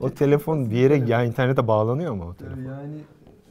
o? 0.00 0.10
telefon 0.10 0.70
bir 0.70 0.76
yere 0.76 0.96
ya 0.96 1.24
internete 1.24 1.68
bağlanıyor 1.68 2.14
mu 2.14 2.24
o 2.30 2.34
telefon? 2.34 2.62
Yani 2.62 2.94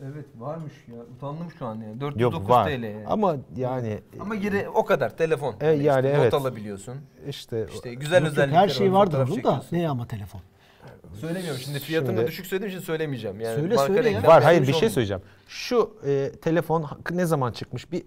evet 0.04 0.26
varmış 0.40 0.74
ya. 0.88 1.02
Utandım 1.18 1.52
şu 1.60 1.66
an 1.66 1.76
ya. 1.76 2.02
409 2.02 2.22
Yok 2.22 2.50
var. 2.50 2.66
TL 2.66 2.84
yani. 2.84 3.08
Ama, 3.08 3.30
Ama 3.30 3.40
yani 3.58 4.00
geri 4.42 4.70
o 4.70 4.86
kadar 4.86 5.18
telefon. 5.18 5.56
E, 5.62 5.68
yani 5.68 5.80
işte 6.08 6.18
evet. 6.20 6.34
Not 6.34 6.42
alabiliyorsun. 6.42 6.96
işte 7.28 7.66
İşte 7.74 7.94
güzel 7.94 8.22
Yok, 8.24 8.32
özellikler 8.32 8.58
Her 8.60 8.70
şey 8.70 8.92
var, 8.94 8.98
vardır 9.00 9.28
onun 9.32 9.44
da. 9.44 9.64
Ne 9.72 9.90
ama 9.90 10.08
telefon? 10.08 10.42
Söylemiyorum 11.20 11.60
şimdi 11.64 11.80
fiyatını 11.80 12.16
Şimdi- 12.16 12.28
düşük 12.28 12.46
söylediğim 12.46 12.74
için 12.78 12.86
söylemeyeceğim. 12.86 13.42
Yani 13.42 13.56
Söyle, 13.56 13.76
marka 13.76 13.94
söyle 13.94 14.10
ya. 14.10 14.24
var 14.24 14.44
hayır 14.44 14.68
bir 14.68 14.74
şey 14.74 14.90
söyleyeceğim. 14.90 15.22
Şu 15.48 15.98
e, 16.06 16.32
telefon 16.42 16.86
ne 17.12 17.26
zaman 17.26 17.52
çıkmış? 17.52 17.92
Bir 17.92 18.04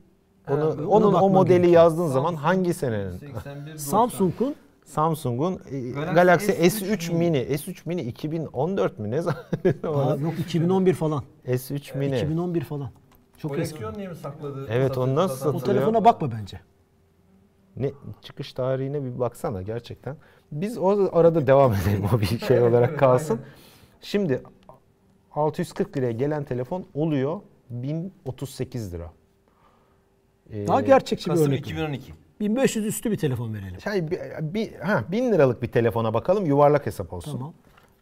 onu 0.51 0.61
Ha, 0.61 0.67
ona 0.69 0.89
onun 0.89 1.15
o 1.15 1.31
modeli 1.31 1.49
gerekiyor. 1.57 1.83
yazdığın 1.83 2.07
zaman 2.07 2.35
hangi 2.35 2.75
senenin? 2.75 3.11
81 3.11 3.77
Samsung'un 3.77 4.55
Samsung'un 4.85 5.61
e, 5.71 5.91
Galaxy 5.91 6.15
Galaxy, 6.15 6.53
S3 6.53 6.97
S3 6.97 7.13
Mini. 7.15 7.39
S3 7.39 7.77
Mini 7.87 8.01
2014 8.03 8.99
mü 8.99 9.11
ne 9.11 9.23
zaman? 9.23 9.39
Aa, 9.85 10.17
yok 10.17 10.35
2011 10.39 10.95
falan. 10.95 11.23
S3 11.47 11.99
Mini. 11.99 12.17
2011 12.17 12.61
falan. 12.65 12.91
Çok 13.39 13.51
eski. 13.59 13.79
koleksiyon 13.79 13.95
diye 13.95 14.09
mi 14.09 14.17
sakladı? 14.17 14.67
Evet, 14.71 14.99
onu 14.99 15.15
nasıl 15.15 15.35
O 15.49 15.53
satılıyor? 15.53 15.67
telefona 15.79 16.05
bakma 16.05 16.31
bence. 16.33 16.61
Ne 17.77 17.93
çıkış 18.23 18.53
tarihine 18.53 19.05
bir 19.05 19.19
baksana 19.19 19.63
gerçekten. 19.63 20.17
Biz 20.53 20.79
o 20.79 21.09
arada 21.13 21.47
devam 21.47 21.73
edelim 21.83 22.05
o 22.15 22.21
bir 22.21 22.39
şey 22.39 22.63
olarak 22.63 22.99
kalsın. 22.99 23.41
Şimdi 24.01 24.43
640 25.33 25.97
liraya 25.97 26.13
gelen 26.13 26.45
telefon 26.45 26.87
oluyor 26.95 27.41
1038 27.71 28.95
lira. 28.95 29.11
Ee, 30.51 30.67
Daha 30.67 30.81
gerçekçi 30.81 31.31
bir 31.31 31.31
Kasım 31.31 31.47
örnek. 31.47 31.61
2012. 31.61 32.13
1500 32.41 32.87
üstü 32.87 33.11
bir 33.11 33.17
telefon 33.17 33.55
verelim. 33.55 33.81
Şey, 33.81 34.11
bir, 34.11 34.19
bir, 34.41 34.75
ha, 34.75 35.05
1000 35.13 35.33
liralık 35.33 35.63
bir 35.63 35.69
telefona 35.69 36.15
bakalım 36.15 36.47
yuvarlak 36.47 36.87
hesap 36.87 37.13
olsun. 37.13 37.33
Tamam. 37.33 37.55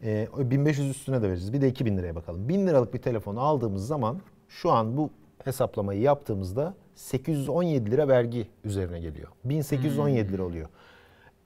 Ee, 0.03 0.29
o 0.37 0.51
1500 0.51 0.91
üstüne 0.91 1.23
de 1.23 1.29
veririz. 1.29 1.53
Bir 1.53 1.61
de 1.61 1.69
2000 1.69 1.99
liraya 1.99 2.15
bakalım. 2.15 2.49
1000 2.49 2.67
liralık 2.67 2.95
bir 2.95 3.03
telefonu 3.03 3.41
aldığımız 3.41 3.87
zaman 3.87 4.21
şu 4.49 4.71
an 4.71 4.97
bu 4.97 5.11
hesaplamayı 5.45 6.01
yaptığımızda 6.01 6.75
817 7.03 7.91
lira 7.91 8.09
vergi 8.09 8.47
üzerine 8.65 9.01
geliyor. 9.01 9.29
1817 9.45 10.33
lira 10.33 10.43
oluyor. 10.45 10.69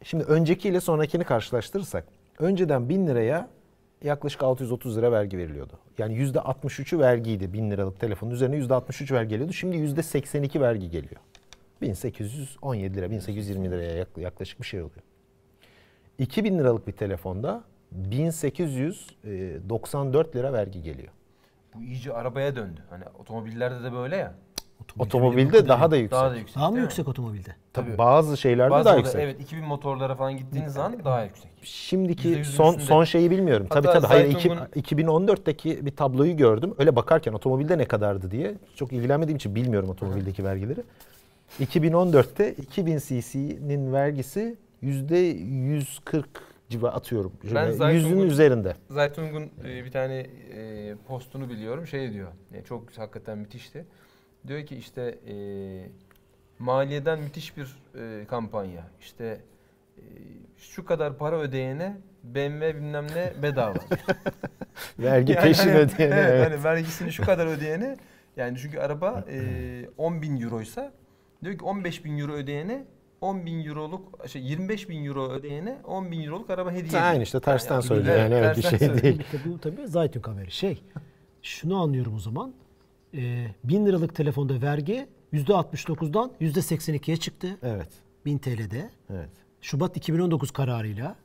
Şimdi 0.03 0.25
öncekiyle 0.25 0.81
sonrakini 0.81 1.25
karşılaştırırsak 1.25 2.05
önceden 2.39 2.89
1000 2.89 3.07
liraya 3.07 3.49
yaklaşık 4.05 4.43
630 4.43 4.97
lira 4.99 5.13
vergi 5.13 5.39
veriliyordu. 5.39 5.73
Yani 5.99 6.15
%63'ü 6.15 6.99
vergiydi 6.99 7.53
1000 7.53 7.71
liralık 7.71 8.01
telefonun 8.01 8.31
üzerine 8.31 8.57
%63 8.57 9.15
vergi 9.15 9.29
geliyordu. 9.29 9.53
Şimdi 9.53 9.77
%82 9.77 10.61
vergi 10.61 10.91
geliyor. 10.91 11.21
1817 11.83 12.97
lira, 12.97 13.11
1820 13.11 13.71
liraya 13.71 13.97
yak- 13.97 14.19
yaklaşık 14.19 14.61
bir 14.61 14.67
şey 14.67 14.81
oluyor. 14.81 15.03
2000 16.19 16.59
liralık 16.59 16.87
bir 16.87 16.93
telefonda 16.93 17.65
1894 17.93 20.37
lira 20.37 20.53
vergi 20.53 20.83
geliyor. 20.83 21.13
Bu 21.75 21.83
iyice 21.83 22.13
arabaya 22.13 22.57
döndü. 22.57 22.81
Hani 22.91 23.05
otomobillerde 23.19 23.85
de 23.85 23.93
böyle 23.93 24.17
ya. 24.17 24.35
Otomobilde 24.99 25.69
daha 25.69 25.91
da 25.91 25.97
yüksek. 25.97 26.13
Daha 26.13 26.31
da 26.31 26.37
yüksek. 26.37 26.57
Daha 26.57 26.71
mı 26.71 26.75
değil 26.77 26.83
mi? 26.83 26.87
yüksek 26.87 27.09
otomobilde? 27.09 27.55
Tabii 27.73 27.99
bazı 27.99 28.37
şeylerde 28.37 28.71
Bazı 28.71 28.85
daha 28.85 28.95
model- 28.95 29.05
yüksek. 29.05 29.23
Evet 29.23 29.41
2000 29.41 29.65
motorlara 29.65 30.15
falan 30.15 30.37
gittiğiniz 30.37 30.73
zaman 30.73 31.05
daha 31.05 31.25
yüksek. 31.25 31.51
Şimdiki 31.63 32.29
%100'ün 32.29 32.43
son 32.43 32.69
üstünde. 32.71 32.85
son 32.87 33.05
şeyi 33.05 33.31
bilmiyorum. 33.31 33.67
Tabii 33.71 33.87
Hatta 33.87 34.01
tabii. 34.01 34.13
Hayır 34.13 34.31
iki- 34.31 34.49
Zaytung'un- 34.49 34.81
2014'teki 34.81 35.87
bir 35.87 35.97
tabloyu 35.97 36.37
gördüm. 36.37 36.75
Öyle 36.79 36.97
bakarken 36.97 37.33
otomobilde 37.33 37.79
ne 37.79 37.85
kadardı 37.85 38.31
diye. 38.31 38.55
Çok 38.77 38.93
ilgilenmediğim 38.93 39.37
için 39.37 39.55
bilmiyorum 39.55 39.89
otomobildeki 39.91 40.45
vergileri. 40.45 40.81
2014'te 41.61 42.53
2000 42.55 42.99
cc'nin 42.99 43.93
vergisi 43.93 44.57
%140 44.83 46.25
civa 46.69 46.89
atıyorum. 46.89 47.33
Ben 47.55 47.91
Yüzün 47.91 48.19
üzerinde. 48.21 48.75
Zaytung'un 48.91 49.51
e, 49.65 49.85
bir 49.85 49.91
tane 49.93 50.27
e, 50.57 50.95
postunu 51.09 51.49
biliyorum. 51.51 51.87
Şey 51.87 52.13
diyor. 52.13 52.29
e, 52.55 52.63
çok 52.63 52.99
hakikaten 52.99 53.39
müthişti. 53.39 53.85
Diyor 54.49 54.67
ki 54.67 54.77
işte 54.77 55.19
e, 55.29 55.35
maliyeden 56.59 57.19
müthiş 57.21 57.57
bir 57.57 57.77
e, 57.95 58.25
kampanya. 58.27 58.85
İşte 59.01 59.41
e, 59.97 60.03
şu 60.57 60.85
kadar 60.85 61.19
para 61.19 61.37
ödeyene 61.39 61.97
BMW 62.23 62.77
bilmem 62.77 63.07
ne 63.15 63.33
bedava. 63.43 63.75
Vergi 64.99 65.33
Yani 65.33 65.43
peşin 65.43 65.69
hani- 65.69 65.79
ödeyene. 65.79 66.15
evet, 66.15 66.31
evet. 66.31 66.51
Hani 66.53 66.65
vergisini 66.65 67.13
şu 67.13 67.25
kadar 67.25 67.47
ödeyene 67.47 67.97
yani 68.37 68.59
çünkü 68.63 68.79
araba 68.79 69.25
e, 69.31 69.41
10 69.99 70.23
bin 70.23 70.41
euroysa 70.41 70.93
diyor 71.45 71.59
ki 71.59 71.65
15 71.65 72.05
bin 72.05 72.19
euro 72.19 72.33
ödeyene 72.33 72.85
10 73.21 73.47
bin 73.47 73.65
euroluk 73.67 74.29
şey 74.29 74.43
25 74.43 74.89
bin 74.89 75.05
euro 75.05 75.31
ödeyene 75.31 75.79
10 75.85 76.11
bin 76.11 76.23
euroluk 76.23 76.51
araba 76.51 76.73
hediye 76.73 77.01
Aynı 77.01 77.23
işte 77.23 77.41
tersten 77.41 77.75
Yani- 77.75 77.85
söylüyor 77.85 78.17
yani 78.17 78.35
evet 78.35 78.57
bir 78.57 78.63
şey 78.63 78.79
söylüyor. 78.79 79.03
değil. 79.03 79.23
Bu 79.47 79.61
tabii 79.61 79.89
Zaytun 79.89 80.23
haberi. 80.33 80.51
Şey, 80.51 80.83
şunu 81.43 81.83
anlıyorum 81.83 82.15
o 82.15 82.19
zaman. 82.19 82.55
Ee, 83.17 83.47
1000 83.65 83.87
liralık 83.87 84.15
telefonda 84.15 84.63
vergi 84.63 85.07
%69'dan 85.33 86.33
%82'ye 86.41 87.17
çıktı. 87.17 87.59
Evet. 87.63 87.89
1000 88.25 88.39
TL'de. 88.39 88.91
Evet. 89.11 89.31
Şubat 89.61 89.97
2019 89.97 90.51
kararıyla 90.51 91.17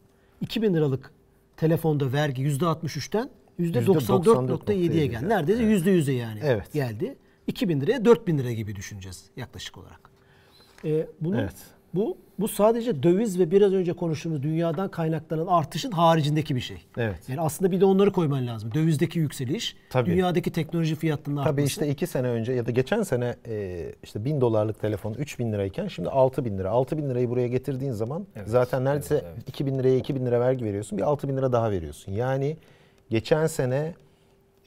2000 0.41 0.73
liralık 0.73 1.11
telefonda 1.57 2.13
vergi 2.13 2.43
%63'ten 2.43 3.29
%94.7'ye 3.59 5.05
geldi. 5.05 5.29
Neredeyse 5.29 5.63
%100'e 5.63 6.13
yani 6.13 6.39
Evet. 6.43 6.73
geldi. 6.73 7.15
2000 7.47 7.81
liraya 7.81 8.05
4000 8.05 8.37
lira 8.37 8.51
gibi 8.51 8.75
düşüneceğiz 8.75 9.25
yaklaşık 9.35 9.77
olarak. 9.77 10.09
Ee, 10.85 11.07
bunun, 11.21 11.37
Evet. 11.37 11.55
Bu 11.93 12.17
bu 12.39 12.47
sadece 12.47 13.03
döviz 13.03 13.39
ve 13.39 13.51
biraz 13.51 13.73
önce 13.73 13.93
konuştuğumuz 13.93 14.43
dünyadan 14.43 14.91
kaynaklanan 14.91 15.47
artışın 15.47 15.91
haricindeki 15.91 16.55
bir 16.55 16.61
şey. 16.61 16.77
Evet. 16.97 17.29
Yani 17.29 17.41
aslında 17.41 17.71
bir 17.71 17.81
de 17.81 17.85
onları 17.85 18.11
koyman 18.11 18.47
lazım. 18.47 18.73
Dövizdeki 18.73 19.19
yükseliş, 19.19 19.75
Tabii. 19.89 20.09
dünyadaki 20.11 20.51
teknoloji 20.51 20.95
fiyatlarının 20.95 21.41
artması. 21.41 21.55
Tabii 21.55 21.65
işte 21.67 21.87
iki 21.87 22.07
sene 22.07 22.27
önce 22.27 22.53
ya 22.53 22.65
da 22.65 22.71
geçen 22.71 23.03
sene 23.03 23.35
e, 23.47 23.85
işte 24.03 24.25
bin 24.25 24.41
dolarlık 24.41 24.81
telefon 24.81 25.13
3 25.13 25.39
bin 25.39 25.53
lirayken 25.53 25.87
şimdi 25.87 26.09
6 26.09 26.45
bin 26.45 26.57
lira. 26.57 26.69
6 26.69 26.97
bin 26.97 27.09
lirayı 27.09 27.29
buraya 27.29 27.47
getirdiğin 27.47 27.91
zaman 27.91 28.27
Evet, 28.35 28.47
zaten 28.49 28.85
neredeyse 28.85 29.15
evet, 29.15 29.25
evet. 29.35 29.49
2 29.49 29.65
bin 29.65 29.79
liraya 29.79 29.97
2 29.97 30.15
bin 30.15 30.25
lira 30.25 30.39
vergi 30.39 30.65
veriyorsun. 30.65 30.97
Bir 30.97 31.03
6 31.03 31.27
bin 31.27 31.37
lira 31.37 31.51
daha 31.51 31.71
veriyorsun. 31.71 32.11
Yani 32.11 32.57
geçen 33.09 33.47
sene 33.47 33.93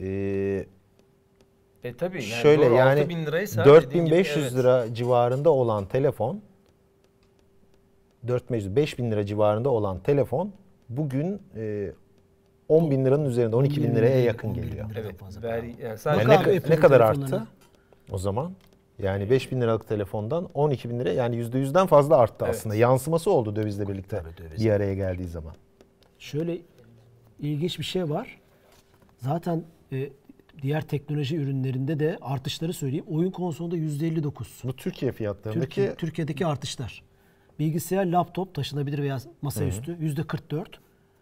e, 0.00 0.66
E 1.84 1.94
tabii 1.94 2.16
yani 2.16 2.24
şöyle 2.24 2.66
doğru, 2.66 2.74
yani 2.74 3.00
6000 3.00 3.26
liraysa 3.26 3.64
dediğin 3.64 4.04
gibi, 4.04 4.16
4500 4.16 4.44
evet. 4.44 4.54
lira 4.56 4.94
civarında 4.94 5.50
olan 5.50 5.86
telefon 5.86 6.40
4500 8.28 8.76
5000 8.76 9.10
lira 9.10 9.26
civarında 9.26 9.70
olan 9.70 9.98
telefon 9.98 10.52
bugün 10.88 11.42
e, 11.56 11.92
10 12.68 12.90
bin 12.90 13.04
liranın 13.04 13.24
üzerinde 13.24 13.56
12 13.56 13.82
bin 13.82 13.94
liraya 13.94 14.22
yakın 14.22 14.48
11 14.48 14.62
bin 14.62 14.68
geliyor. 14.68 14.90
Evet. 14.96 15.14
yani 16.04 16.28
ne, 16.28 16.60
ne 16.70 16.76
kadar 16.76 17.00
arttı 17.00 17.46
o 18.10 18.18
zaman? 18.18 18.52
Yani 18.98 19.30
5 19.30 19.52
bin 19.52 19.60
liralık 19.60 19.88
telefondan 19.88 20.48
12 20.54 20.90
bin 20.90 20.98
lira 21.00 21.12
yani 21.12 21.36
%100'den 21.36 21.86
fazla 21.86 22.16
arttı 22.16 22.44
Evet. 22.44 22.54
aslında. 22.54 22.74
Yansıması 22.74 23.30
oldu 23.30 23.56
dövizle 23.56 23.88
birlikte 23.88 24.18
Tabii, 24.22 24.48
döviz. 24.48 24.64
bir 24.64 24.70
araya 24.70 24.94
geldiği 24.94 25.28
zaman. 25.28 25.54
Şöyle 26.18 26.58
ilginç 27.40 27.78
bir 27.78 27.84
şey 27.84 28.10
var. 28.10 28.40
Zaten 29.18 29.64
e, 29.92 30.10
diğer 30.62 30.82
teknoloji 30.82 31.36
ürünlerinde 31.36 31.98
de 31.98 32.18
artışları 32.20 32.72
söyleyeyim. 32.72 33.04
Oyun 33.10 33.30
konsolunda 33.30 33.76
%59. 33.76 34.44
Bu 34.64 34.76
Türkiye 34.76 35.12
fiyatlarındaki 35.12 35.66
Türkiye, 35.68 35.94
Türkiye'deki 35.94 36.46
artışlar. 36.46 37.02
Bilgisayar, 37.58 38.06
laptop 38.06 38.54
taşınabilir 38.54 38.98
veya 38.98 39.18
masaüstü 39.42 39.96
yüzde 40.00 40.22
44. 40.22 40.80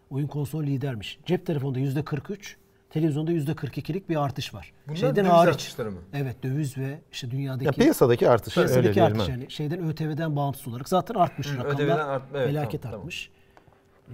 Oyun 0.09 0.27
konsolu 0.27 0.63
lidermiş. 0.63 1.19
Cep 1.25 1.45
telefonunda 1.45 1.79
yüzde 1.79 2.03
43. 2.05 2.57
Televizyonda 2.89 3.31
yüzde 3.31 3.51
42'lik 3.51 4.09
bir 4.09 4.23
artış 4.23 4.53
var. 4.53 4.73
Bunlar 4.87 4.97
şeyden 4.97 5.15
döviz 5.15 5.31
hariç. 5.31 5.53
artışları 5.53 5.91
mı? 5.91 5.97
Evet 6.13 6.43
döviz 6.43 6.77
ve 6.77 6.99
işte 7.11 7.31
dünyadaki 7.31 7.65
ya 7.65 7.71
piyasadaki 7.71 8.29
artış 8.29 8.57
öyle 8.57 8.67
piyasadaki 8.67 8.95
diyelim. 8.95 9.13
artış 9.15 9.29
yani 9.29 9.51
şeyden 9.51 9.79
ÖTV'den 9.87 10.35
bağımsız 10.35 10.67
olarak 10.67 10.89
zaten 10.89 11.15
artmış 11.15 11.47
Hı, 11.47 11.57
rakamlar. 11.57 11.73
ÖTV'den 11.73 11.97
art- 11.97 12.23
evet, 12.33 12.47
felaket 12.47 12.81
tamam, 12.81 12.97
artmış. 12.99 13.29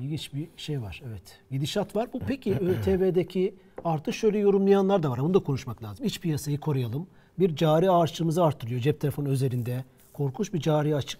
İlginç 0.01 0.33
bir 0.33 0.47
şey 0.57 0.81
var 0.81 1.01
evet. 1.07 1.39
Gidişat 1.51 1.95
var. 1.95 2.09
Bu 2.13 2.19
peki 2.27 2.55
ÖTV'deki 2.55 3.55
artış 3.85 4.15
şöyle 4.15 4.37
yorumlayanlar 4.39 5.03
da 5.03 5.09
var. 5.11 5.19
Bunu 5.19 5.33
da 5.33 5.39
konuşmak 5.39 5.83
lazım. 5.83 6.05
İç 6.05 6.19
piyasayı 6.19 6.59
koruyalım. 6.59 7.07
Bir 7.39 7.55
cari 7.55 7.89
harçlığımızı 7.89 8.43
arttırıyor 8.43 8.81
cep 8.81 9.01
telefonu 9.01 9.29
özelinde. 9.29 9.83
Korkunç 10.13 10.53
bir 10.53 10.59
cari 10.59 10.95
açık 10.95 11.19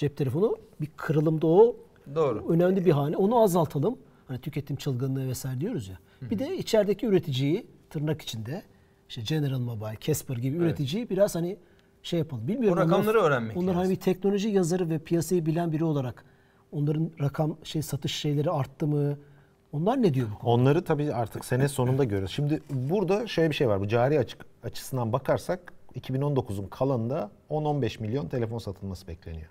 cep 0.00 0.16
telefonu 0.16 0.56
bir 0.80 0.88
kırılımda 0.96 1.46
o 1.46 1.76
Doğru. 2.14 2.44
önemli 2.48 2.84
bir 2.84 2.90
hane. 2.90 3.16
Onu 3.16 3.42
azaltalım. 3.42 3.98
Hani 4.28 4.38
tüketim 4.40 4.76
çılgınlığı 4.76 5.28
vesaire 5.28 5.60
diyoruz 5.60 5.88
ya. 5.88 5.98
Bir 6.30 6.38
de 6.38 6.56
içerideki 6.56 7.06
üreticiyi 7.06 7.66
tırnak 7.90 8.22
içinde 8.22 8.62
işte 9.08 9.22
General 9.22 9.58
Mobile, 9.58 9.96
Casper 10.00 10.36
gibi 10.36 10.56
üreticiyi 10.56 11.10
biraz 11.10 11.34
hani 11.34 11.56
şey 12.02 12.18
yapalım. 12.18 12.48
Bilmiyorum. 12.48 12.78
O 12.78 12.82
onlar- 12.82 12.90
rakamları 12.98 13.20
öğrenmek 13.20 13.56
Onlar 13.56 13.74
hani 13.74 13.82
lazım. 13.82 13.94
bir 13.96 14.00
teknoloji 14.00 14.48
yazarı 14.48 14.90
ve 14.90 14.98
piyasayı 14.98 15.46
bilen 15.46 15.72
biri 15.72 15.84
olarak 15.84 16.24
onların 16.72 17.10
rakam 17.20 17.56
şey 17.64 17.82
satış 17.82 18.14
şeyleri 18.14 18.50
arttı 18.50 18.86
mı? 18.86 19.18
Onlar 19.72 20.02
ne 20.02 20.14
diyor 20.14 20.28
bu 20.34 20.38
konuda? 20.38 20.60
Onları 20.62 20.84
tabii 20.84 21.14
artık 21.14 21.44
sene 21.44 21.68
sonunda 21.68 22.04
görürüz. 22.04 22.30
Şimdi 22.30 22.62
burada 22.70 23.26
şöyle 23.26 23.50
bir 23.50 23.54
şey 23.54 23.68
var. 23.68 23.80
Bu 23.80 23.88
cari 23.88 24.18
açık 24.18 24.46
açısından 24.62 25.12
bakarsak 25.12 25.72
2019'un 25.94 26.66
kalanında 26.66 27.30
10-15 27.50 28.00
milyon 28.02 28.28
telefon 28.28 28.58
satılması 28.58 29.06
bekleniyor. 29.08 29.48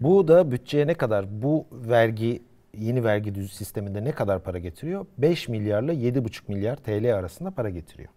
Bu 0.00 0.28
da 0.28 0.50
bütçeye 0.50 0.86
ne 0.86 0.94
kadar 0.94 1.42
bu 1.42 1.66
vergi 1.72 2.42
yeni 2.76 3.04
vergi 3.04 3.34
düz 3.34 3.52
sisteminde 3.52 4.04
ne 4.04 4.12
kadar 4.12 4.42
para 4.42 4.58
getiriyor? 4.58 5.06
5 5.18 5.48
milyarla 5.48 5.92
7,5 5.92 6.40
milyar 6.48 6.76
TL 6.76 7.14
arasında 7.14 7.50
para 7.50 7.70
getiriyor. 7.70 8.08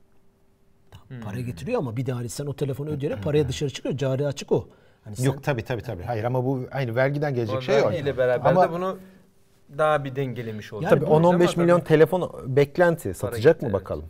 Para 1.24 1.40
getiriyor 1.40 1.80
ama 1.80 1.98
bir 1.98 2.06
de 2.06 2.12
hani 2.12 2.30
sen 2.30 2.46
o 2.46 2.54
telefonu 2.54 2.90
ödeyerek 2.90 3.24
paraya 3.24 3.48
dışarı 3.48 3.70
çıkıyor. 3.70 3.98
Cari 3.98 4.28
açık 4.28 4.52
o. 4.52 4.68
Hani 5.04 5.16
sen- 5.16 5.24
Yok 5.24 5.44
tabii 5.44 5.64
tabii 5.64 5.82
tabii. 5.82 6.04
Hayır 6.04 6.24
ama 6.24 6.46
bu 6.46 6.62
aynı 6.72 6.96
vergiden 6.96 7.34
gelecek 7.34 7.58
O 7.58 7.62
şey 7.62 7.82
o. 7.82 7.86
vergiyle 7.86 8.18
beraber 8.18 8.50
Ama 8.52 8.68
de 8.70 8.72
bunu 8.72 8.98
daha 9.78 10.04
bir 10.04 10.16
dengelemiş 10.16 10.74
oldu. 10.74 10.84
Yani 10.84 10.90
tabii 10.90 11.06
bu- 11.06 11.14
10-15 11.14 11.54
Ama 11.54 11.64
milyon 11.64 11.80
tabii- 11.80 11.88
telefon 11.88 12.32
beklenti 12.48 13.14
satacak 13.14 13.54
gitti, 13.56 13.66
mı 13.66 13.72
evet. 13.72 13.82
bakalım. 13.82 14.06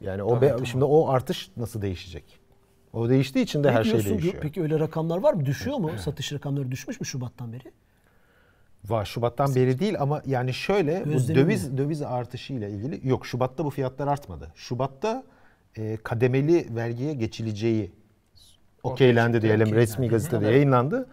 Yani 0.00 0.22
o 0.22 0.40
be- 0.40 0.56
şimdi 0.64 0.84
o 0.84 1.08
artış 1.08 1.50
nasıl 1.56 1.82
değişecek? 1.82 2.38
O 2.94 3.08
değiştiği 3.08 3.44
için 3.44 3.64
de 3.64 3.68
Ne 3.68 3.72
her 3.72 3.84
şey 3.84 4.04
değişiyor. 4.04 4.34
Peki 4.40 4.62
öyle 4.62 4.78
rakamlar 4.78 5.18
var 5.18 5.34
mı? 5.34 5.46
Düşüyor 5.46 5.76
mu? 5.78 5.90
Satış 5.98 6.32
rakamları 6.32 6.70
düşmüş 6.70 7.00
mü 7.00 7.06
Şubat'tan 7.06 7.52
beri? 7.52 7.72
Var 8.84 9.04
Şubat'tan 9.04 9.54
beri 9.54 9.78
değil 9.78 9.94
ama 10.00 10.22
yani 10.26 10.54
şöyle 10.54 11.02
bu 11.06 11.10
Gözlemim 11.10 11.42
döviz 11.42 11.78
döviz 11.78 12.02
artışıyla 12.02 12.68
ilgili 12.68 13.08
yok 13.08 13.26
Şubat'ta 13.26 13.64
bu 13.64 13.70
fiyatlar 13.70 14.08
artmadı. 14.08 14.52
Şubat'ta 14.54 15.24
e, 15.76 15.96
kademeli 16.02 16.76
vergiye 16.76 17.14
geçileceği 17.14 17.92
okeylendi 18.82 19.42
diyelim 19.42 19.60
okeylendi. 19.60 19.82
resmi 19.82 20.08
gazetede 20.08 20.46
yayınlandı. 20.46 21.08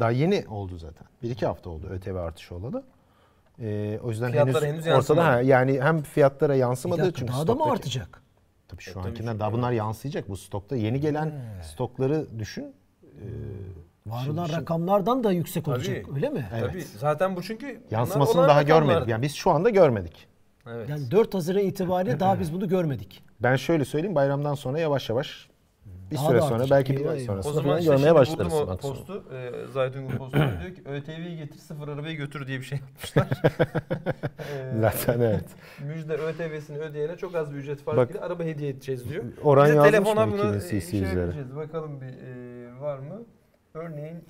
Daha 0.00 0.10
yeni 0.10 0.44
oldu 0.48 0.78
zaten. 0.78 1.06
Bir 1.22 1.30
iki 1.30 1.46
hafta 1.46 1.70
oldu 1.70 1.86
ÖTV 1.90 2.14
artışı 2.14 2.54
olalı. 2.54 2.84
E, 3.60 3.98
o 4.02 4.10
yüzden 4.10 4.30
Fiyatlara 4.30 4.66
henüz, 4.66 4.86
henüz 4.86 4.98
ortada 4.98 5.26
ha, 5.26 5.40
yani 5.40 5.80
hem 5.82 6.02
fiyatlara 6.02 6.54
Bir 6.54 6.58
yansımadı 6.58 7.00
dakika, 7.00 7.18
çünkü 7.18 7.32
daha 7.32 7.46
da 7.46 7.54
mı 7.54 7.64
artacak? 7.64 8.23
Tabii 8.68 8.82
şu 8.82 9.00
ankinden 9.00 9.32
şu- 9.32 9.40
daha 9.40 9.52
bunlar 9.52 9.72
yansıyacak. 9.72 10.28
Bu 10.28 10.36
stokta 10.36 10.76
yeni 10.76 11.00
gelen 11.00 11.32
stokları 11.62 12.26
düşün. 12.38 12.74
Var 14.06 14.26
olan 14.28 14.48
rakamlardan 14.48 15.24
da 15.24 15.32
yüksek 15.32 15.64
Tabii. 15.64 15.74
olacak 15.74 16.06
öyle 16.14 16.28
mi? 16.28 16.48
Tabii. 16.60 16.84
Zaten 16.98 17.36
bu 17.36 17.42
çünkü 17.42 17.80
Yansımasını 17.90 18.48
daha 18.48 18.60
rakamlar. 18.60 18.64
görmedik. 18.86 19.08
Yani 19.08 19.22
biz 19.22 19.34
şu 19.34 19.50
anda 19.50 19.70
görmedik. 19.70 20.26
Evet. 20.70 20.88
Yani 20.88 21.10
4 21.10 21.34
Haziran 21.34 21.62
itibariyle 21.62 22.20
daha 22.20 22.40
biz 22.40 22.52
bunu 22.52 22.68
görmedik. 22.68 23.22
Ben 23.40 23.56
şöyle 23.56 23.84
söyleyeyim 23.84 24.14
bayramdan 24.14 24.54
sonra 24.54 24.78
yavaş 24.78 25.08
yavaş 25.10 25.48
Bir 26.14 26.18
Daha 26.18 26.28
süre 26.28 26.38
da 26.38 26.42
sonra 26.42 26.64
belki 26.70 26.96
bir 26.96 27.06
ay 27.06 27.16
eyvah. 27.18 27.26
sonrasında 27.26 27.50
O 27.50 27.54
zaman 27.54 27.68
falan 27.68 27.78
işte 27.80 27.92
görmeye 27.92 28.14
başlarız. 28.14 28.52
o 28.54 28.76
postu. 28.76 29.24
E, 29.32 29.66
Zahit 29.72 29.96
Ünlü 29.96 30.16
postu 30.18 30.36
diyor 30.60 30.74
ki 30.74 30.82
ÖTV'yi 30.88 31.36
getir 31.36 31.58
sıfır 31.58 31.88
arabayı 31.88 32.16
götür 32.16 32.46
diye 32.46 32.58
bir 32.60 32.64
şey 32.64 32.78
yapmışlar. 32.78 33.28
E, 34.54 34.80
Zaten 34.80 35.20
evet. 35.20 35.44
Müjde 35.86 36.14
ÖTV'sini 36.14 36.78
ödeyene 36.78 37.16
çok 37.16 37.34
az 37.34 37.52
bir 37.52 37.56
ücret 37.58 37.82
farkıyla 37.82 38.20
Bak- 38.20 38.26
araba 38.30 38.42
hediye 38.42 38.70
edeceğiz 38.70 39.08
diyor. 39.10 39.24
Oran 39.42 39.64
Biz 39.66 39.72
de 39.72 39.76
yazmış 39.76 39.92
telefona 39.92 40.26
mı 40.26 40.32
bunu 40.32 40.56
2000 40.56 40.76
e, 40.76 40.80
cc 40.90 40.90
şey. 40.90 41.56
Bakalım 41.56 42.00
bir 42.00 42.06
e, 42.06 42.80
var 42.80 42.98
mı? 42.98 43.22
Örneğin 43.74 44.24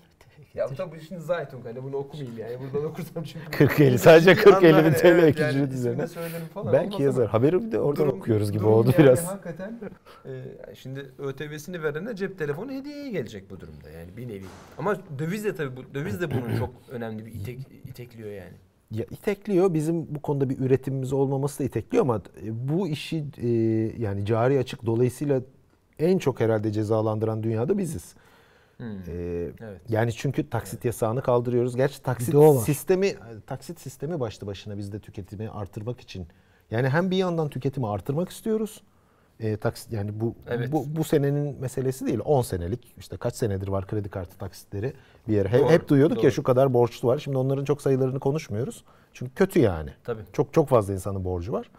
ya 0.55 0.67
tabii 0.67 1.01
şimdi 1.01 1.21
Zaytun 1.23 1.61
hani 1.61 1.83
bunu 1.83 1.97
okumayayım 1.97 2.39
yani 2.39 2.57
buradan 2.61 2.91
okursam 2.91 3.25
çünkü 3.25 3.65
40-50 3.65 3.99
sadece 3.99 4.33
40-50 4.33 4.63
bin 4.63 4.75
Anlar, 4.75 4.93
TL 4.99 5.07
evet, 5.07 5.25
ek 5.25 5.43
yani 5.43 5.51
ücret 5.57 5.73
ismini 5.73 6.03
üzerine. 6.03 6.07
falan 6.55 6.73
Belki 6.73 7.03
yazar. 7.03 7.29
Haberi 7.29 7.73
de 7.73 7.81
oradan 7.81 8.07
durum- 8.07 8.19
okuyoruz 8.19 8.53
gibi 8.53 8.63
durum 8.63 8.73
oldu 8.73 8.91
yani 8.99 8.99
biraz. 9.07 9.27
Hakikaten 9.27 9.81
e, 10.27 10.31
şimdi 10.75 11.11
ÖTV'sini 11.19 11.83
verene 11.83 12.17
cep 12.17 12.39
telefonu 12.39 12.73
hediyeye 12.73 13.11
gelecek 13.11 13.51
bu 13.51 13.61
durumda 13.61 13.91
yani 13.91 14.17
bir 14.17 14.29
nevi. 14.29 14.45
Ama 14.79 14.97
döviz 15.19 15.45
de 15.45 15.55
tabii 15.55 15.77
bu 15.77 15.95
döviz 15.95 16.21
de 16.21 16.31
bunun 16.31 16.57
çok 16.57 16.71
önemli 16.91 17.27
bir 17.27 17.33
itek, 17.33 17.59
itekliyor 17.85 18.31
yani. 18.31 18.55
Ya 18.91 19.05
itekliyor. 19.11 19.75
Bizim 19.75 20.15
bu 20.15 20.23
konuda 20.23 20.51
bir 20.51 20.59
üretimimiz 20.59 21.13
olmaması 21.13 21.59
da 21.59 21.65
itekliyor 21.65 22.05
ama 22.05 22.23
e, 22.47 22.69
bu 22.69 22.89
işi 22.89 23.25
e, 23.43 23.49
yani 24.03 24.27
cari 24.27 24.59
açık 24.59 24.87
dolayısıyla 24.87 25.41
en 25.99 26.19
çok 26.19 26.41
herhalde 26.41 26.73
cezalandıran 26.73 27.43
dünyada 27.43 27.79
biziz. 27.79 28.15
Hmm. 28.77 28.87
E, 29.09 29.13
Evet. 29.61 29.81
Yani 29.89 30.13
çünkü 30.13 30.51
taksit 30.51 30.85
yasağını 30.85 31.23
kaldırıyoruz. 31.23 31.77
Gerçi 31.77 32.03
taksit 32.03 32.35
sistemi 32.65 33.15
taksit 33.47 33.81
sistemi 33.81 34.21
başlı 34.21 34.47
başına 34.47 34.79
bizde 34.79 34.99
tüketimi 34.99 35.51
artırmak 35.51 36.01
için. 36.01 36.27
Yani 36.71 36.89
hem 36.89 37.11
bir 37.11 37.17
yandan 37.17 37.49
tüketimi 37.49 37.89
artırmak 37.89 38.29
istiyoruz. 38.29 38.83
E, 39.41 39.57
taksit 39.57 39.93
yani 39.93 40.21
bu 40.21 40.35
Evet. 40.49 40.73
bu 40.73 40.85
bu 40.97 41.05
senenin 41.05 41.61
meselesi 41.61 42.07
değil. 42.07 42.19
10 42.25 42.43
senelik 42.43 42.95
işte 42.99 43.17
kaç 43.17 43.35
senedir 43.35 43.69
var 43.69 43.87
kredi 43.87 44.09
kartı 44.09 44.39
taksitleri 44.39 44.93
bir 45.29 45.35
yere. 45.35 45.49
Hep, 45.49 45.61
Doğru, 45.61 45.71
hep 45.71 45.89
duyuyorduk 45.89 46.17
doğru. 46.17 46.25
ya 46.25 46.31
şu 46.31 46.43
kadar 46.43 46.75
borçlu 46.75 47.09
var. 47.09 47.19
Şimdi 47.19 47.39
onların 47.39 47.65
çok 47.65 47.83
sayılarını 47.83 48.21
konuşmuyoruz. 48.21 48.85
Çünkü 49.13 49.35
kötü 49.35 49.61
yani. 49.61 49.91
Tabii. 50.05 50.23
Çok 50.33 50.53
çok 50.53 50.69
fazla 50.69 50.93
insanın 50.95 51.25
borcu 51.25 51.53
var. 51.53 51.71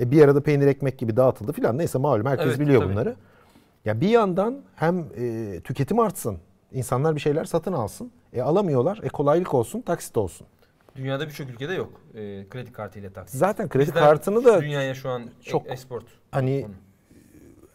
E, 0.00 0.10
bir 0.10 0.22
arada 0.22 0.40
peynir 0.42 0.66
ekmek 0.66 0.98
gibi 0.98 1.16
dağıtıldı 1.16 1.52
filan. 1.52 1.78
Neyse 1.78 1.98
malum 1.98 2.26
herkes 2.26 2.46
Evet, 2.46 2.60
biliyor 2.60 2.82
tabii. 2.82 2.92
bunları. 2.92 3.16
Ya 3.84 4.00
bir 4.00 4.08
yandan 4.08 4.62
hem 4.76 5.06
e, 5.16 5.60
tüketim 5.64 5.98
artsın. 5.98 6.38
insanlar 6.72 7.14
bir 7.14 7.20
şeyler 7.20 7.44
satın 7.44 7.72
alsın. 7.72 8.12
E 8.32 8.42
alamıyorlar. 8.42 9.00
E 9.02 9.08
kolaylık 9.08 9.54
olsun, 9.54 9.80
taksit 9.80 10.16
olsun. 10.16 10.46
Dünyada 10.96 11.26
birçok 11.26 11.50
ülkede 11.50 11.74
yok 11.74 12.00
e, 12.14 12.48
kredi 12.48 12.72
kartıyla 12.72 13.10
taksit. 13.10 13.38
Zaten 13.38 13.68
kredi 13.68 13.86
Bizden 13.86 14.00
kartını 14.00 14.44
da 14.44 14.60
dünyaya 14.62 14.94
şu 14.94 15.08
an 15.08 15.22
çok 15.42 15.70
export. 15.70 16.04
hani 16.30 16.66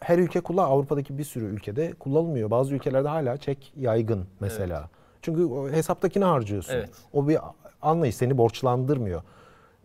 her 0.00 0.18
ülke 0.18 0.40
kullan 0.40 0.64
Avrupa'daki 0.70 1.18
bir 1.18 1.24
sürü 1.24 1.44
ülkede 1.44 1.92
kullanılmıyor. 1.92 2.50
Bazı 2.50 2.74
ülkelerde 2.74 3.08
hala 3.08 3.36
çek 3.36 3.72
yaygın 3.76 4.26
mesela. 4.40 4.90
Çünkü 5.22 5.44
o 5.44 5.70
hesaptakini 5.70 6.24
harcıyorsun. 6.24 6.74
Evet. 6.74 6.90
O 7.12 7.28
bir 7.28 7.38
anlayış 7.82 8.16
seni 8.16 8.38
borçlandırmıyor. 8.38 9.22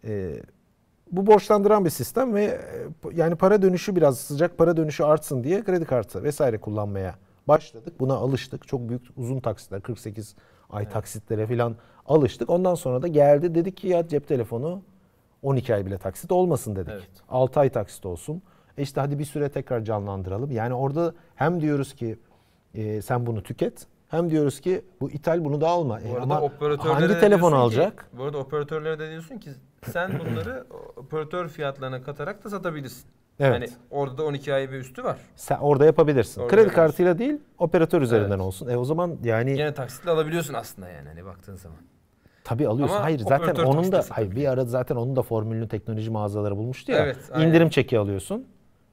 Ee, 0.04 0.42
bu 1.12 1.28
borçlandıran 1.28 1.86
bir 1.86 1.90
sistem 1.90 2.34
ve 2.36 2.44
e, 2.44 2.60
yani 3.14 3.36
para 3.36 3.62
dönüşü 3.62 3.96
biraz 3.96 4.18
sıcak 4.20 4.58
para 4.58 4.78
dönüşü 4.78 5.04
artsın 5.04 5.44
diye 5.44 5.64
kredi 5.64 5.86
kartı 5.86 6.24
vesaire 6.24 6.58
kullanmaya 6.58 7.16
başladık. 7.48 7.94
Buna 8.00 8.14
alıştık. 8.14 8.68
Çok 8.68 8.90
büyük 8.90 9.02
uzun 9.18 9.40
taksitler 9.40 9.82
48 9.82 10.36
ay 10.70 10.90
taksitlere 10.90 11.48
falan 11.48 11.76
alıştık. 12.06 12.50
Ondan 12.50 12.76
sonra 12.76 13.02
da 13.02 13.08
geldi 13.08 13.56
dedik 13.56 13.78
ki 13.78 13.88
ya 13.88 14.08
cep 14.08 14.28
telefonu 14.28 14.82
12 15.42 15.76
ay 15.76 15.86
bile 15.86 15.98
taksit 15.98 16.32
olmasın 16.32 16.76
dedik. 16.76 16.92
Evet. 16.94 17.10
6 17.30 17.60
ay 17.60 17.70
taksit 17.70 18.06
olsun. 18.06 18.42
E 18.78 18.82
işte 18.82 19.02
hadi 19.02 19.20
bir 19.20 19.26
süre 19.26 19.50
tekrar 19.50 19.84
canlandıralım. 19.84 20.52
Yani 20.52 20.74
orada 20.74 21.14
hem 21.36 21.62
diyoruz 21.62 21.94
ki 21.96 22.20
e, 22.74 23.02
sen 23.02 23.26
bunu 23.26 23.44
tüket 23.44 23.88
hem 24.08 24.30
diyoruz 24.30 24.60
ki 24.60 24.86
bu 25.02 25.12
ithal 25.12 25.46
bunu 25.46 25.62
da 25.62 25.68
alma. 25.68 26.02
E, 26.02 26.10
Bu 26.10 26.14
arada 26.14 26.24
ama 26.24 26.42
operatörlere 26.42 26.94
hangi 27.08 27.20
telefon 27.20 27.52
diyorsun 27.52 27.70
ki- 27.70 27.80
alacak? 27.82 28.10
bu 28.18 28.24
arada 28.24 28.38
operatörlere 28.38 29.00
de 29.00 29.10
diyorsun 29.10 29.38
ki 29.38 29.50
sen 29.86 30.20
bunları 30.20 30.66
operatör 30.96 31.48
fiyatlarına 31.50 32.04
katarak 32.04 32.44
da 32.44 32.50
satabilirsin. 32.50 33.06
Evet. 33.40 33.54
Yani 33.54 33.68
orada 33.92 34.18
da 34.18 34.24
12 34.24 34.54
ay 34.54 34.72
ve 34.72 34.78
üstü 34.80 35.04
var. 35.04 35.18
Sen 35.36 35.58
orada 35.58 35.86
yapabilirsin. 35.86 36.42
Orada 36.42 36.52
Kredi 36.56 36.62
yapabilirsin. 36.68 36.88
kartıyla 36.88 37.18
değil, 37.20 37.40
operatör 37.58 38.02
üzerinden 38.02 38.30
Evet. 38.30 38.40
olsun. 38.42 38.68
E 38.68 38.78
o 38.78 38.86
zaman 38.86 39.18
yani 39.24 39.52
Yine 39.52 39.74
taksitle 39.74 40.12
alabiliyorsun 40.12 40.54
aslında 40.54 40.90
yani 40.90 41.08
hani 41.10 41.26
baktığın 41.26 41.56
zaman. 41.56 41.78
tabii 42.44 42.68
alıyorsun. 42.68 42.96
Ama 42.96 43.06
hayır 43.06 43.20
zaten 43.20 43.36
operatör 43.38 43.64
onun 43.64 43.92
da 43.92 44.04
hayır 44.10 44.32
bir 44.36 44.48
arada 44.48 44.66
zaten 44.70 44.96
onun 44.96 45.16
da 45.16 45.22
formülünü 45.22 45.68
teknoloji 45.68 46.12
mağazaları 46.12 46.58
bulmuştu 46.58 46.92
ya. 46.92 46.98
Evet, 46.98 47.18
aynen. 47.32 47.48
İndirim 47.48 47.70
çeki 47.70 48.00
alıyorsun. 48.00 48.48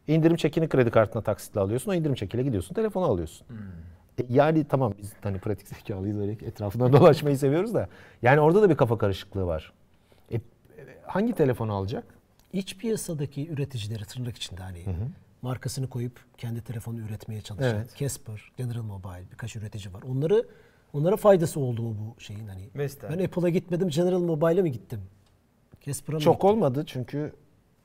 İndirim 0.07 0.37
çekini 0.37 0.68
kredi 0.68 0.90
kartına 0.90 1.22
taksitle 1.22 1.61
alıyorsun. 1.61 1.90
O 1.90 1.94
indirim 1.94 2.14
çekiyle 2.14 2.42
gidiyorsun, 2.42 2.74
telefonu 2.74 3.05
alıyorsun. 3.05 3.46
Hmm. 3.48 3.57
E, 4.18 4.27
yani 4.29 4.64
tamam 4.64 4.94
biz 4.98 5.12
hani 5.22 5.38
pratik 5.38 5.68
zekalıyız 5.68 6.18
öyle 6.20 6.33
etrafından 6.33 6.92
dolaşmayı 7.01 7.38
seviyoruz 7.38 7.74
da. 7.74 7.88
Yani 8.22 8.40
orada 8.40 8.62
da 8.62 8.70
bir 8.70 8.77
kafa 8.77 8.98
karışıklığı 8.98 9.46
var. 9.46 9.72
Hangi 11.09 11.33
telefonu 11.35 11.73
alacak? 11.73 12.05
İç 12.53 12.77
piyasadaki 12.77 13.49
üreticileri 13.49 14.05
tırnak 14.05 14.37
içinde 14.37 14.62
hani 14.62 14.85
markasını 15.42 15.88
koyup 15.88 16.21
kendi 16.38 16.61
telefonu 16.61 17.01
üretmeye 17.01 17.40
çalışan 17.40 17.77
Evet. 17.77 17.97
Casper, 17.97 18.53
General 18.57 18.83
Mobile 18.83 19.25
birkaç 19.33 19.57
üretici 19.57 19.94
var. 19.94 20.03
Onları 20.03 20.47
onlara 20.92 21.16
faydası 21.16 21.61
oldu 21.61 21.83
mu 21.83 21.97
bu 21.99 22.21
şeyin 22.21 22.49
hani? 22.49 22.68
Vestel. 22.77 23.11
Ben 23.18 23.25
Apple'a 23.25 23.49
gitmedim, 23.49 23.88
General 23.88 24.18
Mobile'a 24.21 24.62
mı 24.62 24.68
gittim? 24.68 25.01
Casper'a 25.81 26.16
mı 26.16 26.21
Çok 26.23 26.35
gittim? 26.35 26.49
olmadı 26.51 26.83
çünkü 26.87 27.33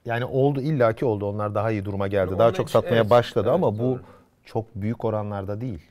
yani 0.06 0.26
oldu 0.26 0.62
illaki 0.62 1.06
oldu. 1.06 1.26
Onlar 1.26 1.56
daha 1.56 1.72
iyi 1.72 1.86
duruma 1.86 2.08
geldi. 2.08 2.30
Onun 2.30 2.40
Daha 2.40 2.50
için- 2.50 2.58
çok 2.58 2.70
satmaya 2.70 2.96
evet, 3.02 3.10
başladı 3.10 3.48
evet, 3.50 3.56
ama 3.56 3.74
bu 3.76 3.80
doğru. 3.80 4.02
çok 4.46 4.76
büyük 4.76 5.06
oranlarda 5.06 5.62
değil. 5.62 5.82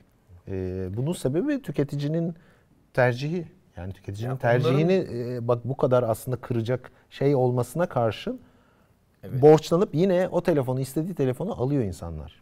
Ee, 0.47 0.87
bunun 0.97 1.13
sebebi 1.13 1.61
tüketicinin 1.61 2.35
tercihi. 2.93 3.45
Yani 3.77 3.93
tüketicinin 3.93 4.29
Ya 4.29 4.37
tercihini 4.37 5.07
e, 5.13 5.47
bak 5.47 5.65
bu 5.65 5.77
kadar 5.77 6.03
aslında 6.03 6.37
kıracak 6.37 6.91
şey 7.09 7.35
olmasına 7.35 7.85
karşın 7.85 8.39
Evet. 9.23 9.41
borçlanıp 9.41 9.95
yine 9.95 10.27
o 10.31 10.43
telefonu 10.43 10.79
istediği 10.79 11.15
telefonu 11.15 11.61
alıyor 11.61 11.83
insanlar. 11.83 12.41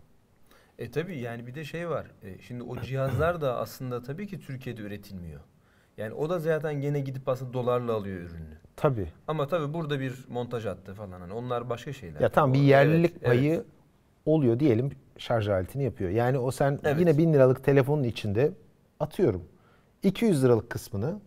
E 0.79 0.91
tabii 0.91 1.19
yani 1.19 1.47
bir 1.47 1.55
de 1.55 1.63
şey 1.63 1.89
var. 1.89 2.05
E, 2.23 2.41
şimdi 2.41 2.63
o 2.63 2.81
cihazlar 2.81 3.41
da 3.41 3.57
aslında 3.57 4.03
tabii 4.03 4.27
ki 4.27 4.39
Türkiye'de 4.39 4.81
üretilmiyor. 4.81 5.39
Yani 5.97 6.13
o 6.13 6.29
da 6.29 6.39
zaten 6.39 6.81
gene 6.81 6.99
gidip 6.99 7.29
aslında 7.29 7.53
dolarla 7.53 7.93
alıyor 7.93 8.17
ürünü. 8.19 8.57
Tabii. 8.75 9.07
Ama 9.27 9.47
tabii 9.47 9.73
burada 9.73 9.99
bir 9.99 10.25
montaj 10.29 10.65
hattı 10.65 10.93
falan 10.93 11.21
hani 11.21 11.33
onlar 11.33 11.69
başka 11.69 11.93
şeyler. 11.93 12.19
Ya 12.19 12.29
tam 12.29 12.53
bir 12.53 12.59
yerlilik 12.59 13.11
evet, 13.11 13.23
payı 13.23 13.53
evet. 13.53 13.65
oluyor 14.25 14.59
diyelim 14.59 14.91
şarj 15.17 15.47
aletini 15.47 15.83
yapıyor. 15.83 16.09
Yani 16.09 16.37
o 16.37 16.51
sen 16.51 16.79
Evet. 16.83 16.99
yine 16.99 17.17
1000 17.17 17.33
liralık 17.33 17.63
telefonun 17.63 18.03
içinde 18.03 18.51
atıyorum 18.99 19.43
200 20.03 20.43
liralık 20.43 20.69
kısmını 20.69 21.19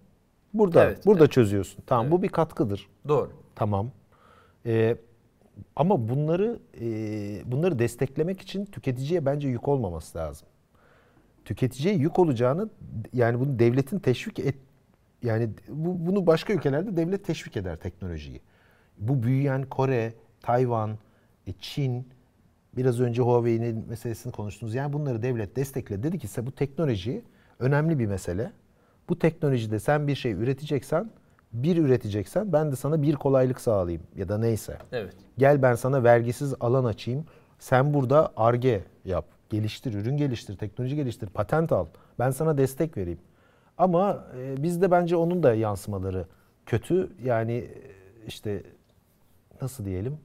burada 0.54 0.84
Evet, 0.84 1.06
burada 1.06 1.24
evet. 1.24 1.32
çözüyorsun. 1.32 1.84
Tamam 1.86 2.10
bu 2.10 2.14
Evet. 2.14 2.22
bir 2.22 2.28
katkıdır. 2.28 2.88
Doğru. 3.08 3.30
Tamam. 3.54 3.90
Ee, 4.66 4.96
ama 5.76 6.08
bunları 6.08 6.58
e, 6.80 6.86
bunları 7.52 7.78
desteklemek 7.78 8.40
için 8.40 8.64
tüketiciye 8.64 9.26
bence 9.26 9.48
yük 9.48 9.68
olmaması 9.68 10.18
lazım. 10.18 10.48
Tüketiciye 11.44 11.94
yük 11.94 12.18
olacağını 12.18 12.68
yani 13.12 13.40
bunu 13.40 13.58
devletin 13.58 13.98
teşvik 13.98 14.38
et 14.38 14.54
yani 15.22 15.50
bu, 15.68 16.06
bunu 16.06 16.26
başka 16.26 16.52
ülkelerde 16.52 16.96
devlet 16.96 17.24
teşvik 17.24 17.56
eder 17.56 17.76
teknolojiyi. 17.76 18.40
Bu 18.98 19.22
büyüyen 19.22 19.62
Kore, 19.62 20.14
Tayvan, 20.40 20.98
e, 21.46 21.52
Çin, 21.60 22.08
biraz 22.76 23.00
önce 23.00 23.22
Huawei'nin 23.22 23.88
meselesini 23.88 24.32
konuştunuz. 24.32 24.74
Yani 24.74 24.92
bunları 24.92 25.22
devlet 25.22 25.56
destekledi. 25.56 26.02
Dedi 26.02 26.18
ki 26.18 26.28
bu 26.46 26.52
teknoloji 26.52 27.22
önemli 27.58 27.98
bir 27.98 28.06
mesele. 28.06 28.52
Bu 29.08 29.18
teknolojide 29.18 29.78
sen 29.78 30.08
bir 30.08 30.14
şey 30.14 30.32
üreteceksen, 30.32 31.10
bir 31.52 31.76
üreteceksen 31.76 32.52
ben 32.52 32.72
de 32.72 32.76
sana 32.76 33.02
bir 33.02 33.14
kolaylık 33.14 33.60
sağlayayım 33.60 34.02
ya 34.16 34.28
da 34.28 34.38
neyse. 34.38 34.78
Evet. 34.92 35.14
Gel 35.38 35.62
ben 35.62 35.74
sana 35.74 36.04
vergisiz 36.04 36.54
alan 36.60 36.84
açayım. 36.84 37.24
Sen 37.58 37.94
burada 37.94 38.32
ARGE 38.36 38.84
yap, 39.04 39.24
geliştir, 39.50 39.94
ürün 39.94 40.16
geliştir, 40.16 40.56
teknoloji 40.56 40.96
geliştir, 40.96 41.28
patent 41.28 41.72
al. 41.72 41.86
Ben 42.18 42.30
sana 42.30 42.58
destek 42.58 42.96
vereyim. 42.96 43.18
Ama 43.78 44.24
e, 44.38 44.62
bizde 44.62 44.90
bence 44.90 45.16
onun 45.16 45.42
da 45.42 45.54
yansımaları 45.54 46.26
kötü. 46.66 47.08
Yani 47.24 47.52
e, 47.52 47.68
işte 48.26 48.62
nasıl 49.62 49.84
diyelim 49.84 50.18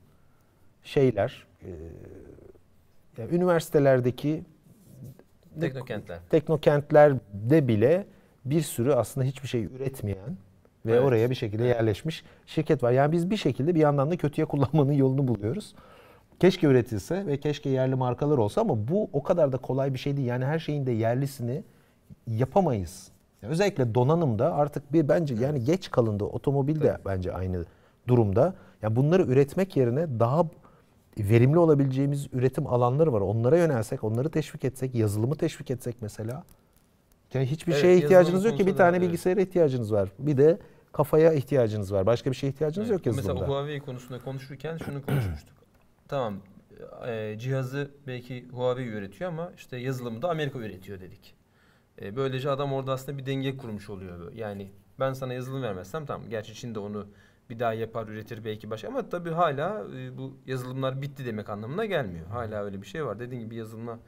şeyler 0.83 1.47
e, 1.61 1.69
yani 3.17 3.35
üniversitelerdeki 3.35 4.43
Teknokentler. 5.59 6.19
teknokentlerde 6.29 7.67
bile 7.67 8.05
bir 8.45 8.61
sürü 8.61 8.93
aslında 8.93 9.27
hiçbir 9.27 9.47
şey 9.47 9.63
üretmeyen 9.63 10.37
ve 10.85 10.91
Evet. 10.91 11.03
oraya 11.03 11.29
bir 11.29 11.35
şekilde 11.35 11.63
yerleşmiş 11.63 12.23
şirket 12.45 12.83
var. 12.83 12.91
Yani 12.91 13.11
biz 13.11 13.29
bir 13.29 13.37
şekilde 13.37 13.75
bir 13.75 13.79
yandan 13.79 14.11
da 14.11 14.17
kötüye 14.17 14.45
kullanmanın 14.45 14.91
yolunu 14.91 15.27
buluyoruz. 15.27 15.75
Keşke 16.39 16.67
üretilse 16.67 17.25
ve 17.25 17.39
keşke 17.39 17.69
yerli 17.69 17.95
markalar 17.95 18.37
olsa 18.37 18.61
ama 18.61 18.87
bu 18.87 19.09
o 19.13 19.23
kadar 19.23 19.51
da 19.51 19.57
kolay 19.57 19.93
bir 19.93 19.99
şey 19.99 20.17
değil. 20.17 20.27
Yani 20.27 20.45
her 20.45 20.59
şeyin 20.59 20.85
de 20.85 20.91
yerlisini 20.91 21.63
yapamayız. 22.27 23.07
Yani 23.41 23.51
özellikle 23.51 23.95
donanımda 23.95 24.53
artık 24.53 24.93
bir 24.93 25.07
bence 25.09 25.35
yani 25.35 25.63
geç 25.63 25.91
kalındı. 25.91 26.23
Otomobil 26.23 26.81
de 26.81 26.97
bence 27.05 27.33
aynı 27.33 27.65
durumda. 28.07 28.53
Yani 28.81 28.95
bunları 28.95 29.23
üretmek 29.23 29.77
yerine 29.77 30.19
daha 30.19 30.45
verimli 31.17 31.59
olabileceğimiz 31.59 32.27
üretim 32.33 32.67
alanları 32.67 33.13
var. 33.13 33.21
Onlara 33.21 33.57
yönelsek, 33.57 34.03
onları 34.03 34.29
teşvik 34.29 34.65
etsek, 34.65 34.95
yazılımı 34.95 35.35
teşvik 35.35 35.71
etsek 35.71 35.95
mesela. 36.01 36.43
Yani 37.33 37.45
hiçbir 37.45 37.71
Evet, 37.71 37.81
şeye 37.81 37.97
ihtiyacınız 37.97 38.45
yok 38.45 38.57
ki 38.57 38.67
bir 38.67 38.75
tane 38.75 38.97
evet. 38.97 39.07
bilgisayara 39.07 39.41
ihtiyacınız 39.41 39.93
var. 39.93 40.09
Bir 40.19 40.37
de 40.37 40.59
kafaya 40.91 41.33
ihtiyacınız 41.33 41.93
var. 41.93 42.05
Başka 42.05 42.31
bir 42.31 42.35
şeye 42.35 42.47
ihtiyacınız 42.47 42.89
Evet, 42.89 43.05
yok 43.05 43.15
Mesela 43.15 43.33
yazılımda. 43.33 43.53
Huawei 43.53 43.79
konusunda 43.79 44.19
konuşurken 44.19 44.77
şunu 44.77 45.01
konuşmuştuk. 45.05 45.55
tamam 46.07 46.35
e, 47.07 47.35
cihazı 47.39 47.91
belki 48.07 48.47
Huawei 48.49 48.87
üretiyor 48.87 49.31
ama 49.31 49.51
işte 49.57 49.77
yazılımı 49.77 50.21
da 50.21 50.29
Amerika 50.29 50.59
üretiyor 50.59 50.99
dedik. 50.99 51.35
E, 52.01 52.15
böylece 52.15 52.49
adam 52.49 52.73
orada 52.73 52.93
aslında 52.93 53.17
bir 53.17 53.25
denge 53.25 53.57
kurmuş 53.57 53.89
oluyor. 53.89 54.33
Yani 54.33 54.71
ben 54.99 55.13
sana 55.13 55.33
yazılım 55.33 55.61
vermezsem 55.61 56.05
tamam 56.05 56.29
gerçi 56.29 56.53
Çin 56.53 56.75
de 56.75 56.79
onu 56.79 57.07
bir 57.49 57.59
daha 57.59 57.73
yapar 57.73 58.07
üretir 58.07 58.45
belki 58.45 58.69
başka 58.69 58.87
ama 58.87 59.09
tabii 59.09 59.31
hala 59.31 59.85
e, 59.97 60.17
bu 60.17 60.37
yazılımlar 60.45 61.01
bitti 61.01 61.25
demek 61.25 61.49
anlamına 61.49 61.85
gelmiyor. 61.85 62.27
Hala 62.27 62.63
öyle 62.63 62.81
bir 62.81 62.87
şey 62.87 63.05
var. 63.05 63.19
Dediğim 63.19 63.43
gibi 63.43 63.55
yazılıma 63.55 63.99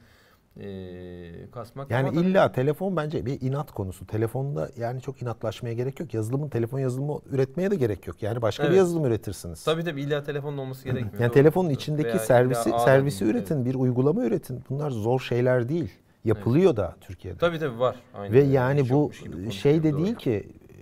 e, 0.60 1.50
kasmak. 1.50 1.90
Yani 1.90 2.08
ama 2.08 2.20
illa 2.20 2.52
telefon 2.52 2.96
bence 2.96 3.26
bir 3.26 3.40
inat 3.40 3.72
konusu. 3.72 4.06
Telefonda 4.06 4.70
yani 4.76 5.00
çok 5.00 5.22
inatlaşmaya 5.22 5.74
gerek 5.74 6.00
yok. 6.00 6.14
Yazılımın 6.14 6.48
telefon 6.48 6.78
yazılımı 6.78 7.20
üretmeye 7.30 7.70
de 7.70 7.76
gerek 7.76 8.06
yok. 8.06 8.22
Yani 8.22 8.42
başka 8.42 8.62
bir 8.62 8.68
Evet. 8.68 8.78
yazılım 8.78 9.04
üretirsiniz. 9.04 9.64
Tabii 9.64 9.84
tabii 9.84 10.02
illa 10.02 10.22
telefonun 10.22 10.58
olması 10.58 10.84
gerekmiyor. 10.84 11.12
Yani 11.14 11.28
Doğru. 11.28 11.34
telefonun 11.34 11.66
Doğru. 11.68 11.74
içindeki 11.74 12.08
Veya 12.08 12.18
servisi 12.18 12.70
servisi 12.84 13.24
üretin, 13.24 13.64
bir 13.64 13.74
uygulama 13.74 14.24
üretin. 14.24 14.60
Bunlar 14.70 14.90
zor 14.90 15.20
şeyler 15.20 15.68
değil. 15.68 15.90
Yapılıyor 16.24 16.76
da 16.76 16.96
Türkiye'de. 17.00 17.38
Tabii 17.38 17.58
tabii 17.58 17.78
var. 17.78 17.96
Aynen 18.14 18.32
Ve 18.34 18.40
yani 18.42 18.82
Hiç 18.82 18.90
bu 18.90 19.10
gibi 19.24 19.50
şey 19.52 19.72
de 19.82 19.90
konuşuyor, 19.90 19.98
değil 19.98 20.14
doğru. 20.14 20.18
ki 20.22 20.48
e, 20.68 20.76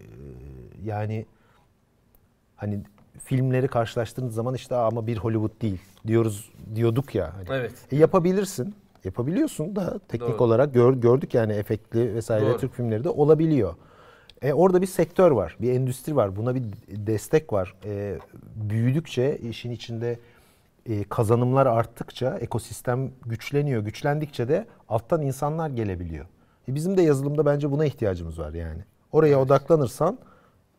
yani 0.84 1.26
hani 2.56 2.80
filmleri 3.24 3.68
karşılaştığınız 3.68 4.34
zaman 4.34 4.54
işte 4.54 4.74
"Aa, 4.74 4.86
ama 4.86 5.06
bir 5.06 5.16
Hollywood 5.16 5.62
değil 5.62 5.78
diyoruz 6.06 6.50
diyorduk 6.74 7.14
ya. 7.14 7.32
Hani. 7.36 7.46
Evet. 7.50 7.72
E, 7.92 7.96
yapabilirsin. 7.96 8.74
Yapabiliyorsun 9.04 9.76
da 9.76 9.98
teknik 10.08 10.30
Doğru. 10.30 10.44
olarak 10.44 10.74
gör, 10.74 10.92
gördük 10.92 11.34
yani 11.34 11.52
efektli 11.52 12.14
vesaire 12.14 12.46
Doğru. 12.46 12.58
Türk 12.58 12.74
filmleri 12.74 13.04
de 13.04 13.08
olabiliyor. 13.08 13.74
E, 14.42 14.52
orada 14.52 14.82
bir 14.82 14.86
sektör 14.86 15.30
var, 15.30 15.56
bir 15.60 15.72
endüstri 15.72 16.16
var. 16.16 16.36
Buna 16.36 16.54
bir 16.54 16.62
destek 16.88 17.52
var. 17.52 17.74
E, 17.84 18.18
büyüdükçe 18.56 19.38
işin 19.38 19.70
içinde 19.70 20.18
e, 20.86 21.04
kazanımlar 21.04 21.66
arttıkça 21.66 22.38
ekosistem 22.38 23.10
güçleniyor. 23.26 23.82
Güçlendikçe 23.82 24.48
de 24.48 24.66
alttan 24.88 25.22
insanlar 25.22 25.70
gelebiliyor. 25.70 26.26
E, 26.68 26.74
bizim 26.74 26.96
de 26.96 27.02
yazılımda 27.02 27.46
bence 27.46 27.70
buna 27.70 27.84
ihtiyacımız 27.84 28.38
var 28.38 28.52
yani. 28.52 28.80
Oraya 29.12 29.40
odaklanırsan 29.40 30.18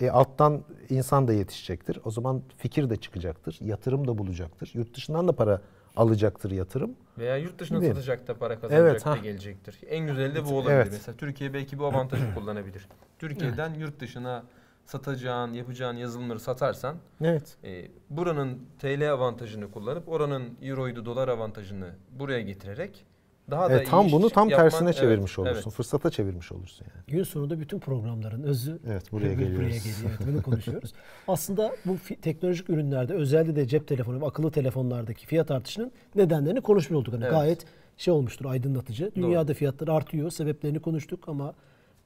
e, 0.02 0.10
alttan 0.10 0.62
insan 0.90 1.28
da 1.28 1.34
yetişecektir. 1.34 2.00
O 2.06 2.12
zaman 2.12 2.42
fikir 2.58 2.90
de 2.90 2.96
çıkacaktır. 2.96 3.58
Yatırım 3.62 4.08
da 4.08 4.18
bulacaktır. 4.18 4.72
Yurt 4.74 4.96
dışından 4.96 5.28
da 5.28 5.32
para 5.32 5.62
alacaktır 5.96 6.52
yatırım. 6.52 6.96
Veya 7.18 7.38
yurt 7.38 7.60
dışına 7.60 7.78
Gibi. 7.78 7.88
satacak 7.88 8.28
da 8.28 8.34
para 8.38 8.60
kazanacak 8.60 8.90
Evet, 8.92 9.06
da 9.06 9.10
ha. 9.12 9.18
gelecektir. 9.18 9.80
En 9.90 10.08
güzeli 10.08 10.36
de 10.36 10.46
bu 10.46 10.58
olabilir. 10.58 10.76
Evet. 10.76 10.88
Mesela 10.92 11.18
Türkiye 11.18 11.54
belki 11.54 11.80
bu 11.80 11.86
avantajı 11.86 12.34
kullanabilir. 12.36 12.88
Türkiye'den 13.20 13.74
yurt 13.74 14.00
dışına 14.00 14.44
satacağın, 14.86 15.54
yapacağın 15.54 15.96
yazılımları 15.98 16.40
satarsan 16.40 16.96
Evet. 17.22 17.58
e, 17.64 17.88
buranın 18.10 18.60
TL 18.80 19.12
avantajını 19.14 19.72
kullanıp 19.72 20.10
oranın 20.10 20.58
euroydu 20.62 21.06
dolar 21.06 21.28
avantajını 21.28 21.90
buraya 22.20 22.42
getirerek 22.42 23.06
daha 23.52 23.70
da 23.70 23.74
Evet, 23.74 23.88
iyi 23.88 23.90
tam 23.90 24.06
iş 24.08 24.14
bunu 24.14 24.30
tam 24.30 24.50
yapman- 24.50 24.64
tersine 24.70 24.90
evet, 24.90 24.98
çevirmiş 24.98 25.40
olursun. 25.40 25.62
evet. 25.64 25.74
Fırsata 25.76 26.10
çevirmiş 26.10 26.52
olursun 26.52 26.86
yani. 26.96 27.04
Gün 27.08 27.24
sonunda 27.24 27.60
bütün 27.60 27.80
programların 27.80 28.44
özü 28.44 28.80
Evet, 28.88 29.12
buraya 29.12 29.24
buraya 29.24 29.34
geliyoruz. 29.36 29.84
geliyor. 29.84 30.18
Evet, 30.18 30.28
bunu 30.34 30.42
konuşuyoruz. 30.44 30.94
Aslında 31.28 31.76
bu 31.86 31.92
fi- 31.94 32.16
teknolojik 32.22 32.70
ürünlerde 32.70 33.14
özellikle 33.14 33.56
de 33.56 33.68
cep 33.68 33.88
telefonu 33.88 34.22
ve 34.22 34.26
akıllı 34.26 34.52
telefonlardaki 34.52 35.26
fiyat 35.28 35.52
artışının 35.52 35.92
nedenlerini 36.16 36.62
konuşmuş 36.62 36.98
olduk. 36.98 37.14
Hani 37.14 37.24
Evet. 37.24 37.34
Gayet 37.34 37.66
şey 37.98 38.14
olmuştur 38.14 38.46
aydınlatıcı. 38.46 39.12
Dünyada 39.16 39.54
fiyatlar 39.54 39.88
artıyor. 39.88 40.32
Sebeplerini 40.32 40.80
konuştuk 40.80 41.30
ama 41.30 41.54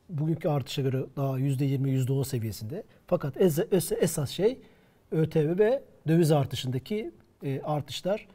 bugünkü 0.10 0.50
artışa 0.50 0.82
göre 0.82 1.04
daha 1.18 1.40
%20, 1.40 1.90
%10 1.90 2.24
seviyesinde. 2.26 2.84
Fakat 3.08 3.34
esas 4.02 4.30
şey 4.30 4.60
ÖTV 5.12 5.60
ve 5.60 5.84
döviz 6.08 6.32
artışındaki 6.32 7.12
e, 7.44 7.62
artışlar 7.62 8.28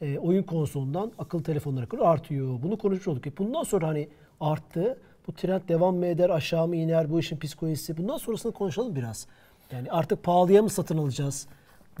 e, 0.00 0.18
oyun 0.18 0.42
konsolundan 0.42 1.12
akıllı 1.18 1.42
telefonlara 1.42 1.86
kadar 1.86 2.06
artıyor. 2.06 2.62
Bunu 2.62 2.78
konuşmuş 2.78 3.08
olduk. 3.08 3.26
E, 3.26 3.36
bundan 3.36 3.62
sonra 3.62 3.88
hani 3.88 4.08
arttı. 4.40 4.98
Bu 5.26 5.32
trend 5.32 5.68
devam 5.68 5.96
mı 5.96 6.06
eder, 6.06 6.30
aşağı 6.30 6.68
mı 6.68 6.76
iner, 6.76 7.10
bu 7.10 7.20
işin 7.20 7.36
psikolojisi. 7.36 7.96
Bundan 7.96 8.16
sonrasını 8.16 8.52
konuşalım 8.52 8.96
biraz. 8.96 9.26
Yani 9.72 9.90
artık 9.90 10.22
pahalıya 10.22 10.62
mı 10.62 10.70
satın 10.70 10.98
alacağız? 10.98 11.46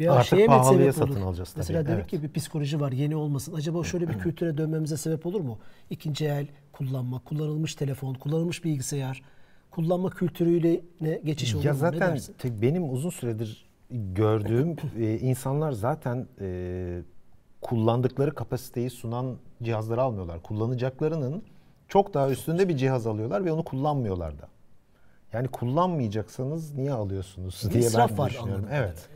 Veya 0.00 0.12
Artık 0.12 0.28
şeye 0.30 0.42
mi 0.42 0.46
pahalıya 0.46 0.92
satın 0.92 1.12
olur? 1.12 1.20
alacağız 1.20 1.48
tabii, 1.52 1.58
Mesela 1.58 1.86
dedik 1.86 1.94
evet. 1.94 2.06
ki 2.06 2.22
bir 2.22 2.32
psikoloji 2.32 2.80
var, 2.80 2.92
yeni 2.92 3.16
olmasın. 3.16 3.54
Acaba 3.54 3.84
şöyle 3.84 4.08
bir 4.08 4.18
kültüre 4.18 4.58
dönmemize 4.58 4.96
sebep 4.96 5.26
olur 5.26 5.40
mu? 5.40 5.58
İkinci 5.90 6.26
el 6.26 6.46
kullanma, 6.72 7.18
kullanılmış 7.18 7.74
telefon, 7.74 8.14
kullanılmış 8.14 8.64
bilgisayar, 8.64 9.22
kullanma 9.70 10.10
kültürüyle 10.10 10.80
ne 11.00 11.20
geçiş 11.24 11.54
olur 11.54 11.64
Ya 11.64 11.72
mu? 11.72 11.78
Zaten 11.78 12.18
benim 12.42 12.92
uzun 12.92 13.10
süredir 13.10 13.66
gördüğüm 13.90 14.76
e, 14.98 15.18
insanlar 15.18 15.72
zaten 15.72 16.26
e, 16.40 17.00
kullandıkları 17.64 18.34
kapasiteyi 18.34 18.90
sunan 18.90 19.36
cihazları 19.62 20.02
almıyorlar. 20.02 20.42
Kullanacaklarının 20.42 21.42
çok 21.88 22.14
daha 22.14 22.30
üstünde 22.30 22.68
bir 22.68 22.76
cihaz 22.76 23.06
alıyorlar 23.06 23.44
ve 23.44 23.52
onu 23.52 23.64
kullanmıyorlar 23.64 24.38
da. 24.38 24.48
Yani 25.32 25.48
kullanmayacaksanız 25.48 26.74
niye 26.74 26.92
alıyorsunuz 26.92 27.70
diye 27.72 27.84
israf 27.84 28.10
ben 28.10 28.18
var 28.18 28.30
düşünüyorum. 28.30 28.64
anladığım 28.64 28.76
Evet. 28.76 29.08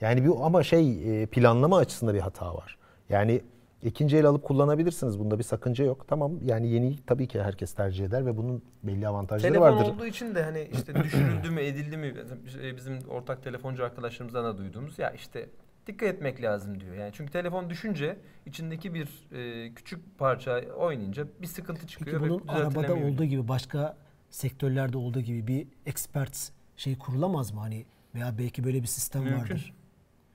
Yani 0.00 0.24
bir 0.24 0.30
ama 0.42 0.62
şey 0.62 1.22
e, 1.22 1.26
planlama 1.26 1.76
açısında 1.78 2.14
bir 2.14 2.20
hata 2.20 2.54
var. 2.54 2.78
Yani 3.08 3.42
ikinci 3.82 4.16
el 4.16 4.26
alıp 4.26 4.44
kullanabilirsiniz. 4.44 5.18
Bunda 5.18 5.38
bir 5.38 5.44
sakınca 5.44 5.84
yok. 5.84 6.08
Tamam 6.08 6.32
yani 6.44 6.68
yeni 6.68 6.96
tabii 7.06 7.28
ki 7.28 7.42
herkes 7.42 7.72
tercih 7.72 8.04
eder 8.04 8.26
ve 8.26 8.36
bunun 8.36 8.62
belli 8.82 9.08
avantajları 9.08 9.52
Telefon 9.52 9.76
vardır. 9.76 9.92
olduğu 9.92 10.06
için 10.06 10.34
de 10.34 10.42
hani 10.42 10.68
işte 10.72 10.94
düşürüldü 10.94 11.50
mü 11.50 11.60
edildi 11.60 11.96
mi 11.96 12.14
e, 12.62 12.76
bizim 12.76 12.98
ortak 13.10 13.42
telefoncu 13.42 13.84
arkadaşlarımızdan 13.84 14.44
da 14.44 14.58
duyduğumuz 14.58 14.98
ya 14.98 15.10
işte 15.10 15.48
dikkat 15.92 16.08
etmek 16.08 16.42
lazım 16.42 16.80
diyor. 16.80 16.94
Yani 16.94 17.10
çünkü 17.14 17.32
telefon 17.32 17.70
düşünce 17.70 18.16
içindeki 18.46 18.94
bir 18.94 19.08
e, 19.32 19.74
küçük 19.74 20.18
parça 20.18 20.60
oynayınca 20.78 21.26
bir 21.42 21.46
sıkıntı 21.46 21.86
çıkıyor 21.86 22.20
Peki 22.20 22.24
ve 22.32 22.34
bunun 22.34 22.48
arabada 22.48 22.94
olduğu 22.94 23.24
gibi 23.24 23.48
başka 23.48 23.96
sektörlerde 24.30 24.98
olduğu 24.98 25.20
gibi 25.20 25.46
bir 25.46 25.66
expert 25.86 26.52
şey 26.76 26.98
kurulamaz 26.98 27.52
mı? 27.52 27.60
Hani 27.60 27.84
veya 28.14 28.38
belki 28.38 28.64
böyle 28.64 28.82
bir 28.82 28.86
sistem 28.86 29.22
Mümkün. 29.22 29.40
vardır. 29.40 29.74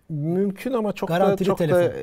Mümkün 0.09 0.73
ama 0.73 0.93
çok 0.93 1.09
Garantili 1.09 1.45
da 1.45 1.49
çok 1.49 1.57
telefon. 1.57 1.79
da 1.81 1.93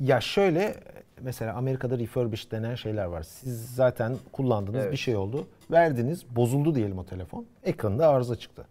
ya 0.00 0.20
şöyle 0.20 0.74
mesela 1.20 1.54
Amerika'da 1.54 1.98
refurbish 1.98 2.50
denen 2.50 2.74
şeyler 2.74 3.04
var. 3.04 3.22
Siz 3.22 3.74
zaten 3.74 4.16
kullandınız 4.32 4.80
Evet. 4.80 4.92
bir 4.92 4.96
şey 4.96 5.16
oldu. 5.16 5.46
Verdiniz 5.70 6.36
bozuldu 6.36 6.74
diyelim 6.74 6.98
o 6.98 7.06
telefon. 7.06 7.46
Ekranında 7.64 8.08
arıza 8.08 8.36
çıktı. 8.36 8.66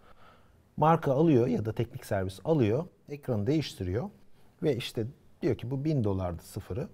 Marka 0.78 1.12
alıyor 1.13 1.47
ya 1.47 1.65
da 1.65 1.73
teknik 1.73 2.06
servis 2.06 2.39
alıyor. 2.45 2.86
Ekranı 3.09 3.47
değiştiriyor. 3.47 4.09
Ve 4.63 4.75
işte 4.75 5.05
diyor 5.41 5.55
ki 5.55 5.71
bu 5.71 5.85
1000 5.85 6.03
dolardı 6.03 6.43
sıfırı. 6.43 6.87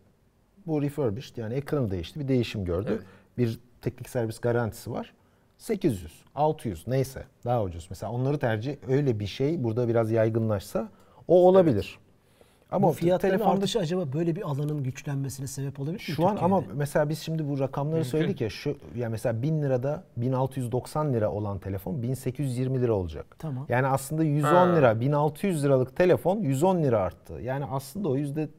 Bu 0.68 0.82
refurbished 0.82 1.38
yani 1.38 1.54
ekranı 1.54 1.92
değişti. 1.92 2.20
Bir 2.20 2.28
değişim 2.28 2.66
gördü. 2.66 2.90
Evet. 2.92 3.04
Bir 3.38 3.60
teknik 3.82 4.10
servis 4.10 4.40
garantisi 4.40 4.92
var. 4.92 5.14
800, 5.58 6.24
600 6.36 6.88
neyse 6.88 7.26
daha 7.46 7.64
ucuz. 7.64 7.88
Mesela 7.90 8.12
onları 8.12 8.40
tercih 8.40 8.76
öyle 8.88 9.20
bir 9.20 9.28
şey 9.28 9.64
burada 9.64 9.88
biraz 9.88 10.12
yaygınlaşsa 10.12 10.90
o 11.28 11.48
olabilir. 11.48 12.00
Ama 12.72 12.88
Bu 12.88 12.92
fiyatların 12.92 13.32
telefonda 13.32 13.54
artışı 13.58 13.80
acaba 13.80 14.14
böyle 14.14 14.36
bir 14.36 14.42
alanın 14.42 14.84
güçlenmesine 14.84 15.48
sebep 15.48 15.80
olabilir 15.80 15.94
mi? 16.10 16.16
şu 16.16 16.28
an 16.28 16.36
ama 16.42 16.58
Türkiye'de? 16.60 16.78
mesela 16.80 17.10
biz 17.10 17.20
şimdi 17.20 17.50
bu 17.50 17.60
rakamları 17.60 17.96
Mümkün. 17.96 18.10
söyledik 18.10 18.42
ya 18.42 18.50
şu 18.50 18.78
ya 18.96 19.10
mesela 19.10 19.42
1000 19.42 19.62
lirada 19.62 20.04
1690 20.18 21.14
lira 21.14 21.32
olan 21.32 21.60
telefon 21.60 22.02
1820 22.04 22.82
lira 22.82 22.94
olacak. 22.94 23.26
Tamam. 23.40 23.66
Yani 23.70 23.88
aslında 23.88 24.24
110 24.24 24.48
Ha. 24.50 24.76
lira 24.76 25.00
1600 25.00 25.64
liralık 25.64 25.96
telefon 25.96 26.40
110 26.40 26.84
lira 26.84 27.00
arttı. 27.00 27.34
Yani 27.34 27.66
aslında 27.66 28.10
o 28.10 28.16
yüzde 28.16 28.50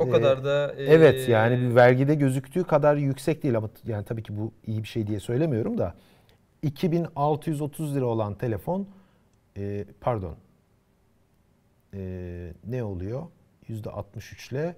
O 0.00 0.06
e, 0.06 0.10
kadar 0.10 0.44
da 0.44 0.72
e, 0.76 0.84
Evet 0.84 1.28
yani 1.28 1.58
bir 1.60 1.74
vergide 1.74 2.14
gözüktüğü 2.14 2.64
kadar 2.64 2.96
yüksek 2.96 3.42
değil 3.42 3.56
ama 3.56 3.70
yani 3.86 4.04
tabii 4.04 4.22
ki 4.22 4.36
bu 4.36 4.52
iyi 4.66 4.82
bir 4.82 4.88
şey 4.88 5.06
diye 5.06 5.20
söylemiyorum 5.20 5.78
da 5.78 5.94
2630 6.62 7.96
lira 7.96 8.04
olan 8.06 8.34
telefon 8.34 8.86
e, 9.56 9.84
pardon 10.00 10.34
e, 11.94 12.52
ne 12.68 12.84
oluyor? 12.84 13.22
%63 13.70 14.52
ile 14.54 14.74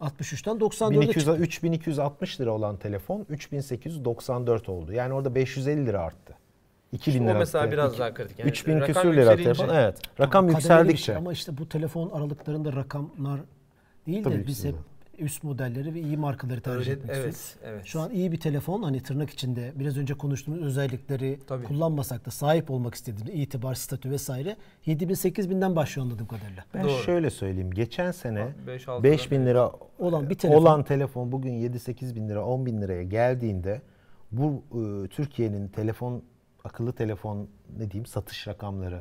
63'ten 0.00 0.56
94'e 0.56 0.90
1200, 1.00 1.14
çıktı. 1.26 1.36
3260 1.42 2.40
lira 2.40 2.50
olan 2.50 2.76
telefon 2.76 3.26
3894 3.28 4.68
oldu. 4.68 4.92
Yani 4.92 5.14
orada 5.14 5.34
550 5.34 5.86
lira 5.86 6.00
arttı. 6.00 6.34
2000 6.92 7.12
İşte 7.12 7.24
o 7.24 7.28
lira. 7.30 7.38
mesela 7.38 7.64
te- 7.64 7.72
biraz 7.72 7.90
iki- 7.92 8.00
daha 8.00 8.14
kritik. 8.14 8.38
Yani 8.38 8.48
3000 8.50 8.80
rakam 8.80 8.86
küsür 8.94 9.16
lira 9.16 9.36
telefon. 9.36 9.68
Evet. 9.68 9.98
Rakam 10.20 10.48
yükseldikçe. 10.48 11.02
şey 11.04 11.16
Ama 11.16 11.32
işte 11.32 11.58
bu 11.58 11.68
telefon 11.68 12.10
aralıklarında 12.10 12.72
rakamlar 12.72 13.40
değil 14.06 14.24
Tabii 14.24 14.34
de 14.34 14.46
biz 14.46 14.64
de. 14.64 14.68
hep 14.68 14.74
üst 15.18 15.44
modelleri 15.44 15.94
ve 15.94 16.00
iyi 16.00 16.16
markaları 16.16 16.60
tercih 16.60 16.78
Öyle- 16.80 16.90
etmek 17.00 17.16
evet, 17.16 17.34
istiyoruz. 17.34 17.70
evet. 17.74 17.84
Şu 17.86 18.00
an 18.00 18.10
iyi 18.10 18.32
bir 18.32 18.40
telefon 18.40 18.82
hani 18.82 19.02
tırnak 19.02 19.30
içinde 19.30 19.72
biraz 19.74 19.98
önce 19.98 20.14
konuştuğumuz 20.14 20.62
özellikleri 20.62 21.38
Tabii. 21.46 21.64
kullanmasak 21.64 22.26
da 22.26 22.30
sahip 22.30 22.70
olmak 22.70 22.94
istediğimiz 22.94 23.34
itibar, 23.42 23.74
statü 23.74 24.10
vesaire 24.10 24.56
7000 24.86 25.14
8000'den 25.14 25.76
başlıyor 25.76 26.06
anladığım 26.06 26.26
kadarıyla. 26.26 26.64
Ben 26.74 26.84
Doğru. 26.84 27.02
şöyle 27.02 27.30
söyleyeyim. 27.30 27.70
Geçen 27.70 28.10
sene 28.10 28.48
Beş, 28.66 28.88
altı 28.88 29.02
5000 29.04 29.46
lira. 29.46 29.72
Olan 29.98 30.30
bir 30.30 30.34
telefon. 30.34 30.60
olan 30.62 30.82
telefon 30.84 31.32
bugün 31.32 31.52
7-8 31.52 32.14
bin 32.14 32.28
lira 32.28 32.44
10 32.44 32.66
bin 32.66 32.82
liraya 32.82 33.02
geldiğinde 33.02 33.82
bu 34.32 34.62
e, 34.72 35.08
Türkiye'nin 35.08 35.68
telefon 35.68 36.22
akıllı 36.64 36.92
telefon 36.92 37.48
ne 37.78 37.90
diyeyim 37.90 38.06
satış 38.06 38.48
rakamları 38.48 39.00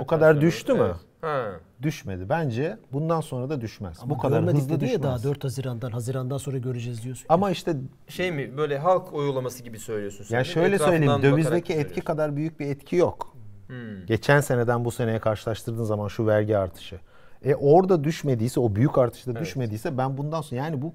o 0.00 0.06
kadar 0.06 0.40
düştü 0.40 0.74
mü? 0.74 0.80
evet. 0.84 0.96
Ha. 1.20 1.50
Düşmedi. 1.82 2.28
Bence 2.28 2.78
bundan 2.92 3.20
sonra 3.20 3.50
da 3.50 3.60
düşmez. 3.60 3.98
Ama 4.02 4.10
bu 4.14 4.18
kadar 4.18 4.44
hızlı 4.44 4.72
ya 4.72 4.80
düşmez. 4.80 5.02
daha 5.02 5.22
4 5.22 5.44
Haziran'dan, 5.44 5.90
Haziran'dan 5.90 6.38
sonra 6.38 6.58
göreceğiz 6.58 7.04
diyorsun. 7.04 7.26
Ama 7.28 7.50
işte 7.50 7.76
Şey 8.08 8.32
mi 8.32 8.56
böyle 8.56 8.78
halk 8.78 9.12
oylaması 9.12 9.62
gibi 9.62 9.78
söylüyorsun 9.78 10.24
sen. 10.24 10.36
ya 10.36 10.44
şöyle 10.44 10.78
söyleyeyim 10.78 11.22
dövizdeki 11.22 11.72
etki 11.72 12.00
kadar 12.00 12.36
büyük 12.36 12.60
bir 12.60 12.66
etki 12.66 12.96
yok. 12.96 13.36
Hmm. 13.66 14.06
Geçen 14.06 14.40
seneden 14.40 14.84
bu 14.84 14.90
seneye 14.90 15.18
karşılaştırdığın 15.18 15.84
zaman 15.84 16.08
şu 16.08 16.26
vergi 16.26 16.58
artışı. 16.58 17.00
E 17.44 17.54
orada 17.54 18.04
düşmediyse 18.04 18.60
o 18.60 18.74
büyük 18.74 18.98
artışta 18.98 19.30
Evet. 19.30 19.40
düşmediyse 19.42 19.98
ben 19.98 20.16
bundan 20.18 20.40
sonra 20.40 20.60
yani 20.60 20.82
bu 20.82 20.94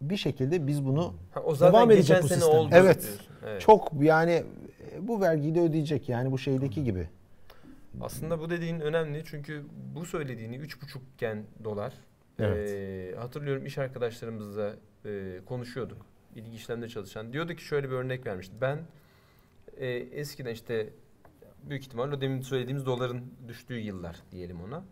bir 0.00 0.16
şekilde 0.16 0.66
biz 0.66 0.84
bunu 0.86 1.12
Ha, 1.34 1.40
o 1.40 1.54
zaten 1.54 1.72
Devam 1.74 1.90
edecek 1.90 2.06
geçen 2.16 2.22
bu 2.22 2.28
sene 2.28 2.38
sistem. 2.40 2.58
oldu 2.58 2.68
evet. 2.72 3.08
Evet. 3.46 3.60
çok 3.60 3.92
yani 4.00 4.32
e, 4.92 5.08
bu 5.08 5.20
vergiyi 5.20 5.54
de 5.54 5.60
ödeyecek 5.60 6.08
yani 6.08 6.32
bu 6.32 6.38
şeydeki 6.38 6.84
gibi. 6.84 7.08
Aslında 8.00 8.40
bu 8.40 8.50
dediğin 8.50 8.80
önemli 8.80 9.22
çünkü 9.26 9.64
bu 9.94 10.04
söylediğini 10.06 10.56
3,5 10.56 11.00
iken 11.14 11.44
dolar 11.64 11.92
Evet. 12.38 12.70
eee, 12.70 13.16
hatırlıyorum 13.16 13.66
iş 13.66 13.78
arkadaşlarımızla 13.78 14.74
eee, 15.04 15.40
konuşuyorduk. 15.46 16.06
İlgi 16.36 16.56
işlemde 16.56 16.88
çalışan. 16.88 17.32
Diyordu 17.32 17.54
ki 17.54 17.64
şöyle 17.64 17.88
bir 17.90 17.94
örnek 17.94 18.26
vermişti. 18.26 18.54
Ben 18.60 18.78
eee, 19.80 19.96
eskiden 20.20 20.50
işte 20.52 20.88
büyük 21.62 21.82
ihtimalle 21.84 22.14
o 22.14 22.20
demin 22.20 22.40
söylediğimiz 22.40 22.86
doların 22.86 23.24
düştüğü 23.48 23.78
yıllar 23.78 24.16
diyelim 24.32 24.60
ona. 24.62 24.84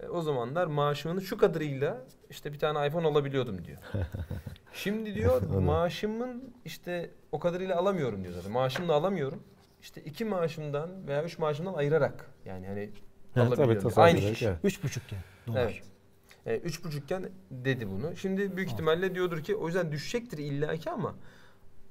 E, 0.00 0.06
o 0.08 0.22
zamanlar 0.22 0.66
maaşımın 0.66 1.20
şu 1.20 1.38
kadarıyla 1.38 2.04
işte 2.30 2.52
bir 2.52 2.58
tane 2.58 2.86
iPhone 2.86 3.06
alabiliyordum 3.06 3.64
diyor. 3.64 3.78
Şimdi 4.72 5.14
diyor 5.14 5.42
maaşımın 5.42 6.54
işte 6.64 7.10
o 7.32 7.38
kadarıyla 7.38 7.76
alamıyorum 7.76 8.22
diyor 8.24 8.34
zaten. 8.34 8.52
Maaşımla 8.52 8.92
alamıyorum. 8.94 9.42
İşte 9.88 10.00
iki 10.00 10.24
maaşımdan 10.24 10.90
veya 11.08 11.24
üç 11.24 11.38
maaşımdan 11.38 11.74
ayırarak 11.74 12.26
yani 12.44 12.66
hani 12.66 12.90
alabiliyorum. 13.36 13.74
tasarruf 13.82 13.98
Aynı 13.98 14.20
kişi. 14.32 14.46
evet. 14.46 14.64
3,5 14.64 14.86
iken 15.06 15.18
dolar. 15.46 15.82
Evet. 16.46 16.62
E, 16.62 16.66
üç 16.66 16.84
buçukken 16.84 17.28
dedi 17.50 17.88
bunu. 17.90 18.16
Şimdi 18.16 18.56
büyük 18.56 18.70
ihtimalle 18.70 19.14
diyordur 19.14 19.42
ki 19.42 19.56
o 19.56 19.66
yüzden 19.66 19.92
düşecektir 19.92 20.38
illaki 20.38 20.90
ama 20.90 21.14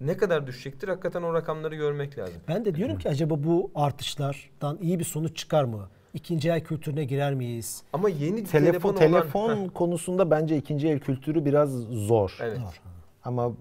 ne 0.01 0.17
kadar 0.17 0.47
düşecektir 0.47 0.87
hakikaten 0.87 1.21
o 1.21 1.33
rakamları 1.33 1.75
görmek 1.75 2.17
lazım. 2.17 2.41
Ben 2.47 2.65
de 2.65 2.75
diyorum 2.75 2.97
ki 2.97 3.09
acaba 3.09 3.43
bu 3.43 3.71
artışlardan 3.75 4.77
iyi 4.81 4.99
bir 4.99 5.03
sonuç 5.03 5.37
çıkar 5.37 5.63
mı? 5.63 5.89
İkinci 6.13 6.49
el 6.49 6.63
kültürüne 6.63 7.03
girer 7.05 7.33
miyiz? 7.33 7.83
Ama 7.93 8.09
yeni 8.09 8.43
Telefon 8.43 8.49
telefon, 8.71 8.89
olan- 8.89 8.99
telefon 8.99 9.67
konusunda 9.67 10.31
bence 10.31 10.57
ikinci 10.57 10.87
el 10.87 10.99
kültürü 10.99 11.45
biraz 11.45 11.69
zor. 11.91 12.37
evet. 12.41 12.57
Zor. 12.57 12.81
Ama 13.23 13.51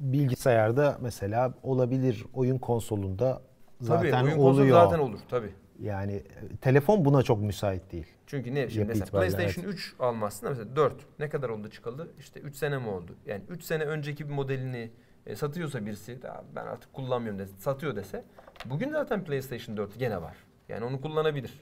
bilgisayarda 0.00 0.98
mesela 1.00 1.54
olabilir 1.62 2.24
oyun 2.34 2.58
konsolunda 2.58 3.42
zaten 3.80 4.10
tabii 4.10 4.30
oyun 4.30 4.38
oluyor. 4.38 4.84
zaten 4.84 4.98
olur 4.98 5.18
tabii. 5.30 5.50
Yani 5.82 6.12
e, 6.12 6.56
telefon 6.60 7.04
buna 7.04 7.22
çok 7.22 7.42
müsait 7.42 7.92
değil. 7.92 8.06
Çünkü 8.26 8.54
ne 8.54 8.70
şimdi 8.70 8.84
mesela 8.84 9.10
PlayStation 9.10 9.64
3 9.64 9.94
almazsın 9.98 10.46
da 10.46 10.50
mesela 10.50 10.76
4 10.76 10.94
ne 11.18 11.28
kadar 11.28 11.48
oldu 11.48 11.70
çıkalı? 11.70 12.08
İşte 12.18 12.40
3 12.40 12.56
sene 12.56 12.78
mi 12.78 12.88
oldu? 12.88 13.14
Yani 13.26 13.42
3 13.48 13.64
sene 13.64 13.84
önceki 13.84 14.28
bir 14.28 14.34
modelini 14.34 14.90
e, 15.26 15.36
satıyorsa 15.36 15.86
birisi 15.86 16.18
"Ya 16.24 16.44
ben 16.56 16.66
artık 16.66 16.92
kullanmıyorum 16.92 17.38
dese, 17.38 17.52
satıyor 17.58 17.96
dese 17.96 18.24
bugün 18.64 18.90
zaten 18.90 19.24
PlayStation 19.24 19.76
4 19.76 19.98
gene 19.98 20.22
var. 20.22 20.36
Yani 20.68 20.84
onu 20.84 21.00
kullanabilir. 21.00 21.60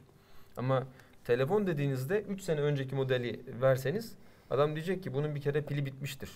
Ama 0.56 0.86
telefon 1.24 1.66
dediğinizde 1.66 2.22
3 2.22 2.42
sene 2.42 2.60
önceki 2.60 2.94
modeli 2.94 3.40
verseniz 3.60 4.12
adam 4.50 4.74
diyecek 4.74 5.02
ki 5.02 5.14
bunun 5.14 5.34
bir 5.34 5.40
kere 5.40 5.62
pili 5.62 5.86
bitmiştir. 5.86 6.30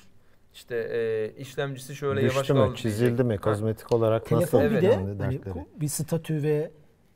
İşte 0.55 0.77
e, 0.77 1.41
işlemcisi 1.41 1.95
şöyle 1.97 2.21
yavaş 2.21 2.37
Düştü 2.37 2.53
kaldı. 2.55 2.71
mü, 2.71 2.77
çizildi 2.77 3.11
mi, 3.25 3.29
diyecek. 3.29 3.47
Ha. 3.47 3.51
kozmetik 3.51 3.93
olarak 3.93 4.27
Telefon 4.27 4.61
nasıl? 4.61 4.77
bir 4.77 4.83
de 4.83 4.95
hani 5.19 5.41
bir 5.81 5.89
statü 5.89 6.43
ve 6.43 6.71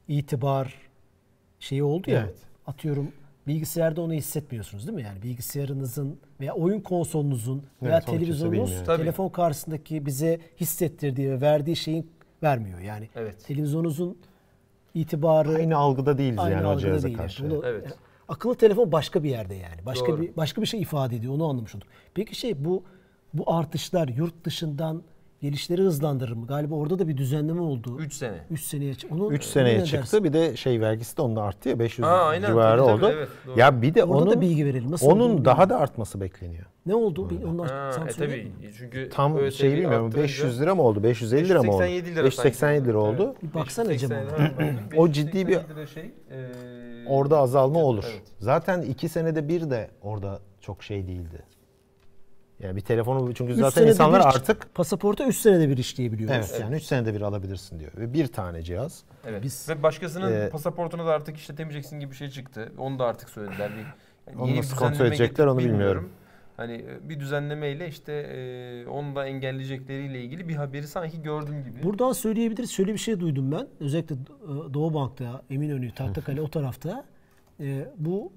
itibar 0.09 0.74
şeyi 1.61 1.82
oldu 1.82 2.11
ya. 2.11 2.22
Evet. 2.26 2.37
Atıyorum 2.66 3.12
bilgisayarda 3.47 4.01
onu 4.03 4.12
hissetmiyorsunuz 4.12 4.87
değil 4.87 4.97
mi? 4.97 5.03
Yani 5.03 5.22
bilgisayarınızın 5.22 6.18
veya 6.41 6.55
oyun 6.55 6.80
konsolunuzun 6.80 7.62
veya 7.82 7.95
Evet, 7.97 8.07
televizyonunuz 8.07 8.84
telefon 8.87 9.28
karşısındaki 9.28 10.07
bize 10.07 10.41
hissettirdiği 10.61 11.30
ve 11.30 11.41
verdiği 11.41 11.76
şeyin 11.76 12.11
vermiyor. 12.43 12.78
Yani 12.80 13.09
Evet. 13.16 13.45
televizyonunuzun 13.47 14.18
itibarı 14.95 15.55
Aynı 15.57 15.76
algıda 15.76 16.18
değiliz 16.18 16.39
aynı 16.39 16.55
yani 16.55 16.66
o 16.66 16.70
algıda 16.70 16.80
cihaza 16.80 17.07
değil. 17.09 17.16
karşı. 17.18 17.51
Bunu- 17.51 17.62
Evet. 17.66 17.87
e, 17.87 17.91
akıllı 18.28 18.55
telefon 18.55 18.93
başka 18.93 19.22
bir 19.22 19.30
yerde 19.30 19.55
yani. 19.55 19.87
Başka 19.87 20.07
Doğru. 20.07 20.20
bir 20.22 20.37
başka 20.37 20.61
bir 20.62 20.66
şey 20.66 20.80
ifade 20.80 21.16
ediyor. 21.16 21.34
Onu 21.34 21.49
anlamış 21.49 21.74
olduk. 21.74 21.89
Peki 22.14 22.34
şey 22.34 22.64
bu 22.64 22.82
bu 23.39 23.53
artışlar 23.55 24.09
yurt 24.09 24.45
dışından 24.45 25.03
gelişleri 25.41 25.82
hızlandırır 25.82 26.32
mı? 26.32 26.47
Galiba 26.47 26.74
orada 26.74 26.99
da 26.99 27.09
bir 27.09 27.16
düzenleme 27.16 27.61
oldu. 27.61 27.97
3 28.01 28.12
sene. 28.14 28.34
3 28.51 28.61
seneye 28.62 28.95
çıktı. 28.95 29.14
Onu 29.16 29.32
3 29.32 29.43
onu 29.43 29.49
seneye 29.51 29.78
ne 29.78 29.84
çıktı. 29.84 29.99
dersin? 29.99 30.24
Bir 30.24 30.32
de 30.32 30.57
şey 30.57 30.80
vergisi 30.80 31.16
de 31.16 31.22
onun 31.22 31.37
arttı 31.37 31.68
ya 31.68 31.78
500 31.78 32.07
Aa, 32.09 32.11
aynen. 32.11 32.47
civarı 32.47 32.78
Tabii, 32.80 32.87
tabii, 32.91 33.05
oldu. 33.05 33.12
evet, 33.16 33.28
doğru. 33.47 33.59
ya 33.61 33.82
bir 33.82 33.95
de 33.95 34.05
Orada 34.05 34.16
onun 34.24 34.30
da 34.30 34.41
bilgi 34.41 34.66
verelim. 34.66 34.91
Nasıl 34.91 35.07
onun 35.07 35.18
bilmiyorum. 35.20 35.45
daha 35.45 35.68
da 35.70 35.76
artması 35.78 36.20
bekleniyor. 36.20 36.64
Ne 36.87 36.95
oldu? 36.95 37.30
Bir, 37.30 37.43
onlar 37.45 37.70
Ha, 37.70 37.93
sen 37.93 38.07
e 38.07 38.11
tabii 38.11 38.53
çünkü 38.78 39.09
Tam 39.12 39.51
şey 39.53 39.72
bilmiyorum 39.72 40.07
arttırınca- 40.11 40.22
500 40.22 40.61
lira 40.61 40.74
mı 40.74 40.82
oldu? 40.82 41.03
550 41.03 41.49
lira 41.49 41.62
mı 41.62 41.70
oldu? 41.72 41.80
587 41.82 42.14
lira 42.16 42.24
587 42.24 42.57
sanki. 42.76 42.89
lira 42.91 42.99
oldu. 42.99 43.24
Evet. 43.32 43.43
Bir 43.43 43.55
baksana 43.61 43.89
580 43.91 44.26
Cem. 44.59 44.78
O 44.97 45.09
ciddi 45.12 45.47
bir- 45.47 45.53
587 45.57 45.74
lira 45.76 45.87
şey, 45.87 46.05
eee, 46.30 46.47
Orada 47.09 47.39
azalma 47.39 47.78
olur. 47.80 48.05
Evet. 48.12 48.22
Zaten 48.39 48.82
iki 48.82 49.09
senede 49.09 49.49
bir 49.49 49.70
de 49.70 49.91
orada 50.03 50.41
çok 50.61 50.82
şey 50.82 51.07
değildi. 51.07 51.43
Yani 52.61 52.76
bir 52.76 52.80
telefonu 52.80 53.34
çünkü 53.34 53.52
Üç 53.52 53.59
zaten 53.59 53.86
insanlar 53.86 54.20
bir- 54.20 54.26
artık 54.26 54.74
Pasaporta 54.74 55.24
3 55.26 55.36
senede 55.36 55.68
bir 55.68 55.76
işleyebiliyoruz. 55.76 56.36
evet, 56.36 56.61
yani 56.61 56.76
3 56.76 56.82
senede 56.82 57.14
bir 57.14 57.20
alabilirsin 57.20 57.80
diyor. 57.80 57.92
Ve 57.96 58.12
bir 58.12 58.26
tane 58.26 58.62
cihaz. 58.62 59.02
Evet. 59.26 59.42
Biz- 59.42 59.68
Ve 59.68 59.82
başkasının 59.82 60.32
Ee, 60.32 60.48
pasaportunu 60.48 61.07
da 61.07 61.11
artık 61.12 61.36
işletemeyeceksin 61.36 62.00
gibi 62.00 62.11
bir 62.11 62.16
şey 62.16 62.30
çıktı. 62.30 62.72
Onu 62.78 62.98
da 62.98 63.04
artık 63.04 63.30
söylediler. 63.30 63.70
Bir, 63.76 63.84
yani 64.32 64.42
Onu 64.42 64.57
nasıl 64.57 64.76
kontrol 64.76 65.07
edecekler 65.07 65.46
onu 65.46 65.59
bilmiyorum. 65.59 66.09
Hani 66.57 66.72
e, 66.74 67.09
bir 67.09 67.20
düzenlemeyle 67.20 67.88
işte 67.88 68.12
e, 68.12 68.86
onu 68.86 69.16
da 69.16 69.26
engelleyecekleriyle 69.26 70.20
ilgili 70.22 70.48
bir 70.48 70.54
haberi 70.54 70.86
sanki 70.86 71.22
gördüm 71.22 71.64
gibi. 71.64 71.82
Buradan 71.82 72.12
söyleyebiliriz. 72.12 72.70
Şöyle 72.70 72.92
bir 72.92 72.98
şey 72.98 73.20
duydum 73.20 73.52
ben. 73.52 73.66
Özellikle 73.80 74.14
e, 74.14 74.74
Doğu 74.74 74.94
Bank'ta, 74.94 75.42
Eminönü, 75.50 75.94
Tahtakale 75.94 76.40
o 76.40 76.48
tarafta 76.48 77.04
e, 77.61 77.88
bu 77.98 78.32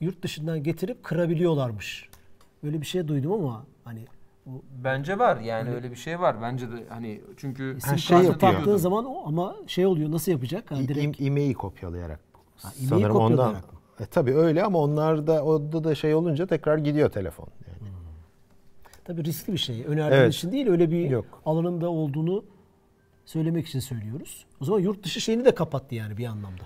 yurt 0.00 0.22
dışından 0.22 0.62
getirip 0.62 1.04
kırabiliyorlarmış. 1.04 2.09
Böyle 2.62 2.80
bir 2.80 2.86
şey 2.86 3.08
duydum 3.08 3.32
ama 3.32 3.66
hani 3.84 4.06
bu 4.46 4.62
Bence 4.84 5.18
var 5.18 5.40
yani 5.40 5.70
öyle 5.70 5.90
bir 5.90 5.96
şey 5.96 6.20
var. 6.20 6.42
Bence 6.42 6.72
de 6.72 6.84
hani 6.88 7.20
çünkü 7.36 7.78
sim 7.80 7.98
şey 7.98 8.18
yapıyor. 8.22 8.76
zaman 8.78 9.04
o 9.04 9.28
ama 9.28 9.56
şey 9.66 9.86
oluyor 9.86 10.10
nasıl 10.10 10.32
yapacak? 10.32 10.70
Ha, 10.70 10.74
İ- 10.76 10.88
direkt 10.88 11.20
e-mail 11.20 11.54
kopyalayarak. 11.54 12.20
e-mail 12.64 12.88
Sanırım 12.88 13.16
ondan. 13.16 13.30
kopyalayarak. 13.36 13.64
E 14.00 14.06
tabii 14.06 14.34
öyle 14.34 14.62
ama 14.64 14.78
onlar 14.78 15.26
da 15.26 15.42
orada 15.44 15.84
da 15.84 15.94
şey 15.94 16.14
olunca 16.14 16.46
tekrar 16.46 16.78
gidiyor 16.78 17.10
telefon. 17.10 17.48
Yani. 17.68 17.90
Tabii 19.04 19.24
riskli 19.24 19.52
bir 19.52 19.58
şey. 19.58 19.76
Önerdiğimiz 19.84 20.12
Evet. 20.12 20.34
için 20.34 20.52
değil 20.52 20.68
öyle 20.68 20.90
bir 20.90 21.10
Yok. 21.10 21.42
alanında 21.46 21.88
olduğunu 21.90 22.44
söylemek 23.24 23.66
için 23.68 23.80
söylüyoruz. 23.80 24.46
O 24.60 24.64
zaman 24.64 24.80
yurt 24.80 25.02
dışı 25.04 25.20
şeyini 25.20 25.44
de 25.44 25.54
kapattı 25.54 25.94
yani 25.94 26.16
bir 26.16 26.26
anlamda. 26.26 26.62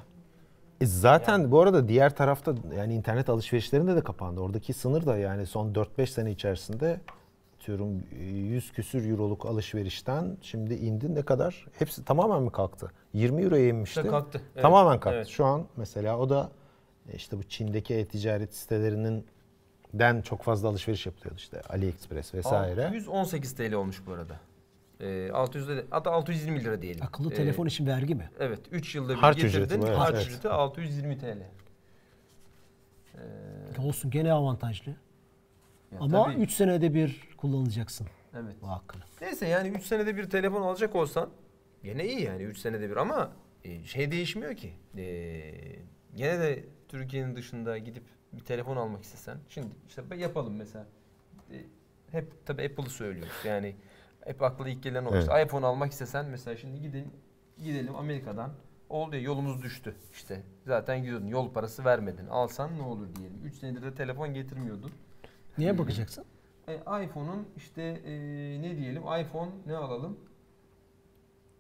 E 0.85 0.87
zaten 0.87 1.51
bu 1.51 1.61
arada 1.61 1.89
diğer 1.89 2.17
tarafta 2.17 2.55
yani 2.77 2.95
internet 2.95 3.29
alışverişlerinde 3.29 3.97
de 3.97 4.01
kapandı. 4.01 4.41
Oradaki 4.41 4.73
sınır 4.73 5.07
da 5.07 5.17
yani 5.17 5.47
son 5.47 5.73
4-5 5.73 6.07
sene 6.07 6.31
içerisinde 6.31 7.01
diyorum 7.67 8.03
100 8.21 8.73
küsür 8.73 9.11
euroluk 9.11 9.47
alışverişten 9.47 10.37
şimdi 10.43 10.75
indi 10.75 11.15
ne 11.15 11.23
kadar? 11.23 11.67
Hepsi 11.79 12.05
tamamen 12.05 12.43
mi 12.43 12.53
kalktı? 12.53 12.93
20 13.13 13.43
euroya 13.43 13.69
inmişti. 13.69 14.01
İşte 14.01 14.11
kalktı, 14.11 14.41
evet. 14.55 14.63
Tamamen 14.63 15.01
kalktı. 15.01 15.17
Evet. 15.17 15.29
Şu 15.29 15.45
an 15.45 15.67
mesela 15.77 16.19
o 16.19 16.31
da 16.31 16.51
e, 17.09 17.17
işte 17.17 17.39
bu 17.39 17.43
Çin'deki 17.43 17.95
e-ticaret 17.95 18.55
sitelerinin 18.55 19.27
den 19.95 20.23
çok 20.23 20.43
fazla 20.43 20.69
alışveriş 20.69 21.07
yapılıyordu 21.07 21.39
işte 21.39 21.61
AliExpress 21.61 22.35
vesaire. 22.35 22.87
618 22.87 23.55
TL 23.55 23.73
olmuş 23.73 24.03
bu 24.07 24.13
arada. 24.13 24.37
E, 25.05 25.31
600 25.33 25.69
de, 25.69 25.85
hatta 25.91 26.11
620 26.11 26.65
lira 26.65 26.83
diyelim. 26.83 27.03
Akıllı 27.05 27.33
E, 27.33 27.35
telefon 27.35 27.67
için 27.67 27.87
vergi 27.87 28.15
mi? 28.15 28.31
Evet 28.41 28.61
3 28.71 28.95
yılda 28.95 29.09
bir 29.15 29.19
Harç 29.19 29.37
getirdin. 29.37 29.65
ücreti 29.65 29.75
evet, 29.87 29.99
harç 29.99 30.15
evet. 30.15 30.27
ücreti 30.27 30.49
620 30.49 31.19
TL. 31.19 31.39
Olsun 33.79 34.11
gene 34.11 34.33
avantajlı. 34.33 34.91
Ya 35.93 35.99
Ama 36.01 36.25
tabii. 36.25 36.43
3 36.43 36.53
senede 36.53 36.95
bir 36.95 37.29
kullanacaksın 37.37 38.07
Evet. 38.35 38.55
bu 38.63 38.69
hakkını. 38.69 39.03
Neyse 39.21 39.49
yani 39.49 39.69
3 39.69 39.83
senede 39.85 40.17
bir 40.17 40.31
telefon 40.31 40.63
alacak 40.63 40.95
olsan 40.97 41.31
gene 41.85 42.05
iyi 42.07 42.23
yani 42.23 42.43
3 42.43 42.59
senede 42.59 42.91
bir 42.91 42.97
ama 42.97 43.33
e, 43.65 43.85
şey 43.85 44.11
değişmiyor 44.11 44.55
ki. 44.57 44.73
E, 44.97 45.05
gene 46.17 46.39
de 46.41 46.65
Türkiye'nin 46.89 47.37
dışında 47.37 47.79
gidip 47.79 48.03
bir 48.33 48.41
telefon 48.45 48.77
almak 48.77 49.03
istesen. 49.03 49.39
Şimdi 49.49 49.67
işte 49.89 50.03
yapalım 50.17 50.57
mesela. 50.57 50.87
E, 51.53 51.57
hep 52.11 52.47
tabii 52.47 52.63
Apple'ı 52.63 52.91
söylüyoruz. 52.91 53.33
Yani 53.45 53.77
hep 54.25 54.43
akla 54.43 54.69
ilk 54.69 54.83
gelen 54.83 55.05
o. 55.05 55.11
Evet. 55.13 55.23
İşte 55.23 55.43
iPhone 55.43 55.67
almak 55.67 55.93
istesen 55.93 56.27
mesela 56.27 56.57
şimdi 56.57 56.81
gidelim 56.83 57.11
gidelim 57.59 57.97
Amerika'dan 57.97 58.51
oldu 58.89 59.17
ya 59.17 59.23
yolumuz 59.23 59.63
düştü 59.63 59.95
işte. 60.13 60.43
Zaten 60.67 61.03
gidiyordun 61.03 61.27
yol 61.27 61.53
parası 61.53 61.85
vermedin. 61.85 62.27
Alsan 62.27 62.79
ne 62.79 62.83
olur 62.83 63.15
diyelim. 63.17 63.41
3 63.45 63.55
senedir 63.55 63.83
de 63.83 63.95
telefon 63.95 64.35
getirmiyordun. 64.35 64.93
Neye 65.59 65.79
bakacaksın? 65.79 66.25
E, 66.69 66.75
iPhone'un 66.77 67.49
işte 67.57 67.83
e, 67.83 68.13
ne 68.63 68.77
diyelim 68.77 69.03
iPhone 69.03 69.51
ne 69.67 69.77
alalım? 69.77 70.19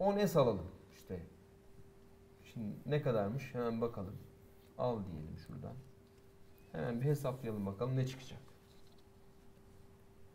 10s 0.00 0.38
alalım 0.38 0.66
işte. 0.92 1.20
Şimdi 2.44 2.74
ne 2.86 3.02
kadarmış 3.02 3.54
hemen 3.54 3.80
bakalım. 3.80 4.16
Al 4.78 4.98
diyelim 5.04 5.38
şuradan. 5.46 5.74
Hemen 6.72 7.00
bir 7.00 7.06
hesaplayalım 7.06 7.66
bakalım 7.66 7.96
ne 7.96 8.06
çıkacak. 8.06 8.40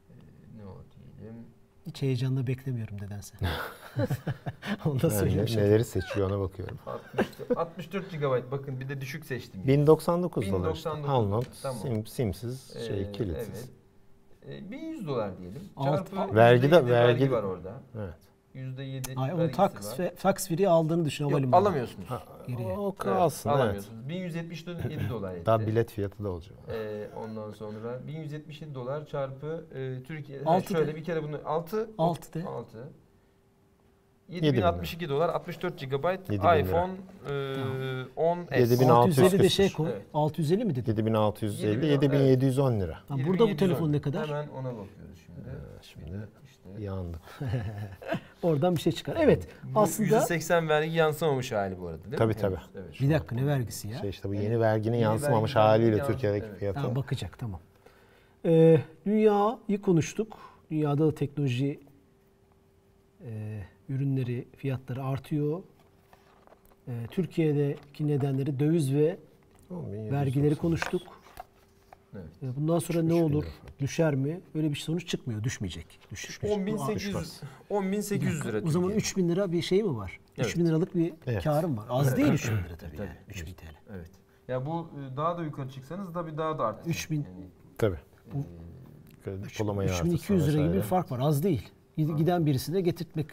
E, 0.09 0.13
ne 0.57 0.65
o 0.65 0.77
diyelim. 1.17 1.45
Hiç 1.89 2.01
heyecanla 2.01 2.47
beklemiyorum 2.47 2.97
nedense. 3.01 3.35
Onu 4.85 5.01
da 5.01 5.07
Yani 5.07 5.17
söyleyeyim. 5.19 5.45
ne- 5.55 5.57
neleri 5.63 5.85
seçiyor 5.85 6.31
ona 6.31 6.39
bakıyorum. 6.39 6.79
64, 6.85 7.57
64 7.57 8.11
GB 8.11 8.51
bakın 8.51 8.79
bir 8.79 8.89
de 8.89 9.01
düşük 9.01 9.25
seçtim. 9.25 9.61
1099 9.67 10.51
dolar 10.51 10.73
işte. 10.75 10.89
1099 10.89 11.09
Alnot, 11.09 11.45
tamam. 11.61 11.81
sim, 11.81 12.07
simsiz, 12.07 12.73
şey, 12.87 13.01
Ee, 13.01 13.11
kilitsiz. 13.11 13.69
Evet. 14.45 14.63
E, 14.63 14.71
1100 14.71 15.07
dolar 15.07 15.37
diyelim. 15.39 15.61
Alt- 15.77 16.11
Çarpı 16.15 16.35
Vergi 16.35 16.71
de- 16.71 16.75
%7 16.75 16.89
vergi- 16.91 17.31
var 17.31 17.43
orada. 17.43 17.73
Evet. 17.97 18.13
%7 18.55 19.15
Ay, 19.19 19.33
onu 19.33 19.51
tax, 19.51 19.71
var. 19.99 20.05
fe- 20.05 20.15
fax 20.15 20.47
free 20.47 20.67
aldığını 20.67 21.05
düşün 21.05 21.27
Yok, 21.27 21.53
alamıyorsunuz. 21.53 22.07
Geriye. 22.47 22.67
O 22.77 22.95
kalsın 22.97 23.49
evet. 23.49 23.59
alamıyorsunuz. 23.59 24.09
1177 24.09 24.79
dolar 25.09 25.33
etti. 25.35 25.45
Daha 25.45 25.59
bilet 25.59 25.91
fiyatı 25.91 26.23
da 26.23 26.29
olacak. 26.29 26.57
Ee, 26.71 27.07
ondan 27.17 27.51
sonra 27.51 28.07
1177 28.07 28.75
dolar 28.75 29.05
çarpı 29.05 29.65
e, 29.75 30.03
Türkiye 30.03 30.39
Altı 30.45 30.73
ha, 30.73 30.79
şöyle 30.79 30.91
de. 30.91 30.95
bir 30.95 31.03
kere 31.03 31.23
bunu 31.23 31.37
6 31.45 31.89
Altı 31.97 32.33
de. 32.33 32.43
6 32.47 32.77
Yedi 34.29 34.41
bin 34.41 34.47
7062 34.47 35.09
dolar 35.09 35.29
64 35.29 35.79
GB 35.79 36.05
lira. 36.31 36.55
iPhone 36.57 36.91
e, 37.29 38.05
10 38.15 38.45
S. 38.45 38.59
Yedi 38.59 38.79
bin 38.79 38.89
altı- 38.89 39.07
650 39.09 39.31
de 39.31 39.35
600 39.37 39.53
şey 39.53 39.71
koy. 39.73 39.89
Evet. 39.93 40.01
650 40.13 40.65
mi 40.65 40.75
dedin? 40.75 40.91
7650, 40.91 41.85
7000, 41.85 42.17
7710 42.19 42.79
lira. 42.79 42.93
Ha, 43.07 43.15
burada 43.27 43.43
bu 43.43 43.49
7710. 43.49 43.57
telefon 43.57 43.91
ne 43.91 44.01
kadar? 44.01 44.27
Hemen 44.27 44.47
ona 44.47 44.65
bakıyoruz 44.77 45.19
şimdi. 45.25 45.39
Şimdi 45.81 46.17
İşte 46.49 46.83
yandık. 46.83 47.21
Oradan 48.43 48.75
bir 48.75 48.81
şey 48.81 48.93
çıkar. 48.93 49.17
Evet. 49.19 49.47
bu 49.63 49.79
aslında 49.79 50.17
%80 50.17 50.67
vergi 50.67 50.95
yansımamış 50.95 51.51
hali 51.51 51.79
bu 51.79 51.87
arada 51.87 52.03
değil 52.03 52.17
Tabii, 52.17 52.33
mi? 52.33 52.39
tabii. 52.39 52.55
Evet, 52.55 52.85
evet. 52.85 53.01
bir 53.01 53.09
dakika 53.09 53.35
ne 53.35 53.47
vergisi 53.47 53.87
ya? 53.87 53.97
Şey 53.97 54.09
işte 54.09 54.29
bu 54.29 54.33
yeni 54.33 54.59
verginin 54.59 54.93
Yeni 54.93 55.03
yansımamış 55.03 55.55
verginin 55.55 55.69
haliyle 55.69 55.97
yansıması, 55.97 56.11
Türkiye'deki 56.13 56.45
evet. 56.45 56.59
fiyatı. 56.59 56.79
Ha, 56.79 56.95
bakacak 56.95 57.39
tamam. 57.39 57.59
Ee, 58.45 58.81
dünyayı 59.05 59.81
konuştuk. 59.81 60.37
Dünyada 60.71 61.07
da 61.07 61.15
teknoloji 61.15 61.79
e, 63.25 63.59
ürünleri 63.89 64.47
fiyatları 64.57 65.03
artıyor. 65.03 65.63
Ee, 66.87 66.91
Türkiye'deki 67.11 68.07
nedenleri 68.07 68.59
döviz 68.59 68.93
ve 68.93 69.17
10.790. 69.71 70.11
vergileri 70.11 70.55
konuştuk. 70.55 71.01
Evet. 72.15 72.29
Ee, 72.43 72.55
Bundan 72.55 72.79
sonra 72.79 73.01
ne 73.01 73.13
olur? 73.13 73.45
Düşer 73.79 74.15
mi? 74.15 74.41
Öyle 74.55 74.69
bir 74.71 74.75
sonuç 74.75 75.07
çıkmıyor. 75.07 75.43
Düşmeyecek. 75.43 75.99
Düşmüş. 76.11 76.39
10800 76.43 77.41
10800 77.69 78.45
lira. 78.45 78.57
O 78.65 78.69
zaman 78.69 78.87
Türkiye'de. 78.89 78.95
3000 78.97 79.29
lira 79.29 79.51
bir 79.51 79.61
şey 79.61 79.83
mi 79.83 79.95
var? 79.97 80.19
Evet. 80.37 80.47
3000 80.49 80.65
liralık 80.65 80.95
bir 80.95 81.13
Evet. 81.27 81.43
karım 81.43 81.77
var. 81.77 81.85
Az 81.89 82.17
değil 82.17 82.33
3000 82.33 82.57
lira 82.57 82.75
tabii. 82.77 82.95
Tabii. 82.97 83.07
Yani. 83.07 83.17
3000 83.29 83.53
TL. 83.53 83.75
Evet. 83.95 84.09
Ya 84.47 84.65
bu 84.65 84.89
e, 85.13 85.17
daha 85.17 85.37
da 85.37 85.43
yukarı 85.43 85.69
çıksanız 85.69 86.13
tabii 86.13 86.37
daha 86.37 86.59
da 86.59 86.65
artacak. 86.65 86.87
3000. 86.87 87.15
Yani, 87.15 87.25
Tabii. 87.77 87.97
e, 89.25 89.43
Diplomayı 89.43 89.89
3200 89.89 90.47
lira 90.47 90.67
gibi 90.67 90.73
bir 90.77 90.81
fark 90.81 91.11
var. 91.11 91.19
Az 91.21 91.43
değil. 91.43 91.69
Gid- 91.97 92.17
Giden 92.17 92.45
birisine 92.45 92.81
getirtmek 92.81 93.27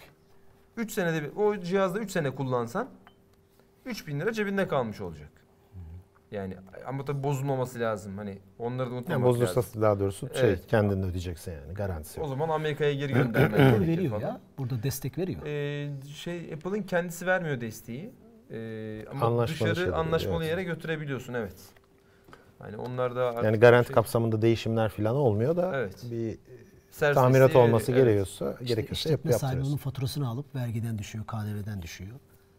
3 0.76 0.92
senede 0.92 1.22
bir 1.22 1.36
o 1.36 1.60
cihazda 1.60 1.98
3 1.98 2.10
sene 2.10 2.30
kullansan 2.34 2.88
3000 3.84 4.20
lira 4.20 4.32
cebinde 4.32 4.68
kalmış 4.68 5.00
olacak. 5.00 5.30
Yani 6.30 6.56
ama 6.86 7.04
tabii 7.04 7.22
bozulmaması 7.24 7.80
lazım. 7.80 8.18
Hani 8.18 8.38
onları 8.58 8.78
da 8.78 8.84
Yani 8.94 8.98
unutmamak 8.98 9.26
bozulursa 9.28 9.60
lazım. 9.60 9.82
daha 9.82 10.00
doğrusu 10.00 10.28
şey 10.34 10.48
Evet. 10.48 10.66
kendin 10.66 11.02
de 11.02 11.06
ödeyeceksin 11.06 11.52
yani 11.52 11.74
garantisi 11.74 12.20
O 12.20 12.22
yok. 12.22 12.28
zaman 12.30 12.48
Amerika'ya 12.48 12.94
geri 12.94 13.12
göndermek 13.12 13.56
gerekir 13.58 13.86
veriyor 13.88 14.10
falan. 14.10 14.20
ya. 14.22 14.40
Burada 14.58 14.82
destek 14.82 15.18
veriyor. 15.18 15.40
Ee, 15.46 15.90
şey 16.14 16.52
Apple'ın 16.54 16.82
kendisi 16.82 17.26
vermiyor 17.26 17.60
desteği. 17.60 18.10
Ee, 18.50 19.04
ama 19.10 19.26
Anlaşmalı 19.26 19.46
dışarı 19.70 19.74
şeyler, 19.84 19.98
anlaşmalı 19.98 20.44
evet. 20.44 20.50
yere 20.50 20.62
götürebiliyorsun 20.62 21.34
evet. 21.34 21.54
Hani 22.58 22.76
onlar 22.76 23.16
da 23.16 23.26
artık 23.28 23.44
Yani 23.44 23.56
garanti 23.56 23.86
şey- 23.86 23.94
kapsamında 23.94 24.42
değişimler 24.42 24.88
falan 24.88 25.16
olmuyor 25.16 25.56
da 25.56 25.70
Evet. 25.74 26.06
bir 26.10 26.38
servisi- 26.90 27.14
tamirat 27.14 27.56
olması 27.56 27.92
evet. 27.92 28.00
gerekiyorsa 28.04 28.52
İşte 28.52 28.64
gerekirse 28.64 29.10
yap, 29.10 29.20
işletme 29.20 29.32
sahibi 29.32 29.62
onun 29.66 29.76
faturasını 29.76 30.28
alıp 30.28 30.54
vergiden 30.54 30.98
düşüyor, 30.98 31.24
KDV'den 31.26 31.82
düşüyor 31.82 32.16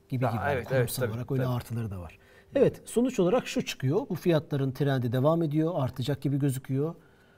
gibi 0.10 0.24
Ya, 0.26 0.32
gibi. 0.32 0.40
evet, 0.46 0.68
yani 0.72 0.80
evet, 0.80 0.96
tabii, 0.96 1.12
olarak 1.12 1.32
öyle 1.32 1.44
tabii. 1.44 1.54
artıları 1.54 1.92
da 1.92 2.00
var. 2.00 2.20
Evet, 2.56 2.82
sonuç 2.86 3.20
olarak 3.20 3.48
şu 3.48 3.66
çıkıyor. 3.66 4.10
Bu 4.10 4.16
fiyatların 4.16 4.72
trendi 4.72 5.12
devam 5.12 5.44
ediyor, 5.44 5.72
artacak 5.76 6.22
gibi 6.22 6.40
gözüküyor. 6.40 6.96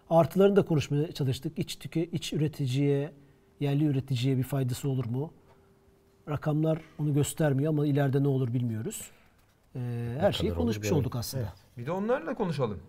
Artılarını 0.10 0.56
da 0.56 0.66
konuşmaya 0.66 1.12
çalıştık. 1.12 1.60
İç 1.60 1.80
tüke 1.80 2.06
iç 2.06 2.34
üreticiye, 2.34 3.12
yerli 3.60 3.86
üreticiye 3.86 4.38
bir 4.38 4.44
faydası 4.44 4.90
olur 4.90 5.06
mu? 5.06 5.34
Rakamlar 6.30 6.82
onu 7.00 7.14
göstermiyor 7.14 7.70
ama 7.70 7.86
ileride 7.86 8.24
ne 8.24 8.28
olur 8.28 8.54
bilmiyoruz. 8.54 9.12
Ee, 9.76 10.16
her 10.20 10.32
şeyi 10.32 10.54
konuşmuş 10.54 10.92
olduk 10.92 11.16
aslında. 11.16 11.54
Bir 11.78 11.86
de 11.86 11.92
onlarla 11.92 12.34
konuşalım. 12.34 12.80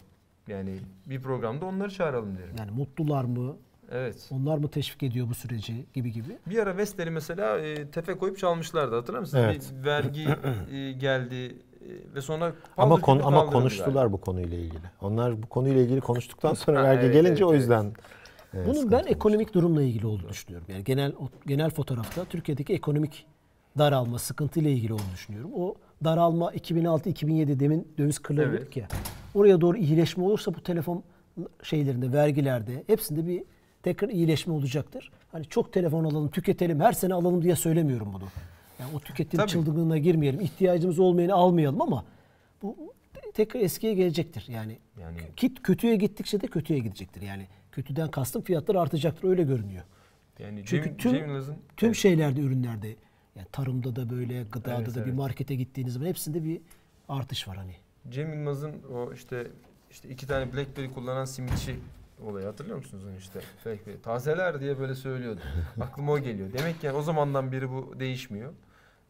Yani 0.49 0.79
bir 1.07 1.23
programda 1.23 1.67
onları 1.67 1.91
çağıralım 1.91 2.39
derim. 2.39 2.55
Yani 2.59 2.71
mutlular 2.71 3.25
mı? 3.25 3.57
Evet. 3.91 4.31
Onlar 4.33 4.59
mı 4.59 4.69
teşvik 4.69 5.03
ediyor 5.03 5.29
bu 5.29 5.35
süreci 5.35 5.87
gibi 5.95 6.13
gibi. 6.13 6.39
Bir 6.47 6.59
ara 6.59 6.77
Vestel'i 6.77 7.11
mesela 7.11 7.59
e, 7.59 7.91
tefe 7.91 8.19
koyup 8.19 8.39
çalmışlardı 8.39 8.97
hatırlar 8.97 9.21
mısınız? 9.21 9.45
Evet. 9.45 9.73
Bir 9.79 9.87
vergi 9.87 10.29
e, 10.73 10.93
geldi 10.93 11.57
ve 12.15 12.21
sonra 12.21 12.45
Ama 12.77 12.89
paldır 12.89 13.03
kon, 13.03 13.15
küldür 13.15 13.27
ama 13.27 13.47
konuştular 13.47 13.93
galiba. 13.93 14.13
bu 14.13 14.21
konuyla 14.21 14.59
ilgili. 14.59 14.83
Onlar 15.01 15.43
bu 15.43 15.47
konuyla 15.47 15.81
ilgili 15.83 16.01
konuştuktan 16.01 16.55
sonra 16.55 16.85
vergi 16.85 17.05
evet, 17.05 17.13
gelince 17.15 17.31
evet, 17.31 17.43
o 17.43 17.51
evet. 17.51 17.61
yüzden 17.61 17.85
e, 18.55 18.65
Bunun 18.65 18.75
sıkıntı 18.75 18.93
ben 18.93 18.99
olmuş. 18.99 19.11
ekonomik 19.11 19.55
durumla 19.55 19.83
ilgili 19.83 20.07
olduğunu 20.07 20.29
düşünüyorum. 20.29 20.67
Yani 20.71 20.85
genel 20.85 21.13
genel 21.47 21.71
fotoğrafta 21.71 22.25
Türkiye'deki 22.25 22.73
ekonomik 22.75 23.27
daralma, 23.79 24.19
sıkıntı 24.19 24.61
ile 24.61 24.73
ilgili 24.73 24.93
olduğunu 24.93 25.13
düşünüyorum. 25.15 25.51
O 25.57 25.75
daralma 26.05 26.53
2006-2007 26.55 27.61
demin 27.61 27.89
döviz 27.99 28.19
kırları 28.19 28.49
Evet. 28.49 28.61
dedik 28.61 28.77
ya. 28.77 28.89
Oraya 29.35 29.61
doğru 29.61 29.77
iyileşme 29.77 30.25
olursa 30.25 30.55
bu 30.55 30.63
telefon 30.63 31.03
şeylerinde, 31.63 32.13
vergilerde 32.13 32.85
hepsinde 32.87 33.27
bir 33.27 33.43
tekrar 33.83 34.09
iyileşme 34.09 34.53
olacaktır. 34.55 35.11
Hani 35.33 35.45
çok 35.45 35.73
telefon 35.73 36.05
alalım, 36.05 36.29
tüketelim, 36.31 36.81
her 36.81 36.93
sene 36.93 37.15
alalım 37.15 37.43
diye 37.43 37.57
söylemiyorum 37.57 38.13
bunu. 38.13 38.25
Yani 38.81 38.91
o 38.97 39.01
tüketim 39.01 39.39
Tabii. 39.41 39.51
çılgınlığına 39.51 39.99
girmeyelim. 39.99 40.41
İhtiyacımız 40.41 40.99
olmayanı 40.99 41.35
almayalım 41.35 41.83
ama 41.83 42.05
bu 42.63 42.95
tekrar 43.35 43.61
eskiye 43.61 43.95
gelecektir. 43.95 44.45
Yani, 44.49 44.79
Yani- 45.01 45.19
kit 45.37 45.63
kötüye 45.63 45.97
gittikçe 45.97 46.41
de 46.41 46.47
kötüye 46.47 46.79
gidecektir. 46.79 47.23
Yani 47.23 47.47
kötüden 47.73 48.11
kastım 48.11 48.43
fiyatlar 48.43 48.75
artacaktır 48.75 49.29
öyle 49.29 49.43
görünüyor. 49.43 49.85
Yani 50.39 50.63
Çünkü 50.67 50.89
Cem, 50.89 50.97
tüm- 50.97 51.13
Cem 51.13 51.57
Tüm 51.77 51.87
evet. 51.89 51.97
şeylerde, 51.97 52.41
ürünlerde, 52.41 52.89
yani 53.37 53.47
tarımda 53.53 53.97
da 53.97 54.11
böyle, 54.11 54.43
gıdada 54.43 54.77
Evet, 54.77 54.95
da 54.95 55.01
bir 55.01 55.07
evet. 55.07 55.15
markete 55.15 55.55
gittiğiniz 55.55 55.93
zaman 55.95 56.07
hepsinde 56.07 56.45
bir 56.45 56.61
artış 57.09 57.49
var 57.49 57.57
hani. 57.57 57.75
Cem 58.11 58.33
Yılmaz'ın 58.33 58.73
o 58.95 59.13
işte 59.13 59.47
işte 59.91 60.09
iki 60.09 60.27
tane 60.27 60.53
BlackBerry 60.53 60.93
kullanan 60.93 61.25
simitçi 61.25 61.77
olayı 62.27 62.47
hatırlıyor 62.47 62.77
musunuz 62.77 63.05
onu 63.05 63.17
işte? 63.19 63.41
BlackBerry. 63.67 64.01
Tazeler 64.03 64.61
diye 64.61 64.79
böyle 64.79 64.95
söylüyordu. 64.95 65.41
Aklıma 65.81 66.13
o 66.13 66.19
geliyor. 66.19 66.49
Demek 66.59 66.81
ki 66.81 66.87
yani 66.87 66.97
o 66.99 67.03
zamandan 67.03 67.53
beri 67.53 67.71
bu 67.71 67.95
değişmiyor. 68.01 68.53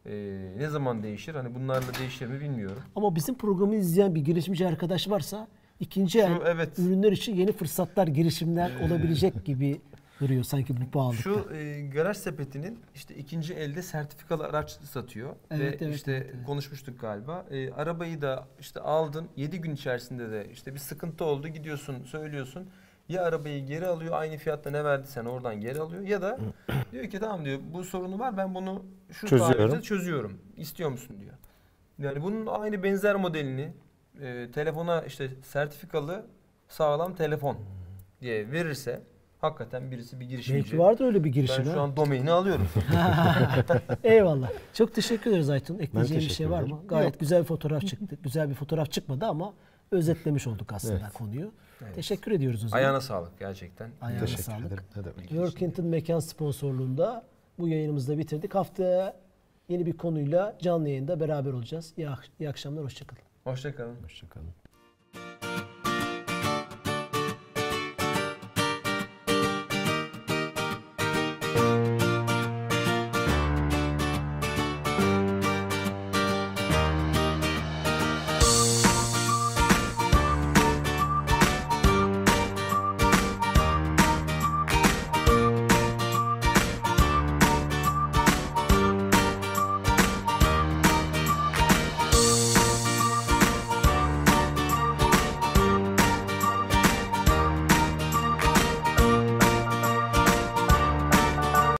Ee, 0.05 0.53
ne 0.57 0.67
zaman 0.69 1.03
değişir? 1.03 1.35
Hani 1.35 1.55
bunlarla 1.55 1.93
değişir 1.99 2.27
mi 2.27 2.39
bilmiyorum. 2.41 2.83
Ama 2.95 3.15
bizim 3.15 3.35
programı 3.37 3.75
izleyen 3.75 4.15
bir 4.15 4.21
girişimci 4.21 4.67
arkadaş 4.67 5.09
varsa 5.09 5.47
ikinci 5.79 6.19
el 6.19 6.27
Şu, 6.37 6.43
evet. 6.45 6.79
ürünler 6.79 7.11
için 7.11 7.35
yeni 7.35 7.51
fırsatlar, 7.51 8.07
girişimler 8.07 8.71
olabilecek 8.85 9.45
gibi 9.45 9.81
duruyor 10.21 10.43
sanki 10.43 10.81
bu 10.81 10.91
pahalılıkta. 10.91 11.23
Şu 11.23 11.55
e, 11.55 11.81
garaj 11.93 12.17
sepetinin 12.17 12.79
işte 12.95 13.15
ikinci 13.15 13.53
elde 13.53 13.81
sertifikalı 13.81 14.43
araç 14.43 14.71
satıyor 14.71 15.35
Evet, 15.51 15.81
ve 15.81 15.85
evet, 15.85 15.95
işte 15.95 16.11
evet, 16.11 16.31
evet. 16.35 16.45
konuşmuştuk 16.45 16.99
galiba. 17.01 17.45
E, 17.51 17.71
arabayı 17.71 18.21
da 18.21 18.47
işte 18.59 18.79
aldın 18.79 19.27
7 19.35 19.61
gün 19.61 19.71
içerisinde 19.71 20.31
de 20.31 20.47
işte 20.51 20.73
bir 20.73 20.79
sıkıntı 20.79 21.25
oldu 21.25 21.47
gidiyorsun 21.47 22.03
söylüyorsun. 22.03 22.69
Ya 23.09 23.23
arabayı 23.23 23.65
geri 23.65 23.87
alıyor 23.87 24.13
aynı 24.13 24.37
fiyatta 24.37 24.69
ne 24.71 24.83
verdiysen 24.83 25.25
oradan 25.25 25.61
geri 25.61 25.79
alıyor 25.79 26.01
ya 26.01 26.21
da 26.21 26.39
diyor 26.91 27.09
ki 27.09 27.19
tamam 27.19 27.45
diyor 27.45 27.59
bu 27.73 27.83
sorunu 27.83 28.19
var 28.19 28.37
ben 28.37 28.55
bunu 28.55 28.83
şu 29.11 29.27
Çözüyorum. 29.27 29.81
çözüyorum. 29.81 30.37
İstiyor 30.57 30.89
musun 30.89 31.17
diyor. 31.19 31.33
Yani 31.99 32.23
bunun 32.23 32.45
aynı 32.45 32.83
benzer 32.83 33.15
modelini 33.15 33.73
e, 34.21 34.51
telefona 34.53 35.01
işte 35.01 35.29
sertifikalı 35.43 36.25
sağlam 36.69 37.15
telefon 37.15 37.57
diye 38.21 38.51
verirse 38.51 39.01
hakikaten 39.41 39.91
birisi 39.91 40.19
bir 40.19 40.25
girişimci. 40.25 40.63
Belki 40.63 40.79
vardır 40.79 41.05
öyle 41.05 41.23
bir 41.23 41.29
girişim. 41.29 41.65
Ben 41.65 41.73
şu 41.73 41.81
an 41.81 41.95
domaini 41.95 42.31
alıyorum. 42.31 42.67
Eyvallah. 44.03 44.49
Çok 44.73 44.95
teşekkür 44.95 45.31
ederiz 45.31 45.49
Aytun. 45.49 45.79
Ekleyeceğin 45.79 46.21
bir 46.23 46.29
şey 46.29 46.49
var 46.49 46.63
mı? 46.63 46.79
Gayet 46.87 47.19
güzel 47.19 47.39
bir 47.41 47.47
fotoğraf 47.47 47.87
çıktı. 47.87 48.17
Güzel 48.23 48.49
bir 48.49 48.55
fotoğraf 48.55 48.91
çıkmadı 48.91 49.25
ama 49.25 49.53
özetlemiş 50.01 50.47
olduk 50.47 50.73
aslında 50.73 50.99
Evet. 51.03 51.13
konuyu. 51.13 51.51
Evet. 51.83 51.95
Teşekkür 51.95 52.31
ediyoruz 52.31 52.63
o 52.65 52.67
zaman. 52.67 52.83
Ayağına 52.83 53.01
sağlık 53.01 53.39
gerçekten. 53.39 53.89
Ayağına 54.01 54.25
Teşekkür 54.25 54.43
sağlık. 54.43 54.65
ederim. 54.67 54.83
Ne 54.95 55.03
demek. 55.03 55.29
Workington 55.29 55.85
Mekan 55.85 56.19
sponsorluğunda 56.19 57.25
bu 57.59 57.67
yayınımızı 57.67 58.13
da 58.13 58.17
bitirdik. 58.17 58.55
Haftaya 58.55 59.15
yeni 59.69 59.85
bir 59.85 59.97
konuyla 59.97 60.57
canlı 60.61 60.89
yayında 60.89 61.19
beraber 61.19 61.53
olacağız. 61.53 61.93
İyi, 61.97 62.09
ak- 62.09 62.29
iyi 62.39 62.49
akşamlar, 62.49 62.83
hoşçakalın. 62.83 63.21
Hoşçakalın. 63.43 63.95
Hoşçakalın. 64.03 64.47